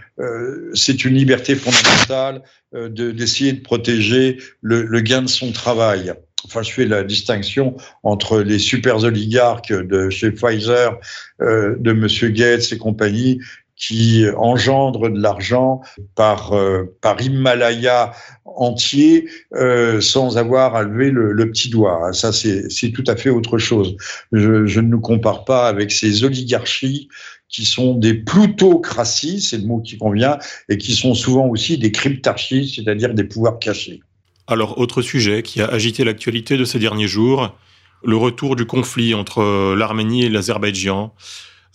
c'est 0.74 1.06
une 1.06 1.14
liberté 1.14 1.54
fondamentale 1.54 2.42
d'essayer 2.90 3.54
de, 3.54 3.62
protéger 3.62 4.38
le, 4.62 4.82
le 4.82 5.00
gain 5.02 5.22
de 5.22 5.30
son 5.30 5.52
travail 5.52 6.12
enfin 6.46 6.62
je 6.62 6.72
fais 6.72 6.86
la 6.86 7.04
distinction 7.04 7.76
entre 8.04 8.40
les 8.40 8.60
super 8.60 9.04
oligarques 9.04 9.74
de 9.74 10.10
chez 10.10 10.32
Pfizer, 10.32 10.98
euh, 11.42 11.76
de 11.80 11.94
Monsieur 11.94 12.30
Gates 12.30 12.72
et 12.72 12.78
compagnie, 12.78 13.40
qui 13.76 14.26
engendrent 14.38 15.10
de 15.10 15.20
l'argent 15.20 15.82
par 16.16 16.54
euh, 16.54 16.96
par 17.02 17.22
Himalaya 17.22 18.14
entier 18.46 19.28
euh, 19.56 20.00
sans 20.00 20.38
avoir 20.38 20.76
à 20.76 20.84
lever 20.84 21.12
le, 21.12 21.50
petit 21.50 21.70
doigt. 21.70 22.14
Ça 22.14 22.32
c'est 22.32 22.70
c'est 22.70 22.92
tout 22.92 23.04
à 23.08 23.16
fait 23.16 23.30
autre 23.30 23.58
chose. 23.58 23.98
Je, 24.32 24.66
je 24.66 24.80
ne 24.80 24.88
nous 24.88 25.02
compare 25.02 25.44
pas 25.44 25.68
avec 25.68 25.92
ces 25.92 26.24
oligarchies 26.24 27.10
qui 27.50 27.66
sont 27.66 27.96
des 27.96 28.14
plutocraties, 28.14 29.42
c'est 29.42 29.58
le 29.58 29.66
mot 29.66 29.80
qui 29.80 29.98
convient, 29.98 30.40
et 30.68 30.78
qui 30.78 30.94
sont 30.94 31.14
souvent 31.14 31.48
aussi 31.48 31.78
des 31.78 31.92
cryptarchies, 31.92 32.74
c'est-à-dire 32.76 33.14
des 33.14 33.24
pouvoirs 33.24 33.60
cachés. 33.60 34.02
Alors, 34.48 34.78
autre 34.78 35.02
sujet 35.02 35.42
qui 35.42 35.62
a 35.62 35.68
agité 35.68 36.04
l'actualité 36.04 36.56
de 36.56 36.66
ces 36.66 36.78
derniers 36.78 37.08
jours, 37.08 37.58
le 38.04 38.16
retour 38.16 38.56
du 38.56 38.68
conflit 38.68 39.16
entre 39.16 39.74
l'Arménie 39.74 40.24
et 40.24 40.30
l'Azerbaïdjan, 40.30 41.16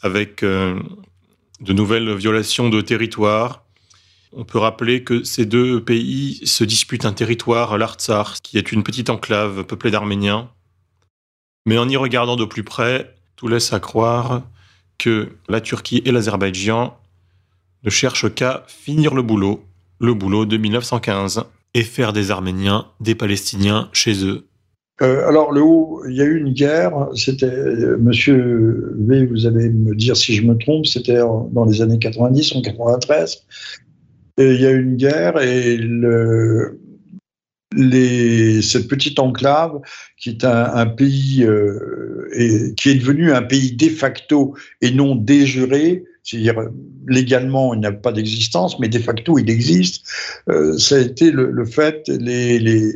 avec 0.03 0.45
euh, 0.45 0.81
de 1.61 1.73
nouvelles 1.73 2.15
violations 2.15 2.69
de 2.69 2.81
territoire. 2.81 3.65
On 4.33 4.45
peut 4.45 4.59
rappeler 4.59 5.03
que 5.03 5.25
ces 5.25 5.47
deux 5.47 5.83
pays 5.83 6.41
se 6.45 6.63
disputent 6.63 7.05
un 7.05 7.13
territoire, 7.13 7.77
l'Artsar, 7.77 8.41
qui 8.41 8.57
est 8.57 8.71
une 8.71 8.85
petite 8.85 9.11
enclave 9.11 9.65
peuplée 9.65 9.91
d'Arméniens. 9.91 10.49
Mais 11.67 11.77
en 11.77 11.89
y 11.89 11.97
regardant 11.97 12.37
de 12.37 12.45
plus 12.45 12.63
près, 12.63 13.17
tout 13.35 13.49
laisse 13.49 13.73
à 13.73 13.81
croire 13.81 14.43
que 14.97 15.33
la 15.49 15.61
Turquie 15.61 16.03
et 16.05 16.13
l'Azerbaïdjan 16.13 16.97
ne 17.83 17.91
cherchent 17.91 18.33
qu'à 18.33 18.65
finir 18.69 19.15
le 19.15 19.23
boulot, 19.23 19.65
le 19.99 20.15
boulot 20.15 20.47
de 20.47 20.57
1915 20.57 21.45
et 21.75 21.83
faire 21.83 22.13
des 22.13 22.31
Arméniens 22.31 22.87
des 23.01 23.15
Palestiniens 23.15 23.89
chez 23.93 24.25
eux 24.25 24.47
euh, 25.03 25.27
alors, 25.27 25.51
le 25.51 25.63
haut, 25.63 26.03
il 26.07 26.15
y 26.15 26.21
a 26.21 26.27
eu 26.27 26.37
une 26.37 26.53
guerre. 26.53 27.09
C'était, 27.15 27.47
euh, 27.47 27.97
monsieur 27.99 28.95
V, 28.99 29.25
vous 29.25 29.47
allez 29.47 29.71
me 29.71 29.95
dire 29.95 30.15
si 30.15 30.35
je 30.35 30.43
me 30.43 30.59
trompe, 30.59 30.85
c'était 30.85 31.17
dans 31.17 31.65
les 31.65 31.81
années 31.81 31.99
90, 31.99 32.55
en 32.57 32.61
93. 32.61 33.47
Et 34.37 34.55
il 34.55 34.61
y 34.61 34.67
a 34.67 34.73
eu 34.73 34.83
une 34.83 34.97
guerre 34.97 35.41
et 35.41 35.79
cette 38.63 38.89
petite 38.89 39.19
enclave, 39.19 39.81
qui 40.19 40.31
est 40.31 40.45
un, 40.45 40.87
pays 40.87 41.45
euh, 41.45 42.29
et, 42.35 42.75
qui 42.75 42.91
est 42.91 42.97
devenu 42.97 43.33
un 43.33 43.43
pays 43.43 43.73
de 43.77 43.89
facto 43.89 44.55
et 44.81 44.91
non 44.91 45.15
déjuré, 45.15 46.05
c'est-à-dire 46.31 46.71
légalement 47.09 47.75
il 47.75 47.81
n'a 47.81 47.93
pas 47.93 48.13
d'existence, 48.13 48.79
mais 48.79 48.89
de 48.89 48.99
facto 48.99 49.39
il 49.39 49.51
existe. 49.51 50.07
Euh, 50.49 50.77
ça 50.79 50.97
a 50.97 51.01
été 51.01 51.31
le, 51.31 51.65
fait 51.65 52.07
les, 52.09 52.59
les, 52.59 52.93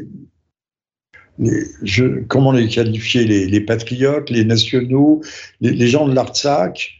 comment 2.29 2.53
les 2.53 2.69
qualifier 2.69 3.25
les, 3.25 3.61
patriotes, 3.61 4.31
les 4.31 4.45
nationaux, 4.45 5.23
les, 5.61 5.89
gens 5.89 6.07
de 6.07 6.15
l'Artsakh, 6.15 6.93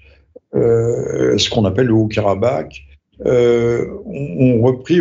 euh, 0.55 1.39
ce 1.39 1.49
qu'on 1.51 1.65
appelle 1.65 1.87
le 1.87 1.95
Haut-Karabakh, 1.95 2.83
euh, 3.27 3.87
ont, 4.07 4.61
repris, 4.63 5.01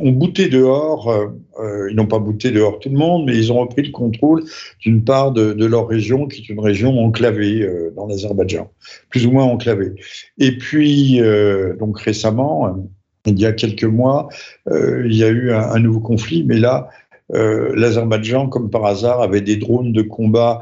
ont 0.00 0.12
bouté 0.12 0.48
dehors, 0.48 1.08
euh, 1.08 1.26
euh, 1.60 1.88
ils 1.90 1.96
n'ont 1.96 2.06
pas 2.06 2.18
bouté 2.18 2.50
dehors 2.50 2.78
tout 2.80 2.88
le 2.88 2.96
monde, 2.96 3.26
mais 3.26 3.36
ils 3.36 3.52
ont 3.52 3.60
repris 3.60 3.82
le 3.82 3.92
contrôle 3.92 4.44
d'une 4.80 5.04
part 5.04 5.32
de, 5.32 5.64
leur 5.64 5.88
région, 5.88 6.26
qui 6.26 6.42
est 6.42 6.48
une 6.48 6.60
région 6.60 6.98
enclavée 7.04 7.62
euh, 7.62 7.92
dans 7.96 8.06
l'Azerbaïdjan, 8.06 8.70
plus 9.10 9.26
ou 9.26 9.32
moins 9.32 9.44
enclavée. 9.44 9.92
Et 10.38 10.58
puis, 10.58 11.20
donc 11.78 11.98
récemment, 12.00 12.88
il 13.26 13.38
y 13.38 13.46
a 13.46 13.52
quelques 13.52 13.84
mois, 13.84 14.28
il 14.70 15.14
y 15.14 15.24
a 15.24 15.28
eu 15.28 15.52
un 15.52 15.78
nouveau 15.78 16.00
conflit, 16.00 16.44
mais 16.44 16.58
là, 16.58 16.88
l'Azerbaïdjan, 17.30 18.48
comme 18.48 18.70
par 18.70 18.84
hasard, 18.84 19.22
avait 19.22 19.40
des 19.40 19.56
drones 19.56 19.92
de 19.92 20.02
combat 20.02 20.60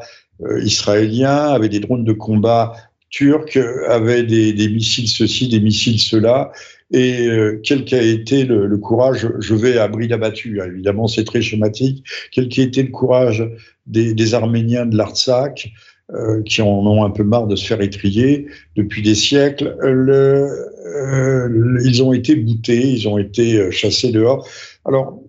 israéliens, 0.63 1.49
avait 1.49 1.69
des 1.69 1.81
drones 1.81 2.05
de 2.05 2.13
combat 2.13 2.75
turcs, 3.13 3.59
avait 3.89 4.25
des, 4.25 4.69
missiles 4.69 5.07
ceci, 5.07 5.47
des 5.47 5.61
missiles 5.61 6.01
cela, 6.01 6.51
et 6.93 7.27
euh, 7.27 7.61
quel 7.63 7.85
qu'a 7.85 8.03
été 8.03 8.45
le, 8.45 8.77
courage, 8.79 9.29
je 9.39 9.55
vais 9.55 9.79
à 9.79 9.87
bride 9.87 10.13
abattue, 10.13 10.61
hein, 10.61 10.67
évidemment 10.67 11.07
c'est 11.07 11.25
très 11.25 11.41
schématique, 11.41 12.05
quel 12.33 12.49
qu'a 12.49 12.63
été 12.63 12.83
le 12.83 12.91
courage 12.91 13.49
des, 13.87 14.35
Arméniens 14.35 14.87
de 14.87 14.97
l'Artsakh, 14.97 15.73
euh, 16.13 16.43
qui 16.43 16.61
en 16.63 16.87
ont 16.87 17.05
un 17.05 17.11
peu 17.11 17.23
marre 17.23 17.47
de 17.47 17.57
se 17.57 17.67
faire 17.67 17.81
étrier 17.81 18.47
depuis 18.77 19.03
des 19.03 19.15
siècles, 19.15 19.77
le, 19.81 20.49
euh, 20.97 21.79
ils 21.85 22.03
ont 22.03 22.13
été 22.13 22.35
boutés, 22.35 22.89
ils 22.89 23.09
ont 23.09 23.19
été 23.19 23.71
chassés 23.71 24.11
dehors. 24.11 24.47
Alors, 24.85 25.21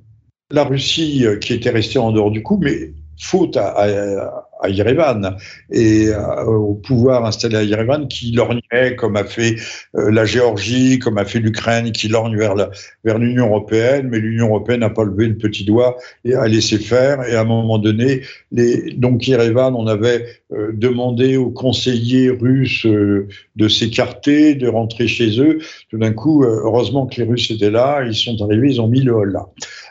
la 0.51 0.63
Russie, 0.63 1.25
qui 1.41 1.53
était 1.53 1.69
restée 1.69 1.99
en 1.99 2.11
dehors 2.11 2.31
du 2.31 2.43
coup, 2.43 2.59
mais 2.61 2.93
faute 3.17 3.55
à, 3.57 4.47
à 4.63 4.69
Yerevan 4.69 5.35
et 5.71 6.07
euh, 6.07 6.43
au 6.45 6.73
pouvoir 6.73 7.25
installé 7.25 7.57
à 7.57 7.63
Yerevan 7.63 8.07
qui 8.07 8.31
lorgnait, 8.31 8.95
comme 8.97 9.15
a 9.15 9.25
fait 9.25 9.55
euh, 9.95 10.09
la 10.09 10.25
Géorgie, 10.25 10.99
comme 10.99 11.17
a 11.17 11.25
fait 11.25 11.39
l'Ukraine, 11.39 11.91
qui 11.91 12.07
lorgne 12.07 12.37
vers 12.37 12.55
la, 12.55 12.71
vers 13.03 13.19
l'Union 13.19 13.47
européenne, 13.47 14.07
mais 14.09 14.19
l'Union 14.19 14.47
européenne 14.47 14.79
n'a 14.79 14.89
pas 14.89 15.03
levé 15.03 15.27
le 15.27 15.37
petit 15.37 15.65
doigt 15.65 15.97
et 16.25 16.33
a 16.33 16.47
laissé 16.47 16.77
faire. 16.79 17.23
Et 17.27 17.35
à 17.35 17.41
un 17.41 17.45
moment 17.45 17.77
donné, 17.77 18.21
les, 18.51 18.93
donc 18.93 19.27
Yerevan, 19.27 19.75
on 19.75 19.85
avait 19.85 20.25
euh, 20.53 20.71
demandé 20.73 21.37
aux 21.37 21.51
conseillers 21.51 22.29
russes 22.29 22.85
de 22.85 23.67
s'écarter, 23.67 24.55
de 24.55 24.67
rentrer 24.67 25.07
chez 25.07 25.39
eux. 25.41 25.59
Tout 25.89 25.97
d'un 25.97 26.13
coup, 26.13 26.43
heureusement 26.43 27.05
que 27.05 27.21
les 27.21 27.27
Russes 27.27 27.51
étaient 27.51 27.71
là, 27.71 28.03
ils 28.05 28.15
sont 28.15 28.41
arrivés, 28.41 28.69
ils 28.71 28.81
ont 28.81 28.87
mis 28.87 29.01
le 29.01 29.23
là. 29.25 29.45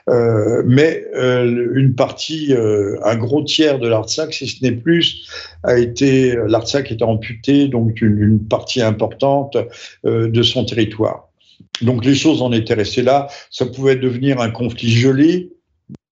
Euh, 0.09 0.63
mais 0.67 1.05
euh, 1.15 1.71
une 1.75 1.95
partie, 1.95 2.53
euh, 2.53 2.97
un 3.05 3.17
gros 3.17 3.43
tiers 3.43 3.79
de 3.79 3.89
l'Artsakh, 3.89 4.35
si 4.35 4.49
ce 4.49 4.65
n'est 4.65 4.73
plus, 4.73 5.29
a 5.63 5.79
été 5.79 6.37
l'Artsakh 6.47 6.91
est 6.91 7.03
amputé, 7.03 7.69
donc 7.69 8.01
une, 8.01 8.41
partie 8.49 8.83
importante 8.83 9.57
de 10.05 10.43
son 10.43 10.65
territoire. 10.65 11.29
Donc 11.81 12.05
les 12.05 12.15
choses 12.15 12.43
en 12.43 12.53
étaient 12.53 12.75
restées 12.75 13.03
là. 13.03 13.29
Ça 13.51 13.67
pouvait 13.67 13.97
devenir 13.97 14.41
un 14.41 14.51
conflit 14.51 14.91
gelé, 14.91 15.51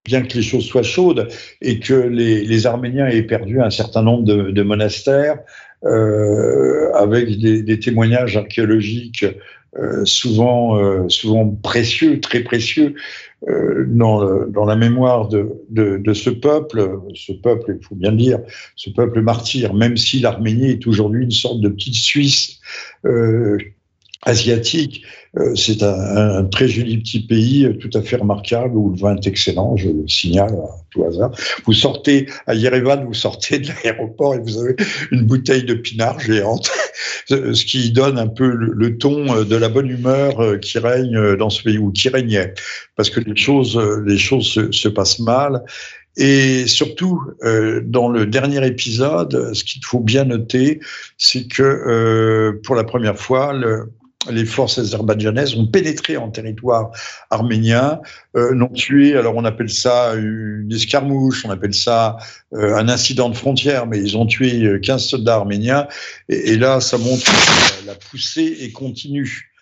bien 0.04 0.22
que 0.22 0.34
les 0.34 0.42
choses 0.42 0.64
soient 0.64 0.82
chaudes 0.82 1.28
et 1.60 1.80
que 1.80 1.94
les, 1.94 2.66
Arméniens 2.66 3.08
aient 3.08 3.22
perdu 3.22 3.60
un 3.60 3.70
certain 3.70 4.02
nombre 4.02 4.24
de, 4.24 4.62
monastères, 4.62 5.38
avec 5.82 7.38
des, 7.38 7.80
témoignages 7.80 8.36
archéologiques 8.36 9.24
souvent, 10.04 11.08
souvent 11.08 11.48
précieux, 11.62 12.20
très 12.20 12.40
précieux 12.40 12.94
dans, 13.86 14.46
dans, 14.46 14.64
la 14.64 14.76
mémoire 14.76 15.28
de, 15.28 15.48
de, 15.70 15.96
de, 15.96 16.12
ce 16.12 16.28
peuple, 16.28 16.98
ce 17.14 17.32
peuple, 17.32 17.76
il 17.80 17.84
faut 17.84 17.94
bien 17.94 18.10
le 18.10 18.16
dire, 18.16 18.40
ce 18.76 18.90
peuple 18.90 19.22
martyr, 19.22 19.72
même 19.72 19.96
si 19.96 20.20
l'Arménie 20.20 20.70
est 20.70 20.86
aujourd'hui 20.86 21.24
une 21.24 21.30
sorte 21.30 21.60
de 21.60 21.68
petite 21.68 21.94
Suisse 21.94 22.60
asiatique. 24.22 25.02
Euh, 25.38 25.54
c'est 25.54 25.82
un, 25.82 26.44
très 26.44 26.68
joli 26.68 26.98
petit 26.98 27.20
pays, 27.20 27.64
euh, 27.64 27.74
tout 27.74 27.90
à 27.94 28.02
fait 28.02 28.16
remarquable, 28.16 28.76
où 28.76 28.90
le 28.90 28.98
vin 28.98 29.16
est 29.16 29.26
excellent, 29.26 29.76
je 29.76 29.88
le 29.88 30.08
signale 30.08 30.52
à 30.52 30.68
tout 30.90 31.04
hasard. 31.04 31.30
Vous 31.64 31.72
sortez 31.72 32.26
à 32.46 32.54
Yerevan, 32.54 33.04
vous 33.04 33.14
sortez 33.14 33.60
de 33.60 33.68
l'aéroport 33.68 34.34
et 34.34 34.40
vous 34.40 34.58
avez 34.58 34.74
une 35.12 35.22
bouteille 35.22 35.64
de 35.64 35.74
pinard 35.74 36.18
géante, 36.18 36.70
ce 37.28 37.64
qui 37.64 37.92
donne 37.92 38.18
un 38.18 38.26
peu 38.26 38.48
le, 38.48 38.98
ton 38.98 39.32
euh, 39.34 39.44
de 39.44 39.56
la 39.56 39.68
bonne 39.68 39.88
humeur 39.88 40.60
qui 40.60 40.78
règne 40.78 41.36
dans 41.36 41.50
ce 41.50 41.62
pays, 41.62 41.78
ou 41.78 41.92
qui 41.92 42.08
régnait, 42.08 42.54
parce 42.96 43.08
que 43.08 43.20
les 43.20 43.36
choses, 43.36 43.80
les 44.04 44.18
choses 44.18 44.46
se, 44.46 44.72
se 44.72 44.88
passent 44.88 45.20
mal. 45.20 45.62
Et 46.16 46.66
surtout, 46.66 47.22
euh, 47.44 47.80
dans 47.84 48.08
le 48.08 48.26
dernier 48.26 48.66
épisode, 48.66 49.54
ce 49.54 49.64
qu'il 49.64 49.84
faut 49.84 50.00
bien 50.00 50.24
noter, 50.24 50.80
c'est 51.18 51.46
que 51.46 51.62
euh, 51.62 52.60
pour 52.64 52.74
la 52.74 52.84
première 52.84 53.16
fois, 53.16 53.52
le, 53.52 53.90
les 54.28 54.44
forces 54.44 54.78
azerbaïdjanaises 54.78 55.56
ont 55.56 55.66
pénétré 55.66 56.16
en 56.16 56.30
territoire 56.30 56.90
arménien, 57.30 58.00
euh, 58.36 58.54
n'ont 58.54 58.68
tué, 58.68 59.16
alors 59.16 59.34
on 59.36 59.44
appelle 59.44 59.70
ça 59.70 60.14
une 60.14 60.70
escarmouche, 60.70 61.44
on 61.46 61.50
appelle 61.50 61.72
ça 61.72 62.18
euh, 62.52 62.76
un 62.76 62.88
incident 62.88 63.30
de 63.30 63.36
frontière, 63.36 63.86
mais 63.86 63.98
ils 63.98 64.18
ont 64.18 64.26
tué 64.26 64.78
15 64.80 65.02
soldats 65.02 65.36
arméniens, 65.36 65.86
et, 66.28 66.56
là 66.56 66.80
ça 66.80 66.98
montre 66.98 67.24
que 67.24 67.86
la 67.86 67.94
poussée 67.94 68.58
est 68.60 68.72
continue. 68.72 69.52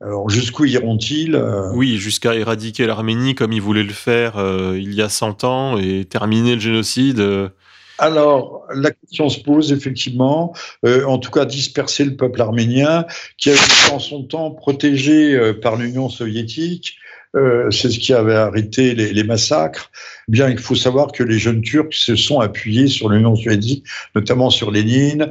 Alors 0.00 0.28
jusqu'où 0.30 0.64
iront-ils 0.64 1.34
euh? 1.34 1.72
Oui, 1.74 1.98
jusqu'à 1.98 2.34
éradiquer 2.34 2.86
l'Arménie 2.86 3.34
comme 3.34 3.52
ils 3.52 3.62
voulaient 3.62 3.82
le 3.82 3.92
faire 3.92 4.34
il 4.76 4.94
y 4.94 5.02
a 5.02 5.08
100 5.08 5.42
ans 5.42 5.78
et 5.78 6.04
terminer 6.04 6.54
le 6.54 6.60
génocide 6.60 7.50
alors, 7.98 8.64
la 8.72 8.92
question 8.92 9.28
se 9.28 9.40
pose 9.40 9.72
effectivement, 9.72 10.54
euh, 10.86 11.04
en 11.04 11.18
tout 11.18 11.32
cas 11.32 11.44
disperser 11.44 12.04
le 12.04 12.16
peuple 12.16 12.40
arménien, 12.40 13.04
qui 13.36 13.50
a 13.50 13.54
été 13.54 13.92
en 13.92 13.98
son 13.98 14.22
temps 14.22 14.52
protégé 14.52 15.34
euh, 15.34 15.52
par 15.52 15.76
l'Union 15.76 16.08
soviétique. 16.08 16.96
Euh, 17.36 17.70
c'est 17.70 17.90
ce 17.90 17.98
qui 17.98 18.14
avait 18.14 18.36
arrêté 18.36 18.94
les, 18.94 19.24
massacres. 19.24 19.90
Bien, 20.28 20.48
il 20.48 20.58
faut 20.58 20.74
savoir 20.74 21.12
que 21.12 21.22
les 21.22 21.38
jeunes 21.38 21.60
Turcs 21.60 21.92
se 21.92 22.16
sont 22.16 22.40
appuyés 22.40 22.86
sur 22.86 23.10
l'Union 23.10 23.36
soviétique, 23.36 23.84
notamment 24.14 24.48
sur 24.48 24.70
Lénine, 24.70 25.28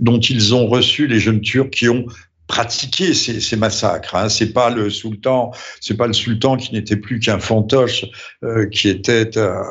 dont 0.00 0.18
ils 0.18 0.54
ont 0.54 0.66
reçu 0.66 1.06
les 1.06 1.20
jeunes 1.20 1.42
Turcs 1.42 1.70
qui 1.70 1.90
ont 1.90 2.06
pratiquer 2.48 3.14
ces, 3.14 3.56
massacres. 3.56 4.16
Hein. 4.16 4.28
C'est 4.28 4.52
pas 4.52 4.70
le 4.70 4.90
sultan, 4.90 5.52
c'est 5.80 5.96
pas 5.96 6.06
le 6.06 6.14
sultan 6.14 6.56
qui 6.56 6.72
n'était 6.74 6.96
plus 6.96 7.20
qu'un 7.20 7.38
fantoche 7.38 8.06
euh, 8.42 8.66
qui 8.66 8.88
était 8.88 9.36
euh, 9.36 9.62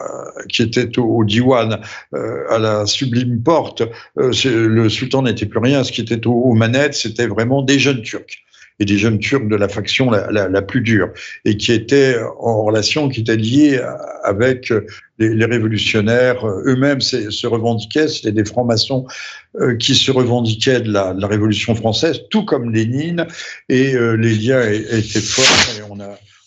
qui 0.48 0.62
était 0.62 0.98
au, 1.00 1.26
diwan 1.26 1.82
euh, 2.14 2.46
à 2.50 2.60
la 2.60 2.86
sublime 2.86 3.42
porte. 3.42 3.84
le 4.16 4.90
sultan 4.90 5.24
n'était 5.24 5.48
plus 5.48 5.60
rien. 5.60 5.84
Ce 5.84 5.92
qui 5.92 6.02
était 6.02 6.26
aux 6.28 6.54
manettes, 6.54 6.94
c'était 6.94 7.28
vraiment 7.28 7.64
des 7.64 7.80
jeunes 7.80 8.02
Turcs 8.04 8.47
et 8.80 8.86
des 8.86 8.98
jeunes 8.98 9.20
Turcs 9.20 9.48
de 9.48 9.56
la 9.56 9.68
faction 9.68 10.10
la, 10.10 10.48
la, 10.48 10.62
plus 10.62 10.82
dure, 10.82 11.10
et 11.46 11.58
qui 11.58 11.72
étaient 11.72 12.18
en 12.40 12.64
relation, 12.64 13.10
qui 13.10 13.22
étaient 13.22 13.36
liés 13.36 13.82
avec 14.24 14.72
les, 15.20 15.46
révolutionnaires 15.46 16.46
eux-mêmes 16.46 17.02
se 17.02 17.48
revendiquaient, 17.48 18.08
c'était 18.08 18.32
des 18.32 18.46
francs-maçons 18.46 19.06
euh, 19.60 19.76
qui 19.76 19.96
se 19.96 20.12
revendiquaient 20.12 20.82
de 20.82 20.92
la, 20.92 21.14
Révolution 21.28 21.76
française, 21.76 22.22
tout 22.30 22.46
comme 22.46 22.74
Lénine, 22.74 23.28
et 23.70 23.96
euh, 23.96 24.14
les 24.14 24.36
liens 24.36 24.62
étaient 24.70 25.20
forts, 25.20 25.46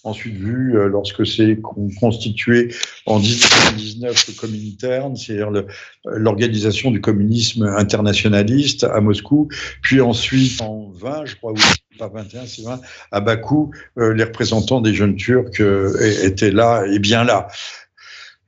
ensuite 0.04 0.34
vu 0.34 0.76
euh, 0.76 0.88
lorsque 0.88 1.26
c'est 1.26 1.58
constitué 2.00 2.74
en 3.06 3.18
1919 3.18 4.28
le 4.28 4.40
Comintern, 4.40 5.16
c'est-à-dire 5.16 5.50
l'organisation 6.04 6.90
du 6.90 7.00
communisme 7.00 7.64
internationaliste 7.76 8.84
à 8.84 9.00
Moscou, 9.00 9.48
puis 9.82 10.00
ensuite 10.00 10.60
en 10.60 10.90
20, 10.90 11.26
je 11.26 11.36
crois, 11.36 11.52
oui, 11.52 11.60
pas 11.98 12.08
21, 12.08 12.46
c'est 12.46 12.62
20, 12.62 12.80
à 13.12 13.20
Bakou, 13.20 13.72
euh, 13.98 14.14
les 14.14 14.24
représentants 14.24 14.80
des 14.80 14.94
jeunes 14.94 15.16
Turcs 15.16 15.60
euh, 15.60 15.94
étaient 16.22 16.50
là 16.50 16.84
et 16.86 16.98
bien 16.98 17.24
là. 17.24 17.48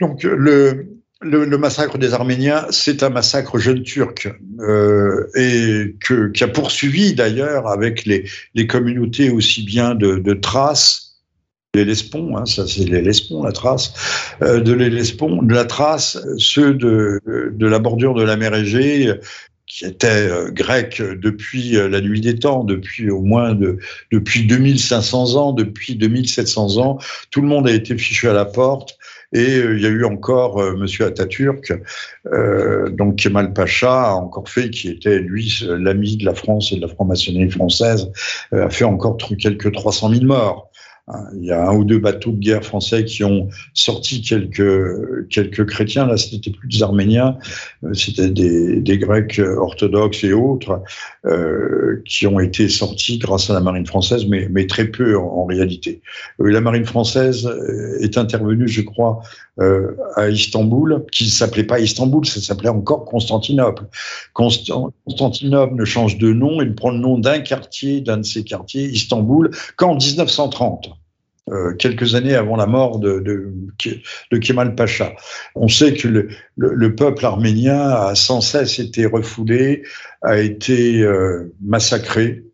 Donc 0.01 0.23
le, 0.25 0.89
le, 1.23 1.59
massacre 1.59 1.99
des 1.99 2.15
Arméniens, 2.15 2.67
c'est 2.71 3.03
un 3.03 3.11
massacre 3.11 3.59
jeune 3.59 3.83
turc 3.83 4.29
euh, 4.61 5.29
et 5.37 5.97
que, 6.01 6.29
qui 6.29 6.45
a 6.45 6.49
poursuivi 6.49 7.15
d'ailleurs 7.15 7.69
avec 7.69 8.05
les, 8.05 8.25
les 8.55 8.67
communautés 8.67 9.31
aussi 9.31 9.63
bien 9.63 9.95
de, 9.95 10.17
de 10.17 10.35
Thrace 10.35 11.02
les 11.75 11.95
hein, 12.35 12.45
ça 12.45 12.67
c'est 12.67 12.85
les 12.85 13.01
la 13.01 13.53
trace, 13.53 13.95
euh, 14.43 14.61
de 14.61 14.75
les 14.75 14.91
de 14.91 15.55
la 15.55 15.65
trace, 15.65 16.19
ceux 16.37 16.75
de, 16.75 17.23
de 17.25 17.67
la 17.67 17.79
bordure 17.79 18.13
de 18.13 18.23
la 18.23 18.37
mer 18.37 18.55
Égée, 18.55 19.15
qui 19.67 19.87
étaient 19.87 20.29
euh, 20.29 20.51
grecs 20.51 21.01
depuis 21.01 21.79
euh, 21.79 21.89
la 21.89 22.03
nuit 22.03 22.21
des 22.21 22.35
temps, 22.35 22.63
depuis 22.63 23.11
au 23.11 23.23
moins 23.23 23.55
de, 23.55 23.79
depuis 24.11 24.47
2500 24.47 25.37
ans, 25.37 25.53
depuis 25.53 25.97
2700 25.97 26.77
ans. 26.77 26.99
Tout 27.31 27.41
le 27.41 27.49
monde 27.49 27.67
a 27.67 27.73
été 27.73 27.97
fichu 27.97 28.29
à 28.29 28.35
la 28.35 28.45
porte. 28.45 28.99
Et 29.35 29.61
il 29.61 29.81
y 29.81 29.87
a 29.87 29.89
eu 29.89 30.05
encore 30.05 30.61
euh, 30.61 30.77
Monsieur 30.77 31.07
Atatürk, 31.07 31.73
euh, 32.27 32.91
donc 32.91 33.17
Kemal 33.17 33.55
Pacha 33.55 34.11
a 34.11 34.13
encore 34.13 34.47
fait, 34.47 34.69
qui 34.69 34.89
était 34.91 35.21
lui 35.21 35.51
l'ami 35.67 36.19
de 36.19 36.27
la 36.27 36.35
France 36.35 36.71
et 36.73 36.77
de 36.77 36.83
la 36.83 36.89
franc-maçonnerie 36.89 37.51
française, 37.51 38.13
a 38.53 38.69
fait 38.69 38.85
encore 38.85 39.17
quelques 39.17 39.73
300 39.73 40.13
000 40.13 40.25
morts. 40.27 40.72
Hein, 41.09 41.25
il 41.35 41.45
y 41.45 41.51
a 41.51 41.69
un 41.69 41.75
ou 41.75 41.85
deux 41.85 41.99
bateaux 41.99 42.31
de 42.31 42.39
guerre 42.39 42.65
français 42.65 43.05
qui 43.05 43.25
ont 43.25 43.49
sorti 43.75 44.23
quelques, 44.23 45.29
quelques 45.29 45.67
chrétiens. 45.67 46.07
Là, 46.07 46.17
c'était 46.17 46.51
plus 46.51 46.69
des 46.69 46.83
Arméniens, 46.83 47.39
euh, 47.85 47.93
c'était 47.93 48.31
des, 48.31 48.99
Grecs 48.99 49.41
orthodoxes 49.57 50.23
et 50.23 50.33
autres 50.33 50.83
euh, 51.25 52.03
qui 52.05 52.27
ont 52.27 52.41
été 52.41 52.69
sortis 52.69 53.19
grâce 53.19 53.51
à 53.51 53.55
la 53.55 53.61
marine 53.61 53.87
française, 53.87 54.27
mais, 54.27 54.67
très 54.67 54.87
peu 54.87 55.17
en, 55.17 55.45
réalité. 55.45 56.03
Euh, 56.41 56.51
la 56.51 56.61
marine 56.61 56.85
française 56.85 57.47
euh, 57.47 57.99
est 58.01 58.19
intervenue, 58.19 58.69
je 58.69 58.83
crois, 58.83 59.21
euh, 59.61 59.97
à 60.17 60.29
Istanbul, 60.31 61.05
qui 61.13 61.25
ne 61.25 61.29
s'appelait 61.31 61.65
pas 61.65 61.79
Istanbul, 61.79 62.25
ça 62.25 62.41
s'appelait 62.41 62.71
encore 62.71 63.05
Constantinople. 63.05 63.85
Constantinople 64.33 65.75
ne 65.75 65.85
change 65.85 66.17
de 66.19 66.33
nom, 66.33 66.63
il 66.63 66.75
prend 66.75 66.91
le 66.91 66.99
nom 66.99 67.19
d'un 67.19 67.41
quartier, 67.41 68.01
d'un 68.01 68.19
de 68.19 68.23
ces 68.25 68.45
quartiers, 68.45 68.85
Istanbul, 68.85 69.51
qu'en 69.77 69.97
1930. 69.97 70.89
Euh, 71.51 71.75
quelques 71.75 72.15
années 72.15 72.37
avant 72.37 72.55
la 72.55 72.67
mort 72.67 73.01
de, 73.01 73.19
de, 73.19 73.53
de, 74.31 74.39
Kemal 74.39 74.77
Pacha. 74.77 75.13
On 75.57 75.67
sait 75.67 75.93
que 75.93 76.07
le, 76.07 76.29
le, 76.57 76.95
peuple 76.95 77.27
arménien 77.27 77.81
a 77.81 78.15
sans 78.15 78.41
cesse 78.41 78.79
été 78.79 79.07
refoulé, 79.07 79.83
a 80.23 80.39
été 80.39 81.03
euh, 81.03 81.53
massacré, 81.61 82.45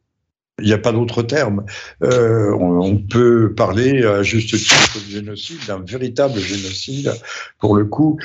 il 0.58 0.66
n'y 0.66 0.72
a 0.72 0.78
pas 0.78 0.92
d'autre 0.92 1.22
terme. 1.22 1.64
Euh, 2.02 2.52
on, 2.52 2.96
peut 2.98 3.54
parler 3.54 4.04
à 4.04 4.22
juste 4.22 4.50
titre 4.56 4.98
de 5.06 5.10
génocide, 5.10 5.58
d'un 5.66 5.82
véritable 5.86 6.38
génocide 6.38 7.12
pour 7.58 7.76
le 7.76 7.84
coup. 7.84 8.18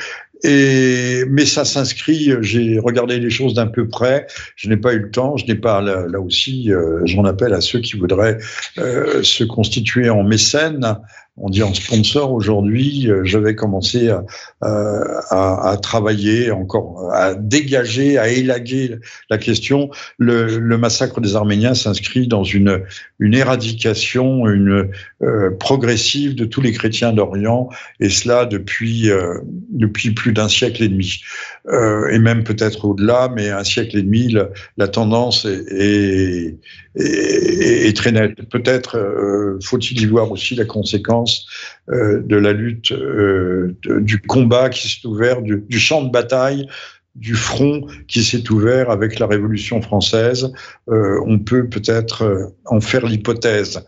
Et, 0.43 1.23
mais 1.29 1.45
ça 1.45 1.63
s'inscrit, 1.63 2.31
j'ai 2.41 2.77
regardé 2.77 3.17
les 3.17 3.29
choses 3.29 3.53
d'un 3.53 3.67
peu 3.67 3.88
près, 3.88 4.27
je 4.57 4.67
n'ai 4.67 4.75
pas 4.75 4.93
eu 4.93 4.99
le 4.99 5.11
temps, 5.11 5.38
je 5.38 5.45
n'ai 5.45 5.55
pas, 5.55 5.81
là, 5.81 6.19
aussi, 6.19 6.69
euh, 6.69 6.99
j'en 7.05 7.23
appelle 7.23 7.53
à 7.53 7.61
ceux 7.61 7.79
qui 7.79 7.97
voudraient 7.97 8.38
euh, 8.77 9.23
se 9.23 9.45
constituer 9.45 10.09
en 10.09 10.23
mécène 10.23 10.97
on 11.38 11.49
dit 11.49 11.63
en 11.63 11.73
sponsor 11.73 12.31
aujourd'hui, 12.31 13.09
euh, 13.09 13.21
je 13.23 13.38
vais 13.38 13.55
commencer 13.55 14.09
à, 14.09 14.23
à, 14.61 15.77
travailler 15.81 16.51
encore, 16.51 17.11
à 17.11 17.34
dégager, 17.36 18.17
à 18.17 18.29
élaguer 18.29 18.95
la 19.29 19.38
question. 19.38 19.89
Le, 20.17 20.59
massacre 20.77 21.21
des 21.21 21.36
Arméniens 21.36 21.73
s'inscrit 21.73 22.27
dans 22.27 22.43
une, 22.43 22.84
une 23.19 23.34
éradication, 23.34 24.47
une 24.47 24.89
euh, 25.21 25.51
progressive 25.57 26.36
de 26.36 26.45
tous 26.45 26.61
les 26.61 26.71
chrétiens 26.71 27.13
d'Orient, 27.13 27.69
et 27.99 28.09
cela 28.09 28.45
depuis 28.45 29.09
euh, 29.09 29.39
depuis 29.69 30.11
plus 30.11 30.34
d'un 30.34 30.49
siècle 30.49 30.84
et 30.84 30.89
demi, 30.89 31.21
euh, 31.67 32.09
et 32.09 32.19
même 32.19 32.43
peut-être 32.43 32.86
au-delà, 32.86 33.31
mais 33.34 33.49
un 33.49 33.63
siècle 33.63 33.97
et 33.97 34.01
demi, 34.01 34.36
la, 34.77 34.88
tendance 34.88 35.45
est, 35.45 36.57
est, 36.96 37.88
est, 37.88 37.98
très 37.98 38.12
nette. 38.12 38.50
Peut-être 38.50 38.98
euh, 38.98 39.60
faut-il 39.64 40.02
y 40.02 40.06
voir 40.06 40.32
aussi 40.32 40.56
la 40.56 40.66
conséquence 40.66 41.48
euh, 41.89 42.22
de 42.22 42.36
la 42.36 42.54
lutte, 42.54 42.91
euh, 42.91 43.76
du 43.86 44.20
combat 44.22 44.70
qui 44.70 44.89
s'est 44.89 45.08
ouvert, 45.08 45.41
du, 45.41 45.80
champ 45.80 46.04
de 46.04 46.12
bataille 46.12 46.68
du 47.16 47.36
front 47.36 47.86
qui 48.08 48.24
s'est 48.24 48.50
ouvert 48.50 48.89
avec 48.89 49.20
la 49.20 49.28
Révolution 49.28 49.82
française. 49.84 50.52
On 50.88 51.38
peut 51.38 51.70
peut-être 51.70 52.52
en 52.66 52.82
faire 52.82 53.06
l'hypothèse. 53.06 53.86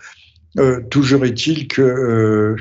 toujours 0.91 1.25
est-il 1.25 1.67
que 1.67 2.55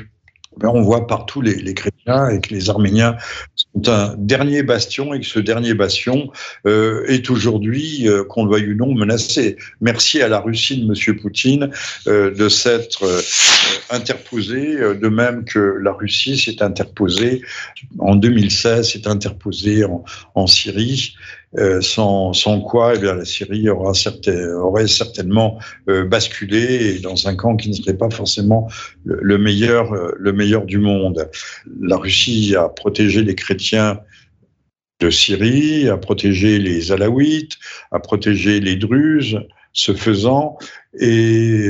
on 0.63 0.81
voit 0.81 1.07
partout 1.07 1.41
les, 1.41 1.73
chrétiens 1.73 2.29
et 2.29 2.39
que 2.39 2.53
les 2.53 2.69
Arméniens 2.69 3.17
sont 3.55 3.89
un 3.89 4.15
dernier 4.17 4.63
bastion 4.63 5.13
et 5.13 5.19
que 5.19 5.25
ce 5.25 5.39
dernier 5.39 5.73
bastion 5.73 6.31
euh, 6.65 7.05
est 7.07 7.29
aujourd'hui, 7.29 8.07
euh, 8.07 8.23
qu'on 8.23 8.45
le 8.45 8.51
veuille 8.51 8.71
ou 8.71 8.75
non, 8.75 8.93
menacé. 8.93 9.57
Merci 9.81 10.21
à 10.21 10.27
la 10.27 10.39
Russie 10.39 10.81
de 10.81 10.85
M. 10.85 11.15
Poutine 11.17 11.71
euh, 12.07 12.33
de 12.33 12.49
s'être 12.49 13.05
interposée, 13.89 14.77
de 14.77 15.07
même 15.09 15.45
que 15.45 15.59
la 15.81 15.91
Russie 15.91 16.37
s'est 16.37 16.63
interposée 16.63 17.41
en 17.99 18.15
2016, 18.15 18.91
s'est 18.91 19.07
interposée 19.07 19.83
en, 19.83 20.03
en 20.35 20.47
Syrie. 20.47 21.15
Euh, 21.57 21.79
sans, 21.81 22.33
quoi 22.61 22.93
eh 22.95 22.99
bien, 22.99 23.15
la 23.15 23.25
Syrie 23.25 23.69
aura 23.69 23.93
aurait 24.61 24.87
certainement 24.87 25.59
euh, 25.89 26.03
basculé 26.03 26.99
dans 26.99 27.27
un 27.27 27.35
camp 27.35 27.55
qui 27.55 27.69
ne 27.69 27.73
serait 27.73 27.97
pas 27.97 28.09
forcément 28.09 28.67
le, 29.05 29.37
meilleur, 29.37 29.93
euh, 29.93 30.11
le 30.17 30.33
meilleur 30.33 30.65
du 30.65 30.79
monde. 30.79 31.29
La 31.79 31.97
Russie 31.97 32.55
a 32.57 32.67
protégé 32.67 33.23
les 33.23 33.35
chrétiens 33.35 33.99
de 34.99 35.09
Syrie, 35.09 35.87
a 35.89 35.97
protégé 35.97 36.59
les 36.59 36.91
Alaouites, 36.91 37.57
a 37.91 37.99
protégé 37.99 38.59
les 38.59 38.75
Druzes, 38.75 39.39
ce 39.73 39.93
faisant, 39.93 40.57
et 40.97 41.69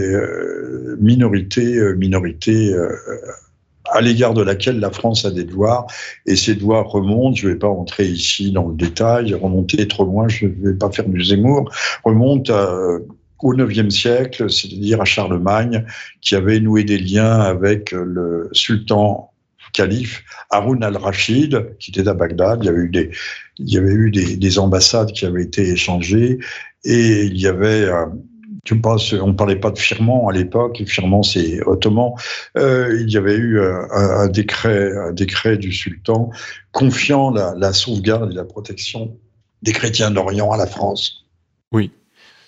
minorité, 1.00 1.96
minorité 1.98 2.72
à 3.96 4.02
l'égard 4.02 4.34
de 4.34 4.44
laquelle 4.44 4.80
la 4.80 4.92
France 4.92 5.26
a 5.26 5.32
des 5.32 5.46
devoirs, 5.46 5.88
et 6.26 6.36
ces 6.36 6.56
devoirs 6.56 6.88
remontent, 6.88 7.36
je 7.36 7.48
ne 7.48 7.54
vais 7.54 7.60
pas 7.60 7.70
entrer 7.70 8.06
ici 8.06 8.52
dans 8.52 8.68
le 8.68 8.76
détail, 8.76 9.34
remonter 9.34 9.88
trop 9.88 10.04
loin, 10.04 10.28
je 10.28 10.48
ne 10.48 10.72
vais 10.72 10.78
pas 10.78 10.92
faire 10.92 11.08
du 11.08 11.24
Zemmour, 11.24 11.72
remontent 12.04 12.54
au 13.40 13.54
IXe 13.54 13.94
siècle, 13.94 14.50
c'est-à-dire 14.50 15.02
à 15.02 15.06
Charlemagne, 15.06 15.86
qui 16.22 16.36
avait 16.36 16.60
noué 16.60 16.84
des 16.84 16.98
liens 16.98 17.40
avec 17.40 17.92
le 17.92 18.50
sultan 18.52 19.32
calife 19.74 20.24
Haroun 20.50 20.84
al-Rachid, 20.84 21.76
qui 21.80 21.92
était 21.92 22.08
à 22.08 22.14
Bagdad. 22.14 22.60
Il 22.64 22.66
y 22.66 22.70
avait 22.70 22.82
eu 22.82 22.90
des, 22.90 23.12
il 23.60 23.74
y 23.74 23.78
avait 23.78 23.94
eu 23.94 24.12
des 24.12 24.60
ambassades 24.60 25.12
qui 25.12 25.26
avaient 25.26 25.44
été 25.44 25.70
échangées, 25.70 26.40
et 26.84 27.24
il 27.24 27.38
y 27.38 27.48
avait 27.48 27.90
tu 28.66 28.82
penses, 28.82 29.14
on 29.14 29.34
parlait 29.34 29.56
pas 29.56 29.72
de 29.72 29.78
firmant 29.78 30.28
à 30.28 30.34
l'époque, 30.34 30.84
firmant 30.86 31.24
c'est 31.24 31.66
ottoman. 31.66 32.14
Euh, 32.58 32.98
il 33.00 33.10
y 33.10 33.16
avait 33.16 33.36
eu 33.36 33.60
euh, 33.60 33.88
un, 33.92 34.28
décret, 34.28 35.58
du 35.58 35.72
sultan 35.72 36.32
confiant 36.72 37.32
la 37.32 37.72
sauvegarde 37.72 38.32
et 38.32 38.36
la 38.36 38.44
protection 38.44 39.18
des 39.62 39.72
chrétiens 39.72 40.12
d'Orient 40.12 40.52
à 40.52 40.58
la 40.58 40.68
France. 40.68 41.26
Oui. 41.72 41.92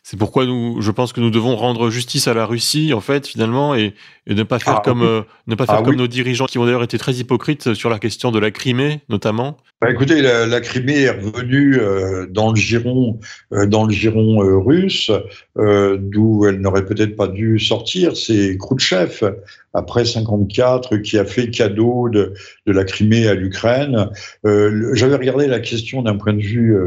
C'est 0.10 0.16
pourquoi 0.16 0.46
nous, 0.46 0.80
je 0.80 0.90
pense 0.90 1.12
que 1.12 1.20
nous 1.20 1.32
devons 1.32 1.58
rendre 1.58 1.90
justice 1.90 2.30
à 2.30 2.34
la 2.34 2.46
Russie, 2.46 2.94
en 2.94 3.02
fait, 3.02 3.28
finalement, 3.28 3.76
et, 3.76 3.94
ne 4.26 4.44
pas 4.44 4.58
faire 4.58 4.78
ah, 4.78 4.82
comme, 4.82 5.02
euh, 5.02 5.24
ne 5.48 5.56
pas 5.56 5.66
faire 5.66 5.80
ah, 5.80 5.84
comme 5.84 5.98
nos 5.98 6.08
dirigeants 6.08 6.46
qui 6.46 6.58
ont 6.58 6.64
d'ailleurs 6.66 6.84
été 6.84 6.98
très 6.98 7.16
hypocrites 7.16 7.74
sur 7.74 7.90
la 7.90 8.00
question 8.00 8.32
de 8.32 8.40
la 8.40 8.50
Crimée, 8.50 9.02
notamment. 9.10 9.58
Bah, 9.82 9.92
écoutez, 9.92 10.22
la, 10.22 10.62
Crimée 10.62 11.02
est 11.02 11.10
revenue 11.10 11.78
euh, 11.78 12.26
dans 12.30 12.52
le 12.52 12.56
giron, 12.56 13.20
euh, 13.52 13.66
dans 13.66 13.84
le 13.84 13.92
giron 13.92 14.38
russe, 14.64 15.12
d'où 15.58 16.46
elle 16.48 16.62
n'aurait 16.62 16.86
peut-être 16.86 17.18
pas 17.18 17.28
dû 17.28 17.60
sortir. 17.60 18.16
C'est 18.16 18.58
Khrouchtchev, 18.58 19.34
après 19.74 20.06
54, 20.06 20.96
qui 21.00 21.18
a 21.18 21.26
fait 21.26 21.50
cadeau 21.50 22.08
de, 22.08 22.34
de 22.66 22.72
la 22.72 22.86
Crimée 22.86 23.28
à 23.28 23.34
l'Ukraine. 23.34 24.10
J'avais 24.46 25.18
regardé 25.18 25.48
la 25.48 25.60
question 25.60 26.02
d'un 26.02 26.16
point 26.16 26.32
de 26.32 26.42
vue 26.42 26.78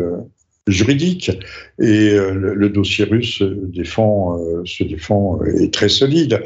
juridique. 0.70 1.30
Et 1.78 2.10
euh, 2.10 2.32
le, 2.34 2.68
dossier 2.68 3.04
russe 3.04 3.42
défend, 3.42 4.38
euh, 4.38 4.62
se 4.64 4.84
défend 4.84 5.40
euh, 5.42 5.62
est 5.62 5.72
très 5.72 5.88
solide. 5.88 6.42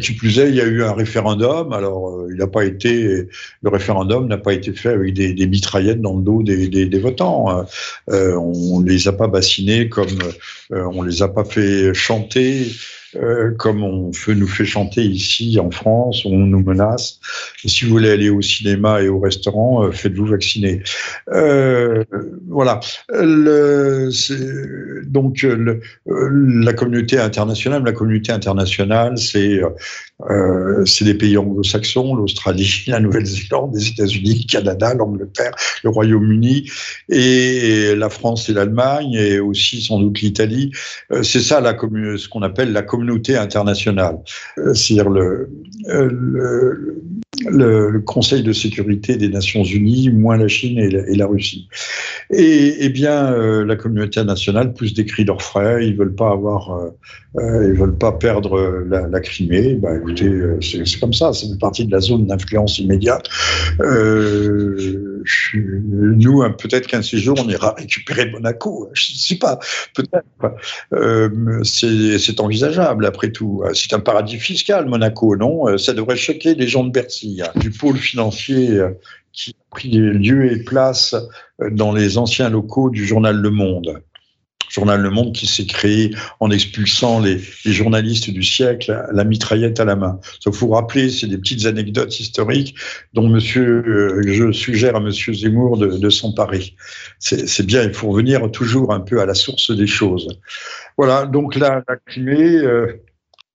qui 0.00 0.12
plus 0.12 0.38
est, 0.38 0.48
il 0.48 0.54
y 0.54 0.60
a 0.60 0.66
eu 0.66 0.82
un 0.82 0.92
référendum. 0.92 1.72
Alors, 1.72 2.26
il 2.30 2.36
n'a 2.36 2.46
pas 2.46 2.64
été, 2.64 3.28
le 3.62 3.70
référendum 3.70 4.28
n'a 4.28 4.38
pas 4.38 4.52
été 4.52 4.72
fait 4.72 4.90
avec 4.90 5.14
des, 5.14 5.32
des, 5.32 5.46
mitraillettes 5.46 6.00
dans 6.00 6.16
le 6.16 6.22
dos 6.22 6.42
des, 6.42 6.68
des, 6.68 6.86
des 6.86 6.98
votants. 6.98 7.64
on 8.08 8.80
les 8.80 9.08
a 9.08 9.12
pas 9.12 9.28
bassinés 9.28 9.88
comme 9.88 10.18
on 10.70 11.02
les 11.02 11.22
a 11.22 11.28
pas 11.28 11.44
fait 11.44 11.94
chanter 11.94 12.66
euh, 13.16 13.50
comme 13.58 13.82
on 13.82 14.10
nous 14.28 14.46
fait 14.46 14.64
chanter 14.64 15.02
ici 15.02 15.58
en 15.60 15.70
France, 15.70 16.24
on 16.24 16.36
nous 16.38 16.62
menace. 16.62 17.20
Si 17.64 17.84
vous 17.84 17.90
voulez 17.90 18.10
aller 18.10 18.30
au 18.30 18.40
cinéma 18.40 19.02
et 19.02 19.08
au 19.08 19.20
restaurant, 19.20 19.84
euh, 19.84 19.92
faites-vous 19.92 20.26
vacciner. 20.26 20.82
Euh, 21.30 22.04
voilà. 22.48 22.80
Donc 25.06 25.46
la 26.06 26.72
communauté 26.72 27.18
internationale, 27.18 27.84
la 27.84 27.92
communauté 27.92 28.32
internationale, 28.32 29.18
c'est 29.18 29.60
c'est 30.84 31.04
les 31.04 31.14
pays 31.14 31.36
anglo-saxons, 31.36 32.14
l'Australie, 32.14 32.84
la 32.86 33.00
Nouvelle-Zélande, 33.00 33.74
les 33.74 33.88
États-Unis, 33.88 34.46
le 34.46 34.52
Canada, 34.52 34.94
l'Angleterre, 34.94 35.50
le 35.82 35.90
Royaume-Uni, 35.90 36.70
et 37.08 37.96
la 37.96 38.08
France 38.08 38.48
et 38.48 38.52
l'Allemagne, 38.52 39.14
et 39.14 39.40
aussi 39.40 39.82
sans 39.82 39.98
doute 39.98 40.20
l'Italie. 40.20 40.70
C'est 41.22 41.40
ça 41.40 41.60
ce 41.60 42.28
qu'on 42.28 42.42
appelle 42.42 42.72
la 42.72 42.82
communauté 42.82 43.01
internationale, 43.36 44.18
euh, 44.58 44.74
c'est-à-dire 44.74 45.10
le, 45.10 45.50
le, 47.48 48.00
Conseil 48.04 48.42
de 48.42 48.52
sécurité 48.52 49.16
des 49.16 49.28
Nations 49.28 49.64
Unies, 49.64 50.10
moins 50.10 50.36
la 50.36 50.48
Chine 50.48 50.78
et 50.78 51.16
la, 51.16 51.26
Russie. 51.26 51.68
Et, 52.30 52.76
eh 52.80 52.88
bien, 52.88 53.64
la 53.64 53.76
communauté 53.76 54.20
internationale 54.20 54.74
pousse 54.74 54.94
des 54.94 55.04
cris 55.04 55.24
d'orfraie. 55.24 55.86
Ils 55.86 55.96
veulent 55.96 56.14
euh, 57.38 57.72
veulent 57.74 57.96
pas 57.96 58.12
perdre 58.12 58.84
la, 58.88 59.20
Crimée. 59.20 59.74
Ben, 59.74 59.96
écoutez, 59.96 60.26
euh, 60.26 60.58
c'est 60.60 61.00
comme 61.00 61.12
ça, 61.12 61.32
c'est 61.32 61.46
une 61.46 61.58
partie 61.58 61.86
de 61.86 61.92
la 61.92 62.00
zone 62.00 62.26
d'influence 62.26 62.78
immédiate. 62.78 63.28
Euh, 63.80 65.11
nous, 65.54 66.42
hein, 66.42 66.50
peut-être 66.50 66.86
qu'un 66.86 67.02
séjour, 67.02 67.36
on 67.38 67.48
ira 67.48 67.74
récupérer 67.76 68.30
Monaco. 68.30 68.90
Je 68.92 69.12
ne 69.12 69.18
sais 69.18 69.36
pas, 69.36 69.58
peut-être. 69.94 70.56
Euh, 70.92 71.62
c'est 71.64 72.40
envisageable, 72.40 73.06
après 73.06 73.30
tout. 73.30 73.62
C'est 73.74 73.92
un 73.92 74.00
paradis 74.00 74.38
fiscal, 74.38 74.86
Monaco, 74.86 75.36
non? 75.36 75.76
Ça 75.78 75.92
devrait 75.92 76.16
choquer 76.16 76.54
les 76.54 76.68
gens 76.68 76.84
de 76.84 76.90
Bercy, 76.90 77.42
hein. 77.44 77.50
du 77.56 77.70
pôle 77.70 77.96
financier 77.96 78.80
qui 79.32 79.50
a 79.50 79.74
pris 79.74 79.90
lieu 79.90 80.52
et 80.52 80.62
place 80.62 81.14
dans 81.70 81.92
les 81.92 82.18
anciens 82.18 82.50
locaux 82.50 82.90
du 82.90 83.06
journal 83.06 83.36
Le 83.36 83.50
Monde 83.50 84.02
journal 84.72 85.00
Le 85.00 85.10
Monde 85.10 85.32
qui 85.32 85.46
s'est 85.46 85.66
créé 85.66 86.14
en 86.40 86.50
expulsant 86.50 87.20
les, 87.20 87.38
journalistes 87.64 88.30
du 88.30 88.42
siècle, 88.42 89.04
la 89.12 89.24
mitraillette 89.24 89.78
à 89.80 89.84
la 89.84 89.96
main. 89.96 90.18
Il 90.44 90.52
faut 90.52 90.66
vous 90.66 90.72
rappeler, 90.72 91.10
c'est 91.10 91.26
des 91.26 91.36
petites 91.36 91.66
anecdotes 91.66 92.18
historiques 92.18 92.74
dont 93.12 93.28
monsieur, 93.28 93.84
euh, 93.86 94.22
je 94.26 94.50
suggère 94.52 94.96
à 94.96 95.00
monsieur 95.00 95.34
Zemmour 95.34 95.76
de, 95.76 96.10
s'emparer. 96.10 96.74
C'est 97.18 97.66
bien, 97.66 97.82
il 97.84 97.94
faut 97.94 98.08
revenir 98.08 98.50
toujours 98.50 98.92
un 98.92 99.00
peu 99.00 99.20
à 99.20 99.26
la 99.26 99.34
source 99.34 99.74
des 99.76 99.86
choses. 99.86 100.28
Voilà, 100.96 101.26
donc 101.26 101.54
la, 101.56 101.82
la 101.88 101.96
Crimée. 101.96 102.56
Euh, 102.56 103.00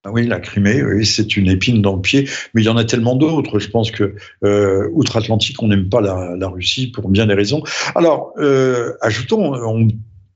oui, 0.06 0.26
la 0.26 0.40
Crimée, 0.40 0.84
oui, 0.84 1.06
c'est 1.06 1.36
une 1.36 1.50
épine 1.50 1.82
dans 1.82 1.96
le 1.96 2.02
pied, 2.02 2.30
mais 2.54 2.62
il 2.62 2.66
y 2.66 2.70
en 2.70 2.78
a 2.78 2.86
tellement 2.86 3.16
d'autres. 3.16 3.60
Je 3.60 3.70
pense 3.70 3.92
que 3.92 4.16
euh, 4.44 4.88
outre-Atlantique, 4.94 5.62
on 5.62 5.68
n'aime 5.68 5.90
pas 5.90 6.00
la, 6.00 6.48
Russie 6.48 6.92
pour 6.92 7.10
bien 7.10 7.26
des 7.26 7.34
raisons. 7.34 7.62
Alors, 7.96 8.34
ajoutons, 9.02 9.54
on 9.54 9.88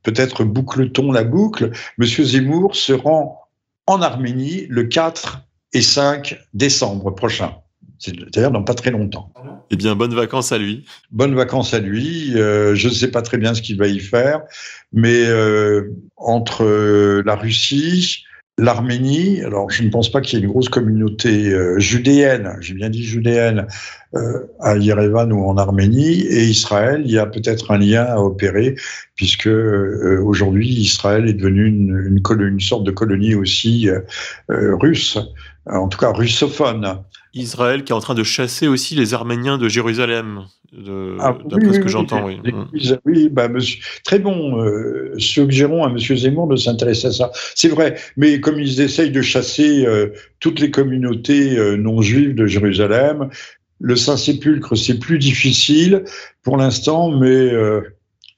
peut-être 0.04 0.44
boucle-t-on 0.44 1.12
la 1.12 1.24
boucle, 1.24 1.72
M. 2.00 2.06
Zemmour 2.06 2.76
se 2.76 2.94
rend 2.94 3.40
en 3.88 4.02
Arménie 4.02 4.66
le 4.70 4.84
4 4.84 5.42
et 5.74 5.82
5 5.82 6.40
décembre 6.54 7.12
prochain. 7.12 7.56
C'est-à-dire 8.00 8.50
dans 8.50 8.64
pas 8.64 8.74
très 8.74 8.90
longtemps. 8.90 9.32
Eh 9.70 9.76
bien, 9.76 9.96
bonnes 9.96 10.16
vacances 10.16 10.52
à 10.52 10.58
lui. 10.58 10.86
Bonnes 11.12 11.36
vacances 11.36 11.76
à 11.76 11.80
lui. 11.80 12.34
Euh, 12.36 12.74
je 12.74 12.88
ne 12.88 12.94
sais 12.94 13.12
pas 13.12 13.22
très 13.22 13.38
bien 13.38 13.54
ce 13.54 13.62
qu'il 13.62 13.78
va 13.78 13.88
y 13.88 14.00
faire, 14.00 14.42
mais 14.92 15.26
euh, 15.28 15.94
entre 16.18 16.66
la 17.24 17.36
Russie, 17.36 18.24
l'Arménie, 18.62 19.42
alors 19.42 19.72
je 19.72 19.84
ne 19.84 19.90
pense 19.90 20.12
pas 20.12 20.22
qu'il 20.22 20.38
y 20.38 20.42
ait 20.42 20.46
une 20.46 20.52
grosse 20.52 20.70
communauté 20.70 21.52
euh, 21.52 21.80
judéenne, 21.80 22.56
j'ai 22.62 22.76
bien 22.76 22.90
dit 22.90 23.04
judéenne, 23.04 23.66
euh, 24.14 24.46
à 24.60 24.78
Yerevan 24.78 25.32
ou 25.32 25.44
en 25.46 25.58
Arménie, 25.58 26.22
et 26.22 26.44
Israël, 26.44 27.02
il 27.04 27.12
y 27.12 27.18
a 27.18 27.26
peut-être 27.26 27.72
un 27.72 27.80
lien 27.80 28.04
à 28.04 28.18
opérer, 28.18 28.76
puisque 29.16 29.48
euh, 29.48 30.22
aujourd'hui 30.24 30.70
Israël 30.70 31.28
est 31.28 31.34
devenu 31.34 31.66
une, 31.66 32.22
une, 32.30 32.42
une, 32.42 32.60
sorte 32.60 32.84
de 32.84 32.92
colonie 32.92 33.34
aussi 33.34 33.90
russe, 34.50 35.18
en 35.66 35.88
tout 35.88 35.98
cas 35.98 36.12
russophone. 36.12 37.00
Israël 37.34 37.84
qui 37.84 37.92
est 37.92 37.96
en 37.96 38.00
train 38.00 38.16
de 38.16 38.24
chasser 38.24 38.68
aussi 38.68 38.96
les 38.96 39.14
Arméniens 39.14 39.58
de 39.58 39.70
Jérusalem. 39.70 40.46
Ah, 41.20 41.38
d'après 41.46 41.74
ce 41.74 41.80
que 41.80 41.90
j'entends. 41.90 42.26
Oui, 42.26 42.40
oui. 43.06 43.30
bah, 43.30 43.50
monsieur, 43.50 43.82
très 44.06 44.20
bon. 44.20 44.64
Euh, 44.64 45.14
suggérons 45.18 45.84
à 45.84 45.90
M. 45.90 45.98
Zemmour 45.98 46.48
de 46.48 46.56
s'intéresser 46.56 47.08
à 47.08 47.12
ça. 47.12 47.32
C'est 47.56 47.68
vrai, 47.68 47.96
mais 48.16 48.40
comme 48.40 48.58
ils 48.60 48.80
essayent 48.80 49.12
de 49.12 49.22
chasser 49.22 49.86
euh, 49.86 50.08
toutes 50.40 50.60
les 50.60 50.72
communautés 50.72 51.58
euh, 51.58 51.76
non 51.76 52.02
juives 52.02 52.36
de 52.36 52.46
Jérusalem, 52.46 53.30
le 53.80 53.96
Saint-Sépulcre, 53.98 54.78
c'est 54.78 55.00
plus 55.00 55.18
difficile 55.18 56.06
pour 56.44 56.56
l'instant, 56.56 57.12
mais 57.12 57.52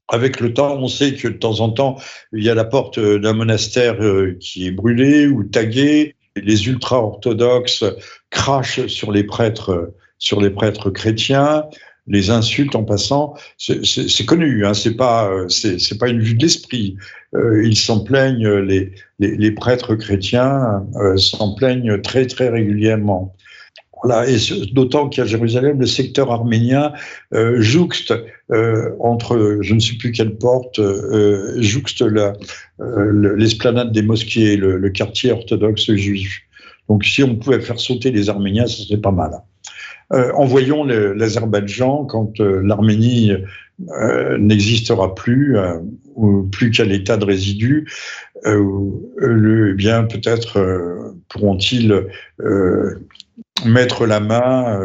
avec 0.08 0.40
le 0.40 0.54
temps, 0.54 0.78
on 0.78 0.88
sait 0.88 1.14
que 1.14 1.28
de 1.28 1.34
temps 1.34 1.60
en 1.60 1.68
temps, 1.68 1.96
il 2.32 2.42
y 2.42 2.48
a 2.48 2.54
la 2.54 2.64
porte 2.64 2.98
d'un 2.98 3.34
monastère 3.34 3.98
qui 4.40 4.66
est 4.66 4.70
brûlée 4.70 5.26
ou 5.26 5.44
taguée. 5.44 6.16
Les 6.36 6.66
ultra-orthodoxes 6.66 7.84
crachent 8.30 8.86
sur 8.86 9.12
les 9.12 9.24
prêtres 9.24 9.94
sur 10.18 10.40
les 10.40 10.50
prêtres 10.50 10.90
chrétiens, 10.90 11.64
les 12.06 12.30
insultes 12.30 12.74
en 12.74 12.84
passant, 12.84 13.34
c'est 13.58 14.24
connu, 14.26 14.64
hein, 14.64 14.74
c'est 14.74 14.94
pas 14.94 15.30
c'est 15.48 15.98
pas 15.98 16.08
une 16.08 16.20
vue 16.20 16.34
de 16.34 16.42
l'esprit. 16.42 16.96
ils 17.34 17.76
s'en 17.76 18.04
plaignent, 18.04 18.48
les, 18.48 18.92
les, 19.18 19.36
les, 19.36 19.50
prêtres 19.50 19.94
chrétiens 19.94 20.84
s'en 21.16 21.54
plaignent 21.54 22.00
très 22.00 22.26
très 22.26 22.48
régulièrement. 22.48 23.34
D'autant 24.72 25.08
qu'à 25.08 25.24
Jérusalem, 25.24 25.80
le 25.80 25.86
secteur 25.86 26.30
arménien 26.30 26.92
euh, 27.32 27.60
jouxte 27.60 28.12
euh, 28.52 28.90
entre, 29.00 29.58
je 29.60 29.74
ne 29.74 29.80
sais 29.80 29.96
plus 29.96 30.12
quelle 30.12 30.36
porte, 30.36 30.78
euh, 30.78 31.54
jouxte 31.62 32.04
l'esplanade 32.78 33.92
des 33.92 34.02
mosquées, 34.02 34.56
le, 34.56 34.76
le, 34.76 34.90
quartier 34.90 35.32
orthodoxe 35.32 35.92
juif. 35.94 36.42
Donc, 36.88 37.04
si 37.04 37.22
on 37.22 37.36
pouvait 37.36 37.60
faire 37.60 37.80
sauter 37.80 38.10
les 38.10 38.28
Arméniens, 38.28 38.66
ce 38.66 38.82
serait 38.82 39.00
pas 39.00 39.10
mal. 39.10 39.32
Euh, 40.12 40.32
envoyons 40.34 40.84
l'Azerbaïdjan 40.84 42.04
quand 42.04 42.40
euh, 42.40 42.60
l'Arménie 42.62 43.32
euh, 43.98 44.38
n'existera 44.38 45.14
plus, 45.14 45.56
plus 46.50 46.70
qu'à 46.70 46.84
l'état 46.84 47.16
de 47.16 47.24
résidu. 47.24 47.90
Le, 48.44 49.70
eh 49.70 49.74
bien, 49.74 50.04
peut-être 50.04 51.14
pourront-ils 51.28 52.06
mettre 53.64 54.06
la 54.06 54.20
main, 54.20 54.80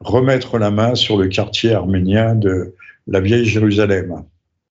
remettre 0.00 0.58
la 0.58 0.70
main 0.70 0.94
sur 0.94 1.18
le 1.18 1.28
quartier 1.28 1.72
arménien 1.72 2.34
de 2.34 2.74
la 3.06 3.20
vieille 3.20 3.44
Jérusalem 3.44 4.24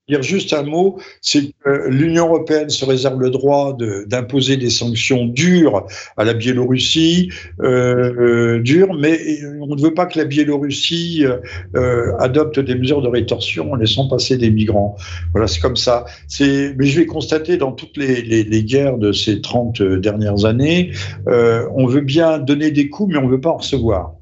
dire 0.07 0.21
juste 0.21 0.53
un 0.53 0.61
mot, 0.61 0.99
c'est 1.21 1.51
que 1.63 1.87
l'Union 1.87 2.27
européenne 2.27 2.69
se 2.69 2.85
réserve 2.85 3.19
le 3.19 3.31
droit 3.31 3.75
d'imposer 4.05 4.55
des 4.55 4.69
sanctions 4.69 5.25
dures 5.25 5.87
à 6.15 6.23
la 6.23 6.35
Biélorussie, 6.35 7.31
euh, 7.61 8.13
euh, 8.19 8.59
dures, 8.59 8.93
mais 8.93 9.19
on 9.59 9.75
ne 9.75 9.81
veut 9.81 9.95
pas 9.95 10.05
que 10.05 10.19
la 10.19 10.25
Biélorussie 10.25 11.25
euh, 11.75 12.11
adopte 12.19 12.59
des 12.59 12.75
mesures 12.75 13.01
de 13.01 13.07
rétorsion 13.07 13.71
en 13.71 13.75
laissant 13.75 14.07
passer 14.07 14.37
des 14.37 14.51
migrants. 14.51 14.95
Voilà, 15.31 15.47
c'est 15.47 15.59
comme 15.59 15.75
ça. 15.75 16.05
Mais 16.39 16.85
je 16.85 16.99
vais 16.99 17.07
constater 17.07 17.57
dans 17.57 17.71
toutes 17.71 17.97
les, 17.97 18.21
les, 18.21 18.43
les, 18.43 18.63
guerres 18.63 18.97
de 18.97 19.11
ces 19.11 19.41
30 19.41 19.81
dernières 19.81 20.45
années, 20.45 20.91
on 21.27 21.87
veut 21.87 22.01
bien 22.01 22.37
donner 22.37 22.71
des 22.71 22.89
coups, 22.89 23.13
mais 23.13 23.19
on 23.19 23.25
ne 23.25 23.31
veut 23.31 23.41
pas 23.41 23.51
en 23.51 23.57
recevoir 23.57 24.14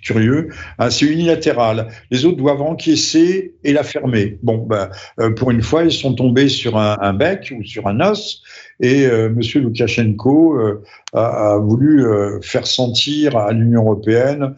curieux. 0.00 0.48
Hein, 0.78 0.90
c'est 0.90 1.06
unilatéral. 1.06 1.88
Les 2.10 2.24
autres 2.24 2.38
doivent 2.38 2.62
encaisser 2.62 3.54
et 3.64 3.72
la 3.72 3.82
fermer. 3.82 4.38
Bon, 4.42 4.58
ben, 4.58 4.90
euh, 5.20 5.30
pour 5.30 5.50
une 5.50 5.62
fois, 5.62 5.84
ils 5.84 5.92
sont 5.92 6.14
tombés 6.14 6.48
sur 6.48 6.76
un, 6.76 7.12
bec 7.12 7.52
ou 7.56 7.64
sur 7.64 7.86
un 7.86 8.00
os, 8.00 8.42
et 8.80 9.06
euh, 9.06 9.26
M. 9.26 9.40
Loukachenko 9.62 10.58
euh, 10.58 10.82
a, 11.12 11.56
voulu 11.58 12.04
faire 12.42 12.66
sentir 12.66 13.36
à 13.36 13.52
l'Union 13.52 13.82
européenne 13.82 14.54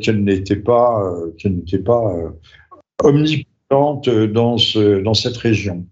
qu'elle 0.00 0.22
n'était 0.24 0.56
pas, 0.56 1.12
qu'elle 1.38 1.56
n'était 1.56 1.78
pas 1.78 2.14
omnipotente 3.02 4.08
dans, 4.08 4.58
ce, 4.58 5.00
dans 5.02 5.14
cette 5.14 5.36
région. 5.36 5.84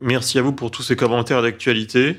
Merci 0.00 0.38
à 0.38 0.42
vous 0.42 0.52
pour 0.52 0.70
tous 0.70 0.82
ces 0.82 0.96
commentaires 0.96 1.42
d'actualité. 1.42 2.16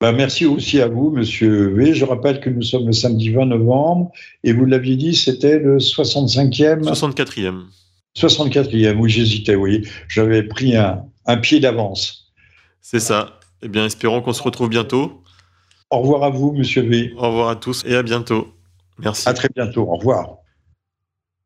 Bah, 0.00 0.12
merci 0.12 0.46
aussi 0.46 0.80
à 0.80 0.86
vous, 0.86 1.10
Monsieur 1.10 1.74
V. 1.74 1.92
Je 1.92 2.04
rappelle 2.04 2.40
que 2.40 2.48
nous 2.48 2.62
sommes 2.62 2.86
le 2.86 2.92
samedi 2.92 3.30
20 3.30 3.46
novembre 3.46 4.12
et 4.44 4.52
vous 4.52 4.64
l'aviez 4.64 4.96
dit, 4.96 5.16
c'était 5.16 5.58
le 5.58 5.78
65e 5.78 6.84
64e. 6.84 7.64
64e, 8.16 8.96
oui, 8.96 9.10
j'hésitais, 9.10 9.56
oui. 9.56 9.86
J'avais 10.08 10.44
pris 10.44 10.76
un, 10.76 11.04
pied 11.42 11.58
d'avance. 11.60 12.32
C'est 12.80 13.00
ça. 13.00 13.40
Eh 13.60 13.68
bien, 13.68 13.86
espérons 13.86 14.22
qu'on 14.22 14.32
se 14.32 14.42
retrouve 14.42 14.68
bientôt. 14.68 15.22
Au 15.90 16.00
revoir 16.00 16.22
à 16.22 16.30
vous, 16.30 16.52
Monsieur 16.52 16.82
V. 16.82 17.12
Au 17.16 17.28
revoir 17.28 17.48
à 17.48 17.56
tous 17.56 17.84
et 17.84 17.96
à 17.96 18.02
bientôt. 18.02 18.54
Merci. 18.98 19.28
À 19.28 19.34
très 19.34 19.48
bientôt. 19.54 19.82
Au 19.82 19.96
revoir. 19.96 20.36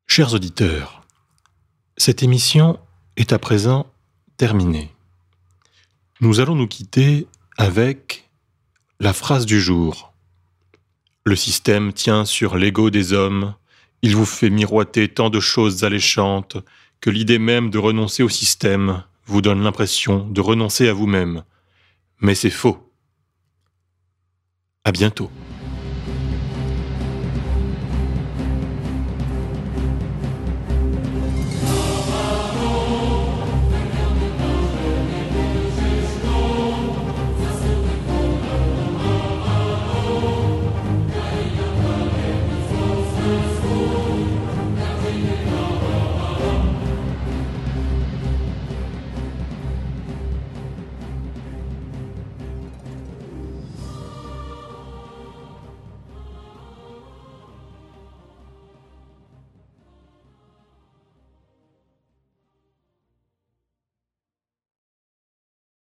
Chers 0.06 0.34
auditeurs, 0.34 1.02
cette 1.96 2.22
émission 2.22 2.78
est 3.16 3.32
à 3.32 3.38
présent 3.38 3.86
terminée. 4.36 4.90
Nous 6.20 6.40
allons 6.40 6.54
nous 6.54 6.68
quitter 6.68 7.26
avec 7.56 8.21
la 9.02 9.12
phrase 9.12 9.46
du 9.46 9.60
jour. 9.60 10.14
Le 11.24 11.34
système 11.34 11.92
tient 11.92 12.24
sur 12.24 12.56
l'ego 12.56 12.88
des 12.88 13.12
hommes, 13.12 13.56
il 14.02 14.14
vous 14.14 14.24
fait 14.24 14.48
miroiter 14.48 15.08
tant 15.08 15.28
de 15.28 15.40
choses 15.40 15.82
alléchantes 15.82 16.56
que 17.00 17.10
l'idée 17.10 17.40
même 17.40 17.68
de 17.68 17.78
renoncer 17.78 18.22
au 18.22 18.28
système 18.28 19.02
vous 19.26 19.42
donne 19.42 19.64
l'impression 19.64 20.28
de 20.30 20.40
renoncer 20.40 20.88
à 20.88 20.92
vous-même. 20.92 21.42
Mais 22.20 22.36
c'est 22.36 22.48
faux. 22.48 22.92
À 24.84 24.92
bientôt. 24.92 25.32